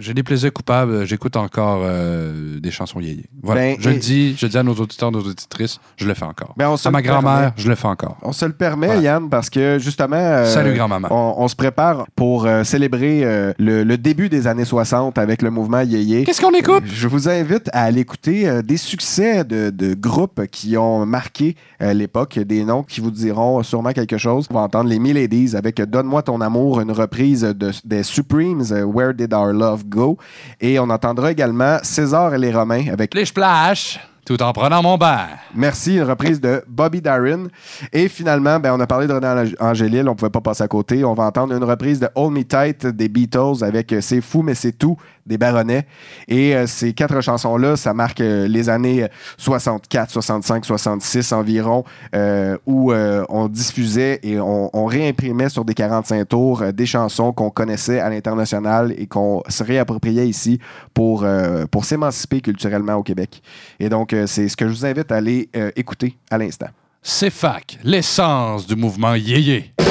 J'ai 0.00 0.12
des 0.12 0.24
plaisirs 0.24 0.52
coupables. 0.52 1.06
J'écoute 1.06 1.36
encore 1.36 1.82
euh, 1.84 2.58
des 2.58 2.72
chansons 2.72 2.98
yéyé. 2.98 3.24
Voilà. 3.42 3.60
Ben, 3.60 3.76
je 3.78 3.88
et- 3.88 3.92
le 3.92 3.98
dis, 4.00 4.34
je 4.36 4.44
le 4.46 4.50
dis 4.50 4.58
à 4.58 4.64
nos 4.64 4.74
auditeurs, 4.74 5.12
nos 5.12 5.20
auditrices, 5.20 5.78
je 5.96 6.06
le 6.08 6.14
fais 6.14 6.24
encore. 6.24 6.52
Ben, 6.56 6.68
on 6.68 6.76
se 6.76 6.88
à 6.88 6.90
ma 6.90 7.00
grand-mère, 7.00 7.52
je 7.56 7.68
le 7.68 7.76
fais 7.76 7.86
encore. 7.86 8.18
On 8.22 8.32
se 8.32 8.44
le 8.44 8.52
permet, 8.52 8.88
Voilà. 8.88 9.00
Yann, 9.02 9.28
parce 9.30 9.48
que 9.48 9.78
justement. 9.78 10.16
euh, 10.16 10.44
Salut, 10.52 10.74
grand-maman. 10.74 11.08
On, 11.12 11.44
on 11.44 11.48
se 11.48 11.54
prépare 11.54 12.06
pour 12.16 12.46
euh, 12.46 12.64
célébrer 12.64 13.22
le, 13.58 13.84
le 13.84 13.96
début 13.98 14.28
des 14.28 14.48
années 14.48 14.64
60 14.64 15.16
avec 15.18 15.40
le 15.42 15.50
mouvement 15.50 15.80
Yéyé. 15.82 16.24
Qu'est-ce 16.24 16.40
qu'on 16.40 16.50
écoute? 16.52 16.82
Je 16.86 17.06
vous 17.06 17.28
invite 17.28 17.70
à 17.72 17.82
aller 17.84 18.00
écouter 18.00 18.62
des 18.64 18.76
succès 18.76 19.44
de, 19.44 19.70
de 19.70 19.94
groupes 19.94 20.46
qui 20.50 20.76
ont 20.76 21.06
marqué 21.06 21.54
l'époque, 21.80 22.38
des 22.40 22.64
noms 22.64 22.82
qui 22.82 23.00
vous 23.00 23.10
diront 23.12 23.62
sûrement 23.62 23.92
quelque 23.92 24.18
chose. 24.18 24.48
On 24.50 24.54
va 24.54 24.60
entendre 24.60 24.90
les 24.90 24.98
Miladies 24.98 25.54
avec 25.56 25.80
Donne-moi 25.80 26.22
ton 26.22 26.40
amour, 26.40 26.80
une 26.80 26.90
reprise 26.90 27.42
de, 27.42 27.70
des 27.84 28.02
Supremes, 28.02 28.63
euh, 28.72 28.82
Where 28.84 29.12
Did 29.14 29.32
Our 29.34 29.52
Love 29.52 29.84
Go? 29.86 30.16
Et 30.60 30.78
on 30.78 30.90
entendra 30.90 31.32
également 31.32 31.78
César 31.82 32.34
et 32.34 32.38
les 32.38 32.52
Romains 32.52 32.84
avec 32.92 33.14
Les 33.14 33.24
splash, 33.24 33.98
tout 34.26 34.42
en 34.42 34.52
prenant 34.52 34.82
mon 34.82 34.96
bain. 34.96 35.26
Merci, 35.54 35.96
une 35.96 36.02
reprise 36.04 36.40
de 36.40 36.64
Bobby 36.66 37.00
Darin. 37.02 37.48
Et 37.92 38.08
finalement, 38.08 38.58
ben, 38.58 38.72
on 38.74 38.80
a 38.80 38.86
parlé 38.86 39.06
de 39.06 39.12
René 39.12 39.26
Ang- 39.26 39.54
Angélil, 39.60 40.08
on 40.08 40.14
pouvait 40.14 40.30
pas 40.30 40.40
passer 40.40 40.62
à 40.64 40.68
côté. 40.68 41.04
On 41.04 41.14
va 41.14 41.24
entendre 41.24 41.54
une 41.54 41.64
reprise 41.64 42.00
de 42.00 42.08
Hold 42.14 42.32
Me 42.32 42.42
Tight 42.42 42.86
des 42.86 43.08
Beatles 43.08 43.62
avec 43.62 43.92
euh, 43.92 44.00
C'est 44.00 44.20
fou, 44.22 44.42
mais 44.42 44.54
c'est 44.54 44.72
tout 44.72 44.96
des 45.26 45.38
Baronnets. 45.38 45.86
Et 46.28 46.54
euh, 46.54 46.66
ces 46.66 46.92
quatre 46.92 47.20
chansons-là, 47.20 47.76
ça 47.76 47.94
marque 47.94 48.20
euh, 48.20 48.46
les 48.48 48.68
années 48.68 49.06
64, 49.38 50.10
65, 50.10 50.64
66 50.64 51.32
environ, 51.32 51.84
euh, 52.14 52.56
où 52.66 52.92
euh, 52.92 53.24
on 53.28 53.48
diffusait 53.48 54.20
et 54.22 54.38
on, 54.40 54.70
on 54.72 54.86
réimprimait 54.86 55.48
sur 55.48 55.64
des 55.64 55.74
45 55.74 56.28
tours 56.28 56.62
euh, 56.62 56.72
des 56.72 56.86
chansons 56.86 57.32
qu'on 57.32 57.50
connaissait 57.50 58.00
à 58.00 58.10
l'international 58.10 58.92
et 58.96 59.06
qu'on 59.06 59.42
se 59.48 59.62
réappropriait 59.62 60.28
ici 60.28 60.58
pour, 60.92 61.22
euh, 61.24 61.64
pour 61.70 61.84
s'émanciper 61.84 62.40
culturellement 62.40 62.94
au 62.94 63.02
Québec. 63.02 63.42
Et 63.80 63.88
donc, 63.88 64.12
euh, 64.12 64.26
c'est 64.26 64.48
ce 64.48 64.56
que 64.56 64.66
je 64.68 64.72
vous 64.72 64.86
invite 64.86 65.10
à 65.12 65.16
aller 65.16 65.48
euh, 65.56 65.70
écouter 65.76 66.16
à 66.30 66.38
l'instant. 66.38 66.68
C'est 67.02 67.30
fac, 67.30 67.78
l'essence 67.84 68.66
du 68.66 68.76
mouvement 68.76 69.14
yéyé. 69.14 69.72
Je 69.78 69.84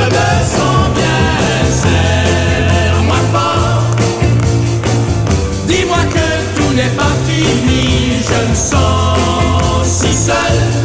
me 0.00 0.44
sens 0.44 0.94
bien, 0.94 2.21
me 8.52 8.56
sens 8.56 9.82
si 9.82 10.12
seul. 10.12 10.81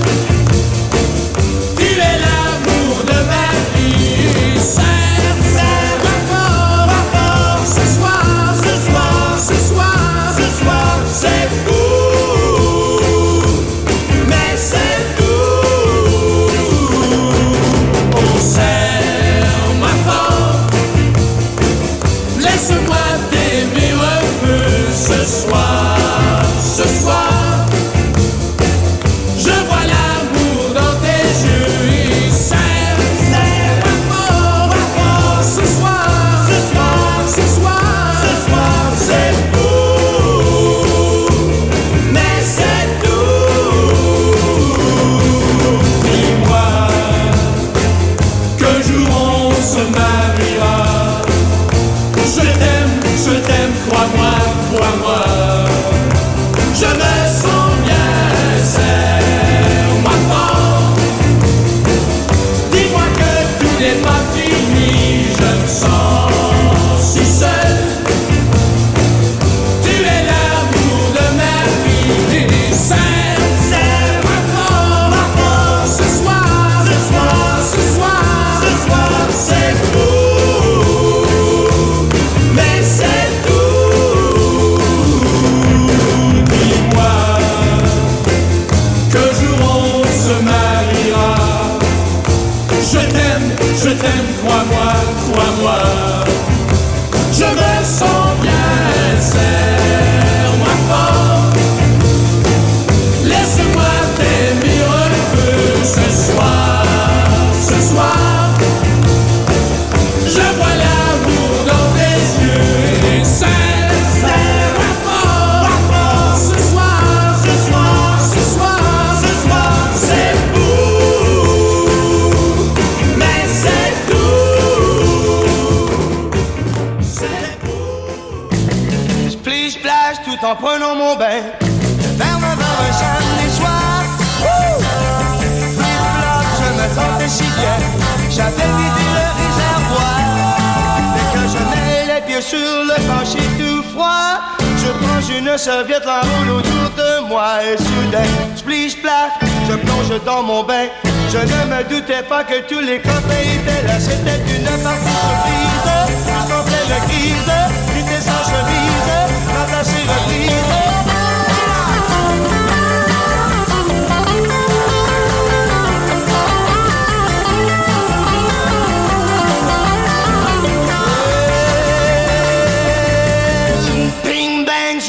Une 145.48 145.58
serviette, 145.58 146.04
l'enroule 146.06 146.58
autour 146.58 146.89
de 146.98 147.28
moi 147.28 147.64
et 147.64 147.78
soudain, 147.78 148.24
splish 148.56 148.93
splash, 148.93 149.32
je 149.70 149.76
plonge 149.76 150.24
dans 150.26 150.43
mon 150.43 150.64
bain. 150.64 150.88
Je 151.32 151.38
ne 151.38 151.76
me 151.76 151.84
doutais 151.89 152.24
pas 152.24 152.43
que 152.43 152.62
tous 152.68 152.80
les 152.80 153.00
copains 153.00 153.43
étaient 153.56 153.88
là. 153.88 154.00
C'était 154.00 154.41
une 154.58 154.84
partie 154.84 155.08
surprise, 155.14 156.54
en 156.54 156.64
pleine 156.64 157.02
crise. 157.08 157.76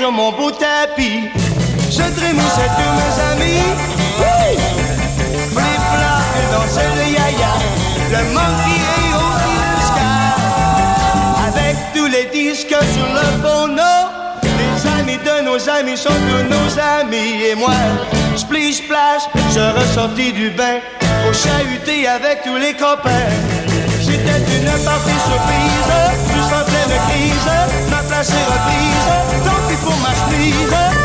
Sur 0.08 0.12
mon 0.16 0.32
beau 0.32 0.50
tapis. 0.50 1.28
Je 1.90 2.04
trémoussais 2.18 2.70
tous 2.78 2.92
mes 2.98 3.14
amis. 3.30 3.66
Oui! 4.20 4.56
Flip 5.54 5.82
flop 5.92 6.22
et 6.38 6.46
dansait 6.52 6.92
le 6.96 7.06
yaya. 7.16 7.54
Le 8.14 8.22
monkey 8.32 8.80
et 9.00 9.12
au 9.24 9.30
disque. 9.48 10.02
Avec 11.48 11.76
tous 11.94 12.06
les 12.06 12.26
disques 12.32 12.76
sur 12.94 13.08
le 13.18 13.26
phono. 13.42 13.94
Les 14.42 14.90
amis 14.98 15.18
de 15.18 15.44
nos 15.44 15.68
amis 15.68 15.96
sont 15.96 16.18
tous 16.28 16.44
nos 16.54 16.68
amis. 17.00 17.42
Et 17.50 17.54
moi, 17.54 17.74
splish 18.36 18.78
splash, 18.84 19.24
je 19.54 19.78
ressortis 19.78 20.32
du 20.32 20.50
bain. 20.50 20.78
Pour 21.22 21.34
chahuter 21.34 22.08
avec 22.08 22.44
tous 22.44 22.56
les 22.56 22.72
copains. 22.72 23.28
J'étais 24.00 24.40
une 24.56 24.84
partie 24.84 25.20
surprise, 25.28 25.90
juste 26.32 26.52
en 26.54 26.64
pleine 26.64 26.98
crise. 27.08 27.87
Ma 28.18 28.24
place 28.24 28.34
est 28.34 28.46
reprise, 28.46 29.44
tant 29.44 29.68
pis 29.68 29.76
pour 29.76 29.96
ma 29.98 30.12
chemise. 30.12 30.74
J'entre 30.74 30.97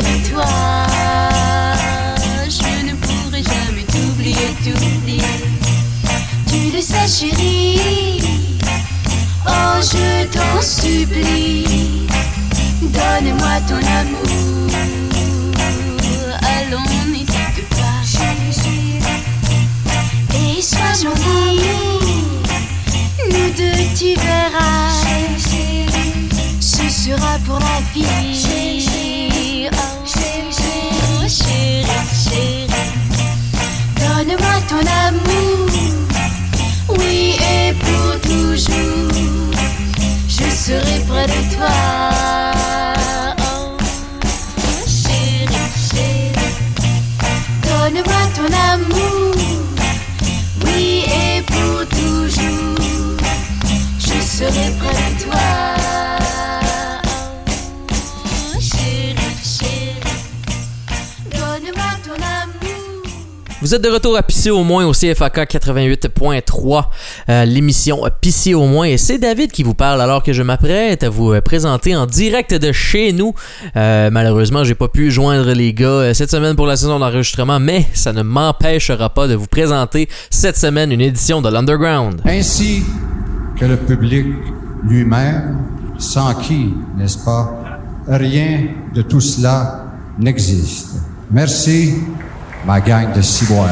de 0.00 0.30
toi. 0.30 0.46
Je 2.48 2.86
ne 2.86 2.94
pourrai 2.94 3.42
jamais 3.42 3.84
t'oublier, 3.84 4.48
t'oublier. 4.64 5.22
Tu 6.46 6.70
le 6.74 6.80
sais, 6.80 7.08
chérie. 7.08 8.22
Oh, 9.46 9.80
je 9.80 10.26
t'en 10.26 10.62
supplie. 10.62 12.06
Donne-moi 12.80 13.60
ton 13.68 13.80
amour. 14.00 14.70
Allons, 16.56 16.88
n'hésite 17.10 17.68
pas. 17.70 18.02
Et 20.36 20.62
sois 20.62 20.94
gentil. 21.02 21.60
Nous 23.30 23.50
deux, 23.56 23.82
tu 23.96 24.14
verras. 24.20 24.90
Ce 26.60 26.88
sera 26.88 27.38
pour 27.46 27.58
la 27.58 27.80
vie. 27.94 29.31
Oh, 29.70 30.04
chérie, 30.04 30.52
chérie. 31.28 32.66
Donne-moi 33.96 34.54
ton 34.68 34.82
amour. 35.06 35.68
Oui, 36.98 37.36
et 37.38 37.72
pour 37.74 38.20
toujours. 38.22 39.52
Je 40.28 40.50
serai 40.50 40.98
près 41.06 41.26
de 41.26 41.54
toi. 41.54 41.74
Oh, 43.38 43.76
chérie, 44.86 45.46
chérie. 45.90 46.32
Donne-moi 47.62 48.22
ton 48.34 48.50
amour. 48.72 49.34
Oui, 50.66 51.04
et 51.06 51.42
pour 51.42 51.86
toujours. 51.88 53.16
Je 53.98 54.20
serai 54.20 54.72
près 54.80 55.14
de 55.14 55.22
toi. 55.22 55.71
Vous 63.72 63.76
êtes 63.76 63.84
de 63.84 63.88
retour 63.88 64.18
à 64.18 64.22
Pisser 64.22 64.50
au 64.50 64.64
moins 64.64 64.84
au 64.84 64.92
CFAK 64.92 65.50
88.3, 65.50 66.84
euh, 67.30 67.44
l'émission 67.46 68.02
Pisser 68.20 68.52
au 68.52 68.66
moins. 68.66 68.84
Et 68.84 68.98
c'est 68.98 69.16
David 69.16 69.50
qui 69.50 69.62
vous 69.62 69.72
parle 69.72 70.02
alors 70.02 70.22
que 70.22 70.34
je 70.34 70.42
m'apprête 70.42 71.02
à 71.02 71.08
vous 71.08 71.32
euh, 71.32 71.40
présenter 71.40 71.96
en 71.96 72.04
direct 72.04 72.52
de 72.52 72.70
chez 72.70 73.14
nous. 73.14 73.32
Euh, 73.76 74.10
malheureusement, 74.12 74.62
j'ai 74.62 74.74
pas 74.74 74.88
pu 74.88 75.10
joindre 75.10 75.52
les 75.52 75.72
gars 75.72 75.86
euh, 75.86 76.12
cette 76.12 76.30
semaine 76.30 76.54
pour 76.54 76.66
la 76.66 76.76
saison 76.76 76.98
d'enregistrement, 76.98 77.60
mais 77.60 77.86
ça 77.94 78.12
ne 78.12 78.20
m'empêchera 78.20 79.08
pas 79.08 79.26
de 79.26 79.34
vous 79.34 79.46
présenter 79.46 80.06
cette 80.28 80.58
semaine 80.58 80.92
une 80.92 81.00
édition 81.00 81.40
de 81.40 81.48
l'Underground. 81.48 82.20
ainsi 82.26 82.82
que 83.58 83.64
le 83.64 83.78
public 83.78 84.26
lui-même, 84.84 85.56
sans 85.96 86.34
qui, 86.34 86.74
n'est-ce 86.98 87.24
pas, 87.24 87.80
rien 88.06 88.66
de 88.94 89.00
tout 89.00 89.22
cela 89.22 89.86
n'existe. 90.18 90.96
Merci, 91.30 91.94
ma 92.64 92.80
gang 92.80 93.12
de 93.12 93.20
ciboires. 93.20 93.68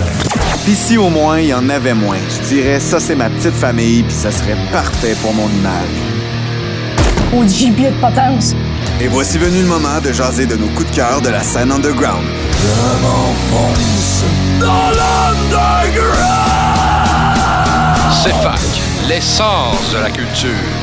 Puis 0.64 0.74
si 0.74 0.99
au 0.99 1.09
moins 1.09 1.38
il 1.38 1.49
y 1.49 1.55
en 1.55 1.68
avait 1.68 1.95
moins, 1.95 2.18
je 2.28 2.49
dirais 2.49 2.80
ça 2.80 3.01
c'est 3.01 3.14
ma 3.14 3.30
petite 3.30 3.55
famille, 3.55 4.03
puis 4.03 4.12
ça 4.12 4.30
serait 4.30 4.57
parfait 4.72 5.16
pour 5.22 5.34
mon 5.34 5.49
image. 5.49 5.97
Au 7.32 7.47
gibier 7.47 7.91
de 7.91 8.01
potence. 8.01 8.55
Et 9.01 9.09
voici 9.09 9.38
venu 9.38 9.61
le 9.62 9.68
moment 9.68 10.01
de 10.05 10.12
jaser 10.12 10.47
de 10.47 10.57
nos 10.57 10.66
coups 10.68 10.91
de 10.91 10.97
cœur 10.97 11.20
de 11.20 11.28
la 11.28 11.43
scène 11.43 11.70
underground. 11.70 12.24
Je 12.53 13.03
m'enfonce 13.03 14.24
dans 14.61 14.91
l'underground. 14.91 16.16
C'est 18.22 18.34
fac, 18.43 18.61
l'essence 19.09 19.93
de 19.95 19.99
la 20.03 20.11
culture. 20.11 20.80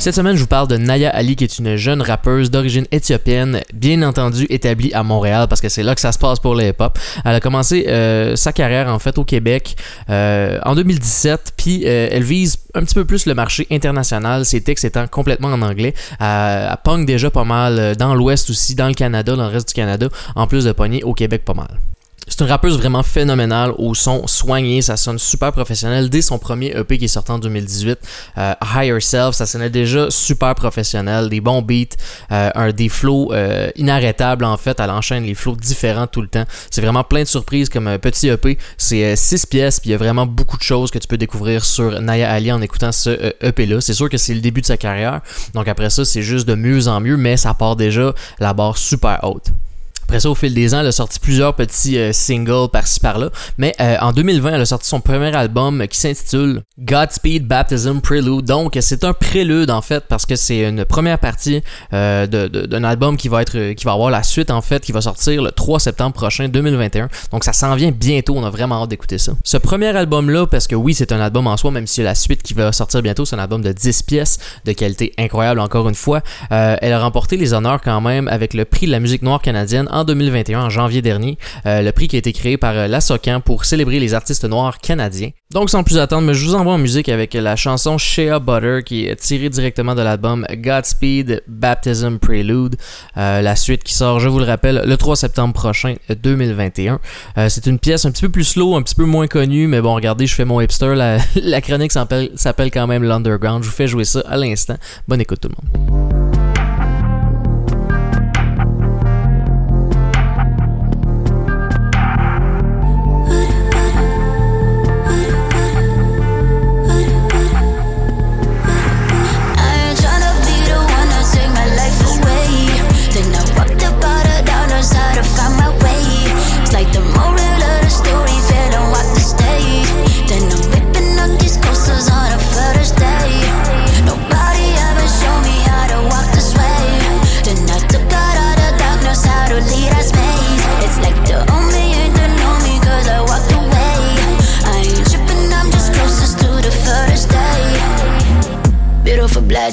Cette 0.00 0.14
semaine, 0.14 0.34
je 0.34 0.40
vous 0.40 0.46
parle 0.46 0.66
de 0.66 0.78
Naya 0.78 1.10
Ali, 1.10 1.36
qui 1.36 1.44
est 1.44 1.58
une 1.58 1.76
jeune 1.76 2.00
rappeuse 2.00 2.50
d'origine 2.50 2.86
éthiopienne, 2.90 3.60
bien 3.74 4.00
entendu 4.00 4.46
établie 4.48 4.90
à 4.94 5.02
Montréal, 5.02 5.46
parce 5.46 5.60
que 5.60 5.68
c'est 5.68 5.82
là 5.82 5.94
que 5.94 6.00
ça 6.00 6.10
se 6.10 6.18
passe 6.18 6.38
pour 6.40 6.54
le 6.54 6.68
hip-hop. 6.68 6.98
Elle 7.22 7.34
a 7.34 7.40
commencé 7.40 7.84
euh, 7.86 8.34
sa 8.34 8.54
carrière, 8.54 8.88
en 8.88 8.98
fait, 8.98 9.18
au 9.18 9.24
Québec 9.24 9.76
euh, 10.08 10.58
en 10.64 10.74
2017, 10.74 11.52
puis 11.54 11.82
euh, 11.84 12.08
elle 12.10 12.22
vise 12.22 12.56
un 12.72 12.82
petit 12.82 12.94
peu 12.94 13.04
plus 13.04 13.26
le 13.26 13.34
marché 13.34 13.66
international, 13.70 14.46
ses 14.46 14.62
textes 14.62 14.86
étant 14.86 15.06
complètement 15.06 15.48
en 15.48 15.60
anglais. 15.60 15.92
Elle, 16.18 16.74
punk 16.82 17.04
déjà 17.04 17.30
pas 17.30 17.44
mal 17.44 17.94
dans 17.96 18.14
l'Ouest 18.14 18.48
aussi, 18.48 18.74
dans 18.74 18.88
le 18.88 18.94
Canada, 18.94 19.36
dans 19.36 19.48
le 19.48 19.52
reste 19.52 19.68
du 19.68 19.74
Canada, 19.74 20.08
en 20.34 20.46
plus 20.46 20.64
de 20.64 20.72
pogner 20.72 21.04
au 21.04 21.12
Québec 21.12 21.44
pas 21.44 21.52
mal. 21.52 21.78
C'est 22.28 22.44
une 22.44 22.50
rappeuse 22.50 22.78
vraiment 22.78 23.02
phénoménale 23.02 23.72
au 23.78 23.94
son 23.94 24.26
soigné, 24.26 24.82
ça 24.82 24.96
sonne 24.96 25.18
super 25.18 25.52
professionnel. 25.52 26.10
Dès 26.10 26.22
son 26.22 26.38
premier 26.38 26.68
EP 26.76 26.98
qui 26.98 27.06
est 27.06 27.08
sorti 27.08 27.32
en 27.32 27.38
2018, 27.38 27.98
euh, 28.38 28.54
Higher 28.74 29.00
Self, 29.00 29.34
ça 29.34 29.46
sonnait 29.46 29.70
déjà 29.70 30.10
super 30.10 30.54
professionnel, 30.54 31.28
des 31.28 31.40
bons 31.40 31.62
beats, 31.62 31.96
euh, 32.30 32.50
un, 32.54 32.72
des 32.72 32.88
flows 32.88 33.32
euh, 33.32 33.70
inarrêtables 33.76 34.44
en 34.44 34.56
fait, 34.56 34.80
elle 34.80 34.90
enchaîne 34.90 35.24
les 35.24 35.34
flows 35.34 35.56
différents 35.56 36.06
tout 36.06 36.20
le 36.20 36.28
temps. 36.28 36.44
C'est 36.70 36.80
vraiment 36.82 37.04
plein 37.04 37.22
de 37.22 37.28
surprises 37.28 37.68
comme 37.68 37.88
un 37.88 37.98
petit 37.98 38.28
EP, 38.28 38.58
c'est 38.76 39.16
6 39.16 39.46
pièces, 39.46 39.80
puis 39.80 39.90
il 39.90 39.92
y 39.92 39.94
a 39.94 39.98
vraiment 39.98 40.26
beaucoup 40.26 40.58
de 40.58 40.62
choses 40.62 40.90
que 40.90 40.98
tu 40.98 41.08
peux 41.08 41.18
découvrir 41.18 41.64
sur 41.64 42.00
Naya 42.00 42.30
Ali 42.30 42.52
en 42.52 42.60
écoutant 42.60 42.92
ce 42.92 43.34
EP 43.40 43.66
là. 43.66 43.80
C'est 43.80 43.94
sûr 43.94 44.08
que 44.08 44.18
c'est 44.18 44.34
le 44.34 44.40
début 44.40 44.60
de 44.60 44.66
sa 44.66 44.76
carrière, 44.76 45.20
donc 45.54 45.68
après 45.68 45.90
ça 45.90 46.04
c'est 46.04 46.22
juste 46.22 46.46
de 46.46 46.54
mieux 46.54 46.86
en 46.86 47.00
mieux, 47.00 47.16
mais 47.16 47.36
ça 47.36 47.54
part 47.54 47.76
déjà 47.76 48.14
la 48.38 48.52
barre 48.52 48.76
super 48.76 49.20
haute. 49.22 49.52
Après 50.10 50.18
ça, 50.18 50.28
au 50.28 50.34
fil 50.34 50.52
des 50.52 50.74
ans, 50.74 50.80
elle 50.80 50.88
a 50.88 50.90
sorti 50.90 51.20
plusieurs 51.20 51.54
petits 51.54 51.96
euh, 51.96 52.12
singles 52.12 52.68
par-ci 52.72 52.98
par-là. 52.98 53.30
Mais 53.58 53.76
euh, 53.80 53.96
en 54.00 54.10
2020, 54.10 54.54
elle 54.54 54.60
a 54.60 54.66
sorti 54.66 54.88
son 54.88 55.00
premier 55.00 55.32
album 55.36 55.86
qui 55.86 55.96
s'intitule 55.96 56.62
Godspeed 56.80 57.46
Baptism 57.46 58.00
Prelude. 58.00 58.44
Donc, 58.44 58.76
c'est 58.80 59.04
un 59.04 59.12
prélude 59.12 59.70
en 59.70 59.82
fait 59.82 60.06
parce 60.08 60.26
que 60.26 60.34
c'est 60.34 60.68
une 60.68 60.84
première 60.84 61.20
partie 61.20 61.62
euh, 61.92 62.26
d'un 62.26 62.82
album 62.82 63.16
qui 63.16 63.28
va 63.28 63.42
être, 63.42 63.74
qui 63.74 63.84
va 63.84 63.92
avoir 63.92 64.10
la 64.10 64.24
suite 64.24 64.50
en 64.50 64.60
fait, 64.62 64.82
qui 64.82 64.90
va 64.90 65.00
sortir 65.00 65.44
le 65.44 65.52
3 65.52 65.78
septembre 65.78 66.14
prochain 66.14 66.48
2021. 66.48 67.08
Donc, 67.30 67.44
ça 67.44 67.52
s'en 67.52 67.76
vient 67.76 67.92
bientôt. 67.92 68.34
On 68.36 68.44
a 68.44 68.50
vraiment 68.50 68.82
hâte 68.82 68.90
d'écouter 68.90 69.18
ça. 69.18 69.34
Ce 69.44 69.58
premier 69.58 69.96
album-là, 69.96 70.48
parce 70.48 70.66
que 70.66 70.74
oui, 70.74 70.92
c'est 70.92 71.12
un 71.12 71.20
album 71.20 71.46
en 71.46 71.56
soi, 71.56 71.70
même 71.70 71.86
si 71.86 72.02
la 72.02 72.16
suite 72.16 72.42
qui 72.42 72.54
va 72.54 72.72
sortir 72.72 73.00
bientôt, 73.02 73.24
c'est 73.24 73.36
un 73.36 73.40
album 73.40 73.62
de 73.62 73.70
10 73.70 74.02
pièces 74.02 74.40
de 74.64 74.72
qualité 74.72 75.12
incroyable 75.18 75.60
encore 75.60 75.88
une 75.88 75.94
fois. 75.94 76.20
Euh, 76.50 76.74
elle 76.80 76.94
a 76.94 76.98
remporté 76.98 77.36
les 77.36 77.52
honneurs 77.52 77.80
quand 77.80 78.00
même 78.00 78.26
avec 78.26 78.54
le 78.54 78.64
prix 78.64 78.86
de 78.86 78.90
la 78.90 78.98
musique 78.98 79.22
noire 79.22 79.40
canadienne 79.40 79.86
en 79.92 79.99
2021, 80.04 80.62
en 80.62 80.70
janvier 80.70 81.02
dernier. 81.02 81.38
Euh, 81.66 81.82
le 81.82 81.92
prix 81.92 82.08
qui 82.08 82.16
a 82.16 82.18
été 82.18 82.32
créé 82.32 82.56
par 82.56 82.76
euh, 82.76 82.86
la 82.86 83.00
SOCAN 83.00 83.40
pour 83.40 83.64
célébrer 83.64 84.00
les 84.00 84.14
artistes 84.14 84.44
noirs 84.44 84.78
canadiens. 84.78 85.30
Donc 85.52 85.68
sans 85.68 85.82
plus 85.82 85.98
attendre, 85.98 86.32
je 86.32 86.46
vous 86.46 86.54
envoie 86.54 86.74
en 86.74 86.78
musique 86.78 87.08
avec 87.08 87.34
la 87.34 87.56
chanson 87.56 87.98
Shea 87.98 88.38
Butter 88.38 88.82
qui 88.86 89.06
est 89.06 89.16
tirée 89.16 89.48
directement 89.48 89.96
de 89.96 90.02
l'album 90.02 90.46
Godspeed 90.48 91.42
Baptism 91.48 92.18
Prelude. 92.18 92.76
Euh, 93.16 93.42
la 93.42 93.56
suite 93.56 93.82
qui 93.82 93.92
sort, 93.92 94.20
je 94.20 94.28
vous 94.28 94.38
le 94.38 94.44
rappelle, 94.44 94.84
le 94.86 94.96
3 94.96 95.16
septembre 95.16 95.52
prochain 95.52 95.96
euh, 96.08 96.14
2021. 96.14 97.00
Euh, 97.36 97.48
c'est 97.48 97.66
une 97.66 97.80
pièce 97.80 98.04
un 98.04 98.12
petit 98.12 98.22
peu 98.22 98.28
plus 98.28 98.44
slow, 98.44 98.76
un 98.76 98.82
petit 98.82 98.94
peu 98.94 99.04
moins 99.04 99.26
connue, 99.26 99.66
mais 99.66 99.80
bon, 99.80 99.92
regardez, 99.92 100.28
je 100.28 100.36
fais 100.36 100.44
mon 100.44 100.60
hipster. 100.60 100.94
La, 100.94 101.18
la 101.34 101.60
chronique 101.60 101.90
s'appelle 101.90 102.70
quand 102.70 102.86
même 102.86 103.02
l'Underground. 103.02 103.64
Je 103.64 103.68
vous 103.68 103.74
fais 103.74 103.88
jouer 103.88 104.04
ça 104.04 104.20
à 104.28 104.36
l'instant. 104.36 104.76
Bonne 105.08 105.20
écoute 105.20 105.40
tout 105.40 105.48
le 105.48 105.54
monde. 105.56 106.19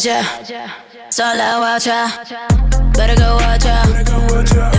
ya. 0.07 0.23
Solo 1.09 1.59
watch 1.59 1.87
out! 1.87 2.11
Better 2.93 3.15
go 3.15 3.35
watch 3.35 3.65
out! 3.65 4.76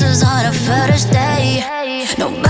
These 0.00 0.22
on 0.22 0.46
a 0.46 0.52
first 0.52 1.10
day. 1.10 1.60
Nobody 2.18 2.47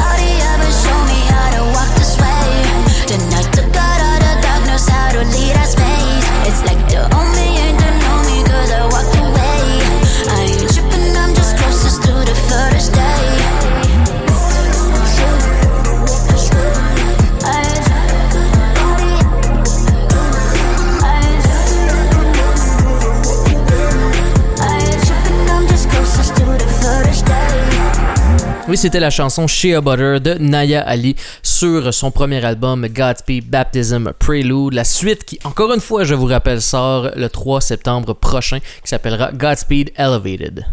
c'était 28.78 29.00
la 29.00 29.10
chanson 29.10 29.48
Shea 29.48 29.80
Butter 29.80 30.20
de 30.20 30.34
Naya 30.34 30.80
Ali 30.82 31.16
sur 31.42 31.92
son 31.92 32.12
premier 32.12 32.44
album 32.44 32.86
Godspeed 32.86 33.50
Baptism 33.50 34.12
Prelude. 34.20 34.72
La 34.72 34.84
suite 34.84 35.24
qui, 35.24 35.36
encore 35.42 35.74
une 35.74 35.80
fois, 35.80 36.04
je 36.04 36.14
vous 36.14 36.26
rappelle, 36.26 36.62
sort 36.62 37.10
le 37.16 37.28
3 37.28 37.60
septembre 37.60 38.14
prochain, 38.14 38.60
qui 38.60 38.88
s'appellera 38.88 39.32
Godspeed 39.32 39.90
Elevated. 39.96 40.64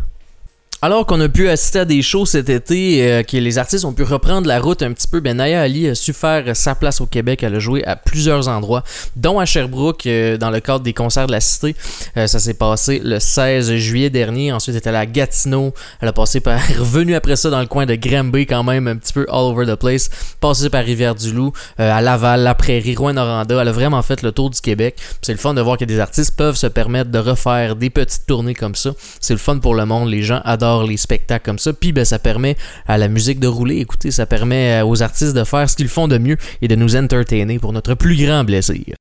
Alors 0.86 1.08
qu'on 1.08 1.20
a 1.20 1.28
pu 1.28 1.50
assister 1.50 1.80
à 1.80 1.86
des 1.86 2.04
shows 2.04 2.28
cet 2.28 2.48
été, 2.48 3.10
euh, 3.10 3.24
que 3.24 3.38
les 3.38 3.58
artistes 3.58 3.86
ont 3.86 3.94
pu 3.94 4.04
reprendre 4.04 4.48
la 4.48 4.60
route 4.60 4.84
un 4.84 4.94
petit 4.94 5.08
peu, 5.08 5.20
ben 5.20 5.38
Naya 5.38 5.62
Ali 5.62 5.90
a 5.90 5.96
su 5.96 6.14
faire 6.14 6.56
sa 6.56 6.76
place 6.76 7.02
au 7.02 7.08
Québec. 7.08 7.42
Elle 7.42 7.56
a 7.56 7.60
joué 7.60 7.84
à 7.86 7.96
plusieurs 7.96 8.48
endroits, 8.50 8.84
dont 9.16 9.40
à 9.40 9.46
Sherbrooke, 9.46 10.06
euh, 10.06 10.38
dans 10.38 10.52
le 10.52 10.60
cadre 10.60 10.82
des 10.82 10.94
concerts 10.94 11.26
de 11.26 11.32
la 11.32 11.42
Cité. 11.42 11.76
Euh, 12.18 12.28
ça 12.28 12.38
s'est 12.38 12.54
passé 12.54 13.02
le 13.04 13.20
16 13.20 13.78
juillet 13.78 14.12
dernier. 14.12 14.52
Ensuite, 14.52 14.76
elle 14.76 14.84
est 14.84 14.88
allée 14.88 15.00
à 15.00 15.08
Gatineau. 15.08 15.74
Elle 16.02 16.10
a 16.10 16.14
passé 16.14 16.40
par, 16.40 16.60
revenue 16.78 17.16
après 17.16 17.36
ça 17.36 17.50
dans 17.50 17.62
le 17.62 17.66
coin 17.66 17.88
de 17.88 17.96
Granby, 17.96 18.46
quand 18.46 18.64
même, 18.64 18.88
un 18.88 18.98
petit 18.98 19.14
peu 19.14 19.26
all 19.28 19.46
over 19.46 19.66
the 19.66 19.80
place. 19.80 20.12
Passé 20.40 20.70
par 20.70 20.84
Rivière-du-Loup, 20.84 21.52
à 21.80 22.00
Laval, 22.00 22.42
La 22.42 22.54
Prairie, 22.54 22.96
Rouen-Noranda. 22.96 23.60
Elle 23.60 23.70
a 23.70 23.72
vraiment 23.72 24.04
fait 24.04 24.22
le 24.22 24.32
tour 24.32 24.52
du 24.52 24.62
Québec. 24.62 24.98
C'est 25.24 25.34
le 25.34 25.40
fun 25.40 25.56
de 25.56 25.62
voir 25.62 25.80
que 25.80 25.86
des 25.86 26.00
artistes 26.00 26.36
peuvent 26.38 26.58
se 26.58 26.68
permettre 26.68 27.10
de 27.10 27.18
refaire 27.18 27.76
des 27.76 27.90
petites 27.90 28.28
tournées 28.28 28.54
comme 28.54 28.76
ça. 28.76 28.92
C'est 29.20 29.34
le 29.34 29.40
fun 29.40 29.58
pour 29.58 29.74
le 29.74 29.88
monde. 29.88 30.10
Les 30.10 30.22
gens 30.22 30.42
adorent 30.46 30.75
les 30.84 30.98
spectacles 30.98 31.46
comme 31.46 31.60
ça. 31.60 31.74
Puis 31.74 31.92
ben, 31.92 32.06
ça 32.06 32.20
permet 32.20 32.56
à 32.88 32.98
la 32.98 33.08
musique 33.08 33.40
de 33.40 33.48
rouler. 33.48 33.78
Écoutez, 33.78 34.12
ça 34.12 34.26
permet 34.26 34.82
euh, 34.82 34.86
aux 34.86 35.02
artistes 35.02 35.34
de 35.34 35.44
faire 35.44 35.70
ce 35.70 35.76
qu'ils 35.76 35.88
font 35.88 36.08
de 36.08 36.18
mieux 36.18 36.38
et 36.62 36.68
de 36.68 36.76
nous 36.76 36.96
entertainer 36.96 37.60
pour 37.60 37.74
notre 37.74 37.94
plus 37.94 38.16
grand 38.16 38.46
plaisir. 38.46 38.96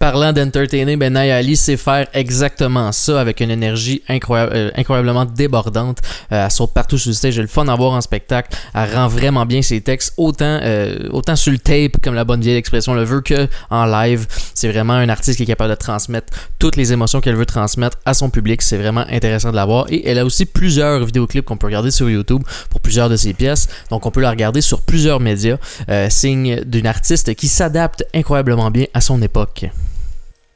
Parlant 0.00 0.32
d'entertainer, 0.32 0.96
ben 0.96 1.12
Naya 1.12 1.36
Ali 1.36 1.58
sait 1.58 1.76
faire 1.76 2.06
exactement 2.14 2.90
ça 2.90 3.20
avec 3.20 3.40
une 3.40 3.50
énergie 3.50 4.02
incroyable, 4.08 4.52
euh, 4.54 4.70
incroyablement 4.74 5.26
débordante. 5.26 5.98
Euh, 6.32 6.46
elle 6.46 6.50
saute 6.50 6.72
partout 6.72 6.96
sur 6.96 7.10
le 7.10 7.14
stage, 7.14 7.34
j'ai 7.34 7.42
le 7.42 7.48
fun 7.48 7.68
à 7.68 7.76
voir 7.76 7.92
en 7.92 8.00
spectacle. 8.00 8.56
Elle 8.72 8.94
rend 8.94 9.08
vraiment 9.08 9.44
bien 9.44 9.60
ses 9.60 9.82
textes, 9.82 10.14
autant, 10.16 10.58
euh, 10.62 11.06
autant 11.10 11.36
sur 11.36 11.52
le 11.52 11.58
tape, 11.58 12.00
comme 12.02 12.14
la 12.14 12.24
bonne 12.24 12.40
vieille 12.40 12.56
expression 12.56 12.94
le 12.94 13.04
veut, 13.04 13.20
que 13.20 13.46
en 13.68 13.84
live. 13.84 14.26
C'est 14.54 14.72
vraiment 14.72 14.94
un 14.94 15.10
artiste 15.10 15.36
qui 15.36 15.42
est 15.42 15.46
capable 15.46 15.68
de 15.68 15.76
transmettre 15.78 16.32
toutes 16.58 16.76
les 16.76 16.94
émotions 16.94 17.20
qu'elle 17.20 17.36
veut 17.36 17.44
transmettre 17.44 17.98
à 18.06 18.14
son 18.14 18.30
public. 18.30 18.62
C'est 18.62 18.78
vraiment 18.78 19.04
intéressant 19.10 19.50
de 19.50 19.56
la 19.56 19.66
voir. 19.66 19.84
Et 19.90 20.08
elle 20.08 20.18
a 20.18 20.24
aussi 20.24 20.46
plusieurs 20.46 21.04
vidéoclips 21.04 21.44
qu'on 21.44 21.58
peut 21.58 21.66
regarder 21.66 21.90
sur 21.90 22.08
YouTube 22.08 22.42
pour 22.70 22.80
plusieurs 22.80 23.10
de 23.10 23.16
ses 23.16 23.34
pièces. 23.34 23.68
Donc 23.90 24.06
on 24.06 24.10
peut 24.10 24.22
la 24.22 24.30
regarder 24.30 24.62
sur 24.62 24.80
plusieurs 24.80 25.20
médias. 25.20 25.58
Euh, 25.90 26.08
signe 26.08 26.64
d'une 26.64 26.86
artiste 26.86 27.34
qui 27.34 27.48
s'adapte 27.48 28.02
incroyablement 28.14 28.70
bien 28.70 28.86
à 28.94 29.02
son 29.02 29.20
époque. 29.20 29.66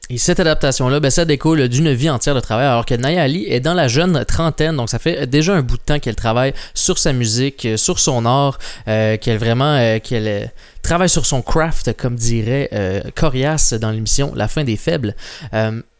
Et 0.09 0.19
cette 0.19 0.39
adaptation-là, 0.39 0.99
ben, 0.99 1.09
ça 1.09 1.25
découle 1.25 1.67
d'une 1.67 1.91
vie 1.91 2.11
entière 2.11 2.35
de 2.35 2.39
travail, 2.39 2.67
alors 2.67 2.85
que 2.85 2.93
Naya 2.93 3.23
Ali 3.23 3.45
est 3.49 3.59
dans 3.59 3.73
la 3.73 3.87
jeune 3.87 4.23
trentaine, 4.25 4.75
donc 4.75 4.89
ça 4.89 4.99
fait 4.99 5.25
déjà 5.25 5.55
un 5.55 5.61
bout 5.61 5.77
de 5.77 5.81
temps 5.81 5.99
qu'elle 5.99 6.15
travaille 6.15 6.53
sur 6.75 6.99
sa 6.99 7.11
musique, 7.11 7.65
euh, 7.65 7.77
sur 7.77 7.97
son 7.99 8.25
art, 8.25 8.59
euh, 8.87 9.17
qu'elle 9.17 9.39
vraiment, 9.39 9.75
euh, 9.75 9.97
qu'elle 9.99 10.51
travaille 10.83 11.09
sur 11.09 11.25
son 11.25 11.41
craft, 11.41 11.97
comme 11.97 12.15
dirait 12.15 12.69
Corias 13.15 13.73
dans 13.81 13.89
l'émission 13.89 14.33
La 14.35 14.47
fin 14.47 14.63
des 14.63 14.77
faibles. 14.77 15.15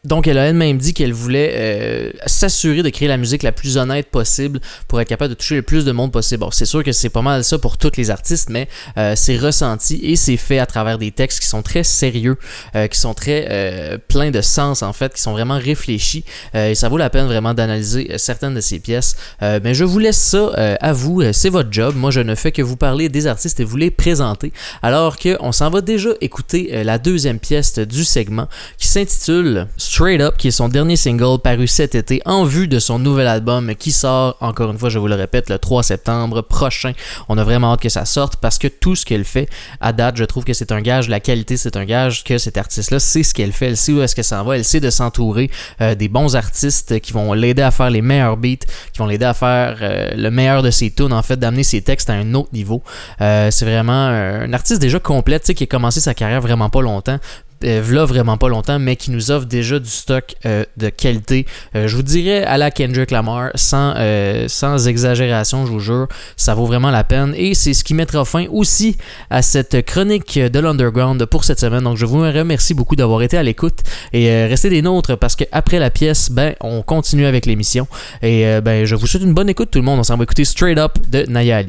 Donc, 0.06 0.28
elle 0.28 0.38
a 0.38 0.44
elle-même 0.44 0.78
dit 0.78 0.94
qu'elle 0.94 1.12
voulait 1.12 1.52
euh, 1.56 2.10
s'assurer 2.26 2.84
de 2.84 2.90
créer 2.90 3.08
la 3.08 3.16
musique 3.16 3.42
la 3.42 3.50
plus 3.50 3.76
honnête 3.76 4.08
possible 4.08 4.60
pour 4.86 5.00
être 5.00 5.08
capable 5.08 5.30
de 5.30 5.34
toucher 5.34 5.56
le 5.56 5.62
plus 5.62 5.84
de 5.84 5.90
monde 5.90 6.12
possible. 6.12 6.42
Bon, 6.42 6.52
c'est 6.52 6.64
sûr 6.64 6.84
que 6.84 6.92
c'est 6.92 7.08
pas 7.08 7.22
mal 7.22 7.42
ça 7.42 7.58
pour 7.58 7.76
tous 7.76 7.90
les 7.96 8.10
artistes, 8.10 8.48
mais 8.48 8.68
euh, 8.98 9.14
c'est 9.16 9.36
ressenti 9.36 9.98
et 10.04 10.14
c'est 10.14 10.36
fait 10.36 10.60
à 10.60 10.66
travers 10.66 10.98
des 10.98 11.10
textes 11.10 11.40
qui 11.40 11.48
sont 11.48 11.62
très 11.62 11.82
sérieux, 11.82 12.36
euh, 12.76 12.86
qui 12.86 13.00
sont 13.00 13.14
très 13.14 13.98
pleins 14.06 14.30
de 14.30 14.40
sens 14.40 14.84
en 14.84 14.92
fait, 14.92 15.12
qui 15.12 15.20
sont 15.20 15.32
vraiment 15.32 15.58
réfléchis. 15.58 16.24
Et 16.54 16.76
ça 16.76 16.88
vaut 16.88 16.98
la 16.98 17.10
peine 17.10 17.26
vraiment 17.26 17.54
d'analyser 17.54 18.16
certaines 18.18 18.54
de 18.54 18.60
ces 18.60 18.78
pièces. 18.78 19.16
Mais 19.40 19.74
je 19.74 19.84
vous 19.84 19.98
laisse 19.98 20.18
ça 20.18 20.50
à 20.80 20.92
vous, 20.92 21.22
c'est 21.32 21.48
votre 21.48 21.72
job. 21.72 21.94
Moi, 21.96 22.10
je 22.10 22.20
ne 22.20 22.34
fais 22.34 22.52
que 22.52 22.62
vous 22.62 22.76
parler 22.76 23.08
des 23.08 23.26
artistes 23.26 23.58
et 23.60 23.64
vous 23.64 23.76
les 23.76 23.90
présenter. 23.90 24.52
Alors 24.82 25.18
qu'on 25.18 25.52
s'en 25.52 25.70
va 25.70 25.80
déjà 25.80 26.10
écouter 26.20 26.84
la 26.84 26.98
deuxième 26.98 27.38
pièce 27.38 27.78
du 27.78 28.04
segment 28.04 28.48
qui 28.78 28.88
s'intitule 28.88 29.66
Straight 29.96 30.20
Up, 30.20 30.36
qui 30.36 30.48
est 30.48 30.50
son 30.50 30.68
dernier 30.68 30.94
single 30.96 31.38
paru 31.42 31.66
cet 31.66 31.94
été 31.94 32.20
en 32.26 32.44
vue 32.44 32.68
de 32.68 32.78
son 32.78 32.98
nouvel 32.98 33.26
album 33.26 33.74
qui 33.74 33.92
sort, 33.92 34.36
encore 34.40 34.70
une 34.70 34.76
fois, 34.76 34.90
je 34.90 34.98
vous 34.98 35.08
le 35.08 35.14
répète, 35.14 35.48
le 35.48 35.58
3 35.58 35.82
septembre 35.82 36.42
prochain. 36.42 36.92
On 37.30 37.38
a 37.38 37.44
vraiment 37.44 37.72
hâte 37.72 37.80
que 37.80 37.88
ça 37.88 38.04
sorte 38.04 38.36
parce 38.36 38.58
que 38.58 38.68
tout 38.68 38.94
ce 38.94 39.06
qu'elle 39.06 39.24
fait 39.24 39.48
à 39.80 39.94
date, 39.94 40.18
je 40.18 40.24
trouve 40.24 40.44
que 40.44 40.52
c'est 40.52 40.70
un 40.70 40.82
gage, 40.82 41.08
la 41.08 41.18
qualité, 41.18 41.56
c'est 41.56 41.78
un 41.78 41.86
gage 41.86 42.24
que 42.24 42.36
cet 42.36 42.58
artiste-là 42.58 43.00
sait 43.00 43.22
ce 43.22 43.32
qu'elle 43.32 43.52
fait, 43.52 43.68
elle 43.68 43.78
sait 43.78 43.92
où 43.92 44.02
est-ce 44.02 44.14
que 44.14 44.22
ça 44.22 44.42
en 44.42 44.44
va, 44.44 44.58
elle 44.58 44.66
sait 44.66 44.80
de 44.80 44.90
s'entourer 44.90 45.50
euh, 45.80 45.94
des 45.94 46.08
bons 46.08 46.36
artistes 46.36 47.00
qui 47.00 47.14
vont 47.14 47.32
l'aider 47.32 47.62
à 47.62 47.70
faire 47.70 47.88
les 47.88 48.02
meilleurs 48.02 48.36
beats, 48.36 48.66
qui 48.92 48.98
vont 48.98 49.06
l'aider 49.06 49.24
à 49.24 49.32
faire 49.32 49.78
euh, 49.80 50.10
le 50.14 50.30
meilleur 50.30 50.62
de 50.62 50.70
ses 50.70 50.90
tunes, 50.90 51.14
en 51.14 51.22
fait, 51.22 51.38
d'amener 51.38 51.62
ses 51.62 51.80
textes 51.80 52.10
à 52.10 52.12
un 52.12 52.34
autre 52.34 52.50
niveau. 52.52 52.82
Euh, 53.22 53.50
c'est 53.50 53.64
vraiment 53.64 54.08
un 54.08 54.52
artiste 54.52 54.78
déjà 54.82 54.98
complet, 54.98 55.40
tu 55.40 55.46
sais, 55.46 55.54
qui 55.54 55.64
a 55.64 55.66
commencé 55.66 56.00
sa 56.00 56.12
carrière 56.12 56.42
vraiment 56.42 56.68
pas 56.68 56.82
longtemps, 56.82 57.18
euh, 57.64 57.80
vraiment 57.82 58.36
pas 58.36 58.48
longtemps, 58.48 58.78
mais 58.78 58.96
qui 58.96 59.10
nous 59.10 59.30
offre 59.30 59.46
déjà 59.46 59.78
du 59.78 59.88
stock 59.88 60.34
euh, 60.44 60.64
de 60.76 60.88
qualité. 60.88 61.46
Euh, 61.74 61.88
je 61.88 61.96
vous 61.96 62.02
dirais 62.02 62.44
à 62.44 62.58
la 62.58 62.70
Kendrick 62.70 63.10
Lamar, 63.10 63.50
sans, 63.54 63.94
euh, 63.96 64.46
sans 64.48 64.88
exagération, 64.88 65.66
je 65.66 65.72
vous 65.72 65.80
jure, 65.80 66.08
ça 66.36 66.54
vaut 66.54 66.66
vraiment 66.66 66.90
la 66.90 67.04
peine. 67.04 67.34
Et 67.36 67.54
c'est 67.54 67.74
ce 67.74 67.84
qui 67.84 67.94
mettra 67.94 68.24
fin 68.24 68.46
aussi 68.50 68.96
à 69.30 69.42
cette 69.42 69.84
chronique 69.84 70.38
de 70.38 70.58
l'Underground 70.58 71.24
pour 71.26 71.44
cette 71.44 71.60
semaine. 71.60 71.84
Donc 71.84 71.96
je 71.96 72.06
vous 72.06 72.20
remercie 72.20 72.74
beaucoup 72.74 72.96
d'avoir 72.96 73.22
été 73.22 73.36
à 73.36 73.42
l'écoute 73.42 73.80
et 74.12 74.46
restez 74.46 74.70
des 74.70 74.82
nôtres 74.82 75.16
parce 75.16 75.36
qu'après 75.36 75.78
la 75.78 75.90
pièce, 75.90 76.30
ben, 76.30 76.54
on 76.60 76.82
continue 76.82 77.26
avec 77.26 77.46
l'émission. 77.46 77.86
Et 78.22 78.60
ben, 78.60 78.84
je 78.84 78.94
vous 78.94 79.06
souhaite 79.06 79.22
une 79.22 79.34
bonne 79.34 79.48
écoute 79.48 79.70
tout 79.70 79.78
le 79.78 79.84
monde. 79.84 80.00
On 80.00 80.04
s'en 80.04 80.16
va 80.16 80.24
écouter 80.24 80.44
Straight 80.44 80.78
Up 80.78 80.92
de 81.08 81.24
Naya 81.28 81.62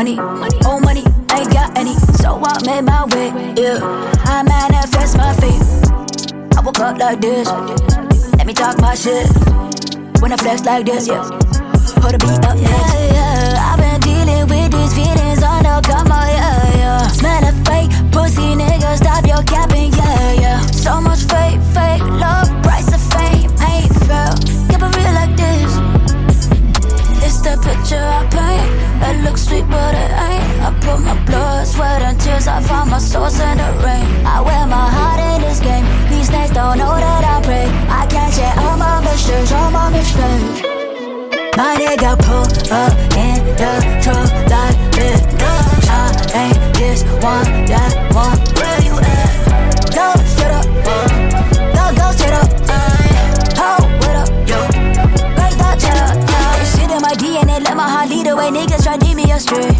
money. 0.00 0.18
Old 0.66 0.82
money, 0.82 1.04
ain't 1.36 1.52
got 1.52 1.76
any. 1.76 1.94
So 2.22 2.40
I 2.42 2.56
made 2.64 2.84
my 2.84 3.04
way, 3.12 3.28
yeah. 3.60 3.78
I 4.24 4.42
manifest 4.42 5.16
my 5.18 5.32
fate. 5.40 5.62
I 6.56 6.60
woke 6.62 6.80
up 6.80 6.96
like 6.98 7.20
this. 7.20 7.48
Let 8.38 8.46
me 8.46 8.54
talk 8.54 8.80
my 8.80 8.94
shit. 8.94 9.28
When 10.20 10.32
I 10.32 10.36
flex 10.36 10.64
like 10.64 10.86
this, 10.86 11.06
yeah. 11.06 11.22
Hold 12.00 12.14
the 12.14 12.18
beat 12.24 12.44
up, 12.48 12.56
yeah, 12.56 13.12
yeah. 13.16 13.68
I've 13.68 13.78
been 13.78 14.00
dealing 14.00 14.46
with 14.48 14.70
these 14.72 14.94
feelings 14.94 15.42
on 15.42 15.64
the 15.64 15.80
come 15.84 16.10
on, 16.12 16.28
yeah, 16.28 16.76
yeah. 16.82 17.08
Smell 17.08 17.44
of 17.50 17.56
fake 17.66 17.90
pussy, 18.12 18.56
nigga. 18.60 18.96
Stop 18.96 19.26
your 19.26 19.42
capping, 19.42 19.92
yeah, 19.92 20.32
yeah. 20.44 20.60
So 20.84 21.00
much 21.00 21.22
fake, 21.32 21.60
fake 21.76 22.02
love, 22.24 22.48
picture 27.70 28.06
I 28.18 28.22
paint. 28.34 28.68
It 29.08 29.16
looks 29.24 29.42
sweet, 29.46 29.66
but 29.68 29.94
it 29.94 30.10
ain't. 30.28 30.46
I 30.66 30.70
put 30.84 30.98
my 31.00 31.16
blood, 31.24 31.66
sweat, 31.66 32.02
and 32.02 32.18
tears. 32.20 32.46
I 32.46 32.60
found 32.60 32.90
my 32.90 32.98
source 32.98 33.38
in 33.40 33.56
the 33.62 33.70
rain. 33.84 34.06
I 34.26 34.40
wear 34.46 34.66
my 34.66 34.86
heart 34.96 35.20
in 35.30 35.38
this 35.46 35.60
game. 35.60 35.86
These 36.10 36.26
snakes 36.28 36.52
don't 36.52 36.78
know 36.78 36.94
that 37.06 37.22
I 37.34 37.36
pray. 37.48 37.66
I 38.00 38.02
can't 38.12 38.32
share 38.34 38.54
all 38.62 38.76
my 38.76 39.00
mistakes, 39.06 39.52
all 39.52 39.70
my 39.70 39.88
mistakes. 39.90 40.58
My 41.56 41.72
nigga 41.80 42.12
pull 42.26 42.48
up 42.82 42.92
in 43.24 43.38
the 43.60 43.72
truck 44.02 44.30
like 44.54 44.78
this. 44.96 45.20
I 45.90 46.06
ain't 46.42 46.58
this 46.78 47.00
one, 47.28 47.48
that 47.70 47.92
one. 48.20 48.38
Where 48.58 48.80
you 48.86 48.94
at? 49.14 49.30
Go 49.96 50.06
straight 50.32 50.54
up, 50.58 50.66
go 51.76 51.84
go 52.00 52.06
straight 52.16 52.36
up. 52.40 52.59
Let 57.62 57.76
my 57.76 57.88
heart 57.88 58.08
lead 58.08 58.26
the 58.26 58.36
way. 58.36 58.48
Niggas 58.48 58.84
try 58.84 58.96
to 58.96 59.04
lead 59.04 59.16
me 59.16 59.30
astray. 59.32 59.70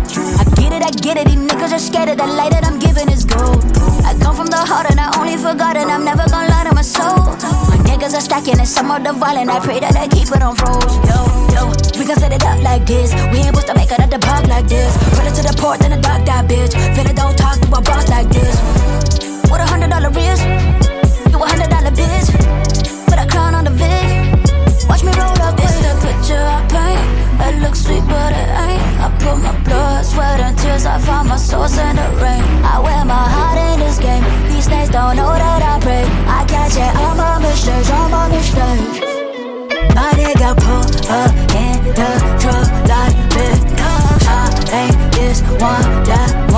I 0.40 0.44
get 0.58 0.72
it, 0.72 0.82
I 0.82 0.90
get 0.90 1.16
it. 1.16 1.26
These 1.26 1.40
niggas 1.40 1.72
are 1.72 1.78
scared 1.78 2.08
of 2.08 2.18
the 2.18 2.26
light 2.26 2.52
that 2.52 2.64
I'm 2.64 2.78
giving 2.78 3.08
is 3.08 3.24
gold. 3.24 3.64
I 4.04 4.14
come 4.18 4.34
from 4.36 4.46
the 4.46 4.60
heart 4.60 4.90
and 4.90 5.00
I 5.00 5.08
only 5.18 5.36
forgotten. 5.36 5.88
I'm 5.88 6.04
never 6.04 6.24
gonna 6.28 6.48
lie 6.48 6.64
to 6.68 6.74
my 6.74 6.82
soul. 6.82 7.36
My 7.70 7.78
niggas 7.88 8.14
are 8.14 8.20
stacking 8.20 8.58
and 8.58 8.68
some 8.68 8.90
of 8.90 9.04
the 9.04 9.12
violent. 9.12 9.50
I 9.50 9.60
pray 9.60 9.80
that 9.80 9.96
I 9.96 10.08
keep 10.08 10.28
it 10.28 10.42
on 10.42 10.56
froze. 10.56 10.94
Yo, 11.08 11.18
yo, 11.54 11.62
we 11.98 12.04
can 12.04 12.16
set 12.16 12.32
it 12.32 12.44
up 12.44 12.60
like 12.62 12.84
this. 12.86 13.14
We 13.32 13.44
ain't 13.44 13.54
supposed 13.54 13.68
to 13.68 13.74
make 13.74 13.90
it 13.90 14.00
at 14.00 14.10
the 14.10 14.18
park 14.18 14.46
like 14.46 14.66
this. 14.68 14.92
Run 15.16 15.26
it 15.26 15.34
to 15.38 15.42
the 15.42 15.54
port, 15.56 15.80
then 15.80 15.90
the 15.94 16.00
dark 16.00 16.24
that 16.26 16.48
bitch. 16.50 16.74
It, 16.76 17.16
don't 17.16 17.36
talk 17.36 17.58
to 17.60 17.68
a 17.70 17.80
boss 17.80 18.08
like 18.08 18.28
this. 18.28 18.54
What 19.50 19.60
a 19.60 19.66
hundred 19.66 19.90
dollar 19.90 20.12
is? 20.12 20.40
You 21.32 21.38
a 21.38 21.46
hundred 21.46 21.70
dollar 21.70 21.92
bitch. 21.94 22.28
Put 23.08 23.18
a 23.18 23.26
crown 23.26 23.54
on 23.54 23.64
the 23.64 23.74
Vic. 23.74 24.88
Watch 24.88 25.04
me 25.04 25.12
roll 25.16 25.29
I 27.50 27.58
look 27.58 27.74
sweet, 27.74 28.04
but 28.06 28.32
it 28.32 28.48
ain't. 28.64 28.82
I 29.04 29.08
put 29.18 29.36
my 29.42 29.52
blood, 29.64 30.04
sweat, 30.04 30.38
and 30.38 30.56
tears. 30.56 30.86
I 30.86 30.98
find 30.98 31.28
my 31.28 31.36
source 31.36 31.76
in 31.78 31.96
the 31.96 32.08
rain. 32.22 32.42
I 32.62 32.78
wear 32.78 33.04
my 33.04 33.26
heart 33.34 33.58
in 33.58 33.80
this 33.80 33.98
game. 33.98 34.22
These 34.48 34.68
days 34.68 34.88
don't 34.88 35.16
know 35.16 35.32
that 35.32 35.62
I 35.62 35.80
pray. 35.80 36.04
I 36.38 36.44
catch 36.46 36.76
it. 36.76 36.92
I'm 37.04 37.18
on 37.18 37.42
the 37.42 37.52
stage. 37.62 37.90
I'm 37.90 38.14
on 38.14 38.30
the 38.30 38.42
stage. 38.50 39.02
My 39.96 40.10
nigga 40.20 40.50
pull 40.62 40.86
up 41.10 41.34
in 41.66 41.76
the 41.98 42.10
truck 42.40 42.70
like 42.92 43.18
this. 43.34 43.58
I 44.30 44.46
ain't 44.82 45.12
this 45.12 45.42
one 45.42 46.04
that. 46.04 46.49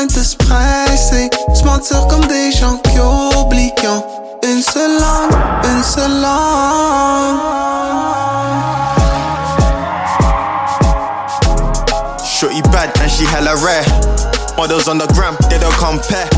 Besoin 0.00 0.06
de 0.06 0.24
se 0.24 0.36
presser. 0.36 1.30
Comme 2.08 2.26
des 2.26 2.52
gens 2.52 2.76
qui 2.78 2.98
oublient 2.98 3.72
ont 3.86 4.04
une 4.42 4.62
seule 4.62 4.98
langue, 4.98 5.32
une 5.64 5.82
seule 5.82 6.20
langue. 6.20 7.38
Shorty 12.24 12.62
bad 12.72 12.90
and 13.00 13.10
she 13.10 13.24
hella 13.24 13.54
rare. 13.64 13.84
Models 14.56 14.88
on 14.88 14.98
the 14.98 15.06
gram, 15.14 15.36
they 15.48 15.58
don't 15.58 15.74
compare. 15.76 16.28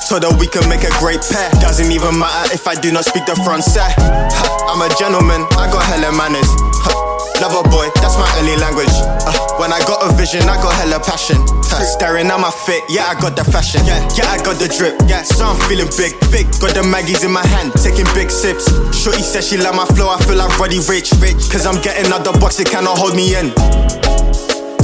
So 0.00 0.18
that 0.18 0.32
we 0.38 0.46
can 0.46 0.68
make 0.68 0.84
a 0.84 0.90
great 0.98 1.20
pair. 1.30 1.50
Doesn't 1.60 1.90
even 1.90 2.18
matter 2.18 2.54
if 2.54 2.66
I 2.68 2.74
do 2.74 2.92
not 2.92 3.04
speak 3.04 3.26
the 3.26 3.34
Francais. 3.44 3.94
Ha, 3.96 4.72
I'm 4.72 4.82
a 4.82 4.94
gentleman, 4.96 5.46
I 5.58 5.70
got 5.70 5.82
hella 5.84 6.12
manners. 6.12 7.05
Lover 7.40 7.68
boy, 7.68 7.88
that's 8.00 8.16
my 8.16 8.28
only 8.40 8.56
language. 8.56 8.92
Uh, 9.28 9.32
when 9.60 9.72
I 9.72 9.80
got 9.84 10.00
a 10.00 10.12
vision, 10.16 10.48
I 10.48 10.56
got 10.56 10.72
hella 10.80 11.00
passion. 11.00 11.36
Ha, 11.68 11.84
staring 11.84 12.28
at 12.32 12.40
my 12.40 12.50
fit, 12.50 12.82
yeah, 12.88 13.12
I 13.12 13.14
got 13.20 13.36
the 13.36 13.44
fashion. 13.44 13.84
Yeah, 13.84 14.00
yeah, 14.16 14.32
I 14.32 14.40
got 14.40 14.56
the 14.56 14.68
drip. 14.68 14.96
Yeah, 15.04 15.22
so 15.22 15.44
I'm 15.44 15.60
feeling 15.68 15.88
big, 16.00 16.16
big. 16.32 16.48
Got 16.60 16.72
the 16.72 16.82
Maggies 16.82 17.24
in 17.24 17.32
my 17.32 17.44
hand, 17.46 17.72
taking 17.76 18.08
big 18.16 18.30
sips. 18.30 18.64
Shorty 18.96 19.20
says 19.20 19.48
she 19.48 19.56
like 19.56 19.74
my 19.76 19.84
flow, 19.92 20.08
I 20.08 20.16
feel 20.24 20.36
like 20.36 20.52
Roddy 20.58 20.80
Rich, 20.88 21.12
rich. 21.20 21.52
Cause 21.52 21.66
I'm 21.66 21.80
getting 21.82 22.10
out 22.12 22.24
the 22.24 22.32
box, 22.40 22.58
it 22.60 22.70
cannot 22.70 22.96
hold 22.96 23.14
me 23.14 23.36
in. 23.36 23.52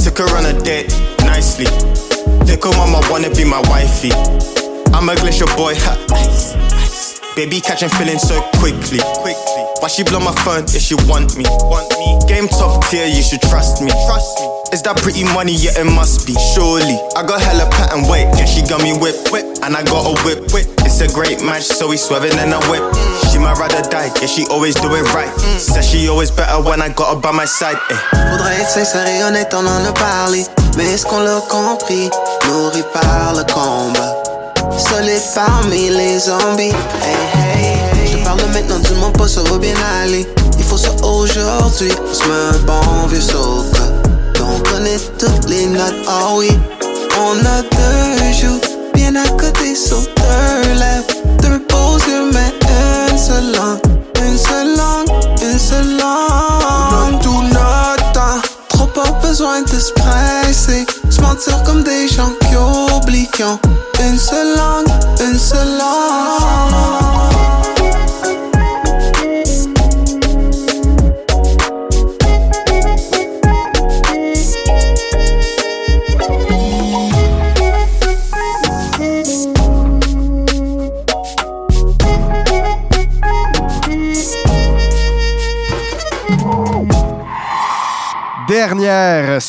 Took 0.05 0.21
her 0.21 0.29
on 0.37 0.45
a 0.45 0.53
date, 0.61 0.93
nicely. 1.25 1.65
Little 2.45 2.73
mama 2.77 3.01
wanna 3.09 3.33
be 3.33 3.45
my 3.45 3.61
wifey. 3.65 4.11
I'm 4.93 5.09
a 5.09 5.15
glacier 5.15 5.49
boy, 5.57 5.73
ha. 5.77 5.97
Baby 7.35 7.61
catching 7.61 7.89
feelings 7.89 8.21
so 8.21 8.39
quickly, 8.61 9.01
quickly. 9.17 9.63
Why 9.81 9.89
she 9.89 10.03
blow 10.03 10.19
my 10.19 10.31
phone 10.45 10.63
if 10.69 10.81
she 10.85 10.93
want 11.09 11.35
me? 11.35 11.45
Want 11.65 11.89
me? 11.97 12.21
Game 12.29 12.47
top 12.47 12.85
tier, 12.85 13.07
you 13.07 13.23
should 13.23 13.41
trust 13.41 13.81
me. 13.81 13.89
Trust 14.05 14.37
me. 14.39 14.45
Is 14.69 14.81
that 14.85 14.97
pretty 15.01 15.23
money? 15.33 15.53
Yeah, 15.57 15.81
it 15.81 15.89
must 15.89 16.29
be. 16.29 16.37
Surely. 16.53 16.93
I 17.17 17.25
got 17.25 17.41
hella 17.41 17.65
pattern 17.73 18.05
weight, 18.05 18.29
yeah, 18.37 18.45
she 18.45 18.61
got 18.61 18.85
me 18.85 18.93
whip, 18.93 19.17
whip. 19.33 19.45
And 19.65 19.73
I 19.73 19.81
got 19.81 20.05
a 20.05 20.13
whip, 20.21 20.53
whip. 20.53 20.69
It's 20.85 21.01
a 21.01 21.09
great 21.09 21.41
match, 21.41 21.65
so 21.65 21.89
we 21.89 21.97
swerving 21.97 22.37
in 22.37 22.53
a 22.53 22.61
whip. 22.69 22.85
She 23.33 23.41
might 23.41 23.57
rather 23.57 23.81
die, 23.89 24.13
yeah, 24.21 24.29
she 24.29 24.45
always 24.53 24.75
do 24.77 24.93
it 24.93 25.05
right. 25.17 25.33
Says 25.57 25.89
she 25.89 26.07
always 26.09 26.29
better 26.29 26.61
when 26.61 26.81
I 26.81 26.89
got 26.93 27.15
her 27.15 27.19
by 27.19 27.31
my 27.31 27.45
side, 27.45 27.81
eh. 27.89 27.97
Faudrait 28.29 28.61
être 28.61 28.69
sincère 28.69 29.07
et 29.09 29.23
honnête, 29.23 29.53
on 29.57 29.65
en 29.65 29.83
a 29.83 29.91
parlé. 29.93 30.45
Mais 30.77 30.85
est-ce 30.85 31.05
qu'on 31.05 31.19
l'a 31.19 31.41
compris? 31.49 32.09
Nourri 32.45 32.83
par 32.93 33.33
le 33.33 33.43
combat. 33.51 34.23
Solide 34.77 35.21
parmi 35.35 35.89
les 35.89 36.19
zombies. 36.19 36.71
Hey, 37.01 37.15
hey, 37.33 37.65
hey. 37.65 38.11
Je 38.11 38.23
parle 38.23 38.41
maintenant, 38.53 38.79
dis-moi 38.79 39.11
pas, 39.13 39.25
va 39.25 39.57
bien 39.57 39.75
aller. 40.01 40.27
Il 40.57 40.63
faut 40.63 40.77
ça 40.77 40.91
aujourd'hui. 41.03 41.91
On 42.01 42.27
met 42.27 42.33
un 42.33 42.59
bon 42.65 43.07
vieux 43.07 43.21
soca. 43.21 43.83
On 44.41 44.59
connaît 44.59 44.99
toutes 45.17 45.49
les 45.49 45.67
notes, 45.67 45.93
oh 46.07 46.35
oui. 46.37 46.49
On 47.19 47.37
a 47.45 47.61
deux 47.61 48.33
joues 48.33 48.59
bien 48.93 49.15
à 49.15 49.27
côté 49.29 49.75
sur 49.75 49.99
deux 49.99 50.73
lèvres. 50.73 51.07
Deux 51.41 51.61
beaux 51.69 51.97
yeux, 52.07 52.31
mais 52.33 52.53
une 53.11 53.17
seule 53.17 53.51
langue. 53.53 53.79
Une 54.17 54.37
seule 54.37 54.75
langue, 54.75 55.09
une 55.41 55.59
seule 55.59 55.97
langue. 55.97 57.22
Besoin 59.33 59.63
de 59.63 59.79
se 59.79 59.91
presser. 59.93 60.85
Se 61.09 61.19
mentir 61.19 61.63
comme 61.63 61.83
des 61.83 62.07
gens 62.07 62.31
qui 62.41 62.55
oublient 62.55 63.31
une 63.99 64.19
seule 64.19 64.55
langue, 64.55 64.87
une 65.21 65.39
seule 65.39 65.75
langue. 65.75 67.72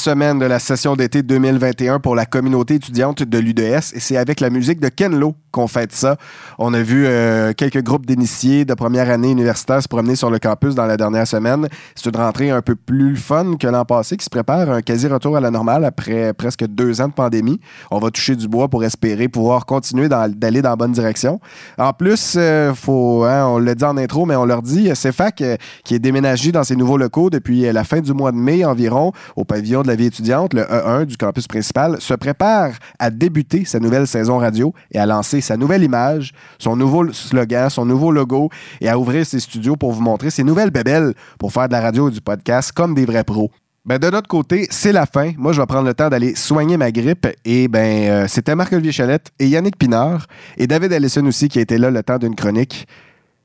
Semaine 0.04 0.38
de 0.38 0.44
la 0.44 0.58
session 0.58 0.96
d'été 0.96 1.22
2021 1.22 1.98
pour 1.98 2.14
la 2.14 2.26
communauté 2.26 2.74
étudiante 2.74 3.22
de 3.22 3.38
l'UDS 3.38 3.94
et 3.94 4.00
c'est 4.00 4.18
avec 4.18 4.40
la 4.40 4.50
musique 4.50 4.78
de 4.78 4.90
Ken 4.90 5.18
Lo 5.18 5.34
qu'on 5.50 5.66
fête 5.66 5.92
ça. 5.92 6.16
On 6.58 6.74
a 6.74 6.82
vu 6.82 7.06
euh, 7.06 7.54
quelques 7.56 7.82
groupes 7.82 8.04
d'initiés 8.04 8.66
de 8.66 8.74
première 8.74 9.08
année 9.08 9.30
universitaire 9.30 9.80
se 9.80 9.88
promener 9.88 10.14
sur 10.16 10.28
le 10.28 10.38
campus 10.38 10.74
dans 10.74 10.84
la 10.84 10.98
dernière 10.98 11.26
semaine. 11.26 11.68
C'est 11.94 12.10
une 12.10 12.20
rentrée 12.20 12.50
un 12.50 12.60
peu 12.60 12.74
plus 12.74 13.16
fun 13.16 13.56
que 13.58 13.66
l'an 13.66 13.86
passé 13.86 14.18
qui 14.18 14.24
se 14.24 14.30
prépare 14.30 14.68
un 14.68 14.82
quasi-retour 14.82 15.38
à 15.38 15.40
la 15.40 15.50
normale 15.50 15.86
après 15.86 16.34
presque 16.34 16.66
deux 16.66 17.00
ans 17.00 17.08
de 17.08 17.14
pandémie. 17.14 17.58
On 17.90 17.98
va 17.98 18.10
toucher 18.10 18.36
du 18.36 18.46
bois 18.46 18.68
pour 18.68 18.84
espérer 18.84 19.28
pouvoir 19.28 19.64
continuer 19.64 20.08
d'aller 20.10 20.60
dans 20.60 20.70
la 20.70 20.76
bonne 20.76 20.92
direction. 20.92 21.40
En 21.78 21.94
plus, 21.94 22.34
euh, 22.36 22.74
faut, 22.74 23.24
hein, 23.24 23.46
on 23.46 23.58
l'a 23.58 23.74
dit 23.74 23.84
en 23.84 23.96
intro, 23.96 24.26
mais 24.26 24.36
on 24.36 24.44
leur 24.44 24.60
dit, 24.60 24.90
CFAC 24.92 25.40
euh, 25.40 25.56
qui 25.82 25.94
est 25.94 25.98
déménagé 25.98 26.52
dans 26.52 26.64
ses 26.64 26.76
nouveaux 26.76 26.98
locaux 26.98 27.30
depuis 27.30 27.72
la 27.72 27.84
fin 27.84 28.00
du 28.00 28.12
mois 28.12 28.32
de 28.32 28.36
mai 28.36 28.66
environ 28.66 29.12
au 29.36 29.44
pavillon 29.44 29.80
de 29.80 29.86
la 29.86 29.93
vie 29.96 30.06
étudiante, 30.06 30.54
le 30.54 30.62
E1 30.62 31.04
du 31.04 31.16
campus 31.16 31.46
principal, 31.46 32.00
se 32.00 32.14
prépare 32.14 32.72
à 32.98 33.10
débuter 33.10 33.64
sa 33.64 33.80
nouvelle 33.80 34.06
saison 34.06 34.38
radio 34.38 34.72
et 34.90 34.98
à 34.98 35.06
lancer 35.06 35.40
sa 35.40 35.56
nouvelle 35.56 35.82
image, 35.82 36.32
son 36.58 36.76
nouveau 36.76 37.12
slogan, 37.12 37.70
son 37.70 37.84
nouveau 37.84 38.12
logo 38.12 38.50
et 38.80 38.88
à 38.88 38.98
ouvrir 38.98 39.26
ses 39.26 39.40
studios 39.40 39.76
pour 39.76 39.92
vous 39.92 40.02
montrer 40.02 40.30
ses 40.30 40.44
nouvelles 40.44 40.70
bébelles 40.70 41.14
pour 41.38 41.52
faire 41.52 41.68
de 41.68 41.72
la 41.72 41.80
radio 41.80 42.08
et 42.08 42.12
du 42.12 42.20
podcast 42.20 42.72
comme 42.72 42.94
des 42.94 43.04
vrais 43.04 43.24
pros. 43.24 43.50
Ben 43.84 43.98
de 43.98 44.08
notre 44.08 44.28
côté, 44.28 44.66
c'est 44.70 44.92
la 44.92 45.04
fin. 45.04 45.32
Moi, 45.36 45.52
je 45.52 45.60
vais 45.60 45.66
prendre 45.66 45.86
le 45.86 45.92
temps 45.92 46.08
d'aller 46.08 46.34
soigner 46.34 46.78
ma 46.78 46.90
grippe. 46.90 47.28
Et 47.44 47.68
ben, 47.68 48.10
euh, 48.10 48.26
c'était 48.28 48.54
Marc-Olivier 48.54 48.92
Chalette 48.92 49.30
et 49.38 49.46
Yannick 49.46 49.76
Pinard 49.76 50.26
et 50.56 50.66
David 50.66 50.90
Allison 50.94 51.26
aussi 51.26 51.48
qui 51.48 51.60
était 51.60 51.76
là 51.76 51.90
le 51.90 52.02
temps 52.02 52.16
d'une 52.16 52.34
chronique 52.34 52.88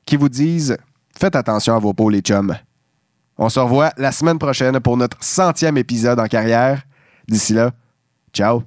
qui 0.06 0.16
vous 0.16 0.30
disent 0.30 0.78
faites 1.18 1.36
attention 1.36 1.76
à 1.76 1.78
vos 1.78 1.92
peaux, 1.92 2.08
les 2.08 2.20
chums. 2.20 2.56
On 3.42 3.48
se 3.48 3.58
revoit 3.58 3.90
la 3.96 4.12
semaine 4.12 4.38
prochaine 4.38 4.78
pour 4.80 4.98
notre 4.98 5.16
centième 5.20 5.78
épisode 5.78 6.20
en 6.20 6.26
carrière. 6.26 6.82
D'ici 7.26 7.54
là, 7.54 7.70
ciao. 8.34 8.62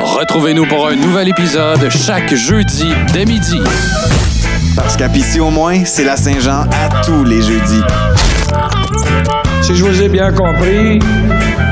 Retrouvez-nous 0.00 0.66
pour 0.66 0.88
un 0.88 0.96
nouvel 0.96 1.28
épisode 1.28 1.88
chaque 1.90 2.34
jeudi 2.34 2.92
dès 3.12 3.24
midi. 3.24 3.60
Parce 4.74 4.96
qu'à 4.96 5.08
Pissy 5.08 5.38
au 5.38 5.50
moins, 5.50 5.84
c'est 5.84 6.04
la 6.04 6.16
Saint-Jean 6.16 6.66
à 6.72 7.02
tous 7.04 7.22
les 7.22 7.40
jeudis. 7.40 7.82
Si 9.70 9.76
je 9.76 9.84
vous 9.84 10.02
ai 10.02 10.08
bien 10.08 10.32
compris, 10.32 10.98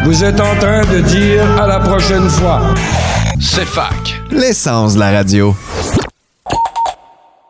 vous 0.04 0.22
êtes 0.22 0.40
en 0.40 0.54
train 0.60 0.82
de 0.82 1.00
dire 1.00 1.44
à 1.60 1.66
la 1.66 1.80
prochaine 1.80 2.28
fois. 2.28 2.60
C'est 3.40 3.66
fac. 3.66 4.22
L'essence 4.30 4.94
de 4.94 5.00
la 5.00 5.10
radio. 5.10 5.56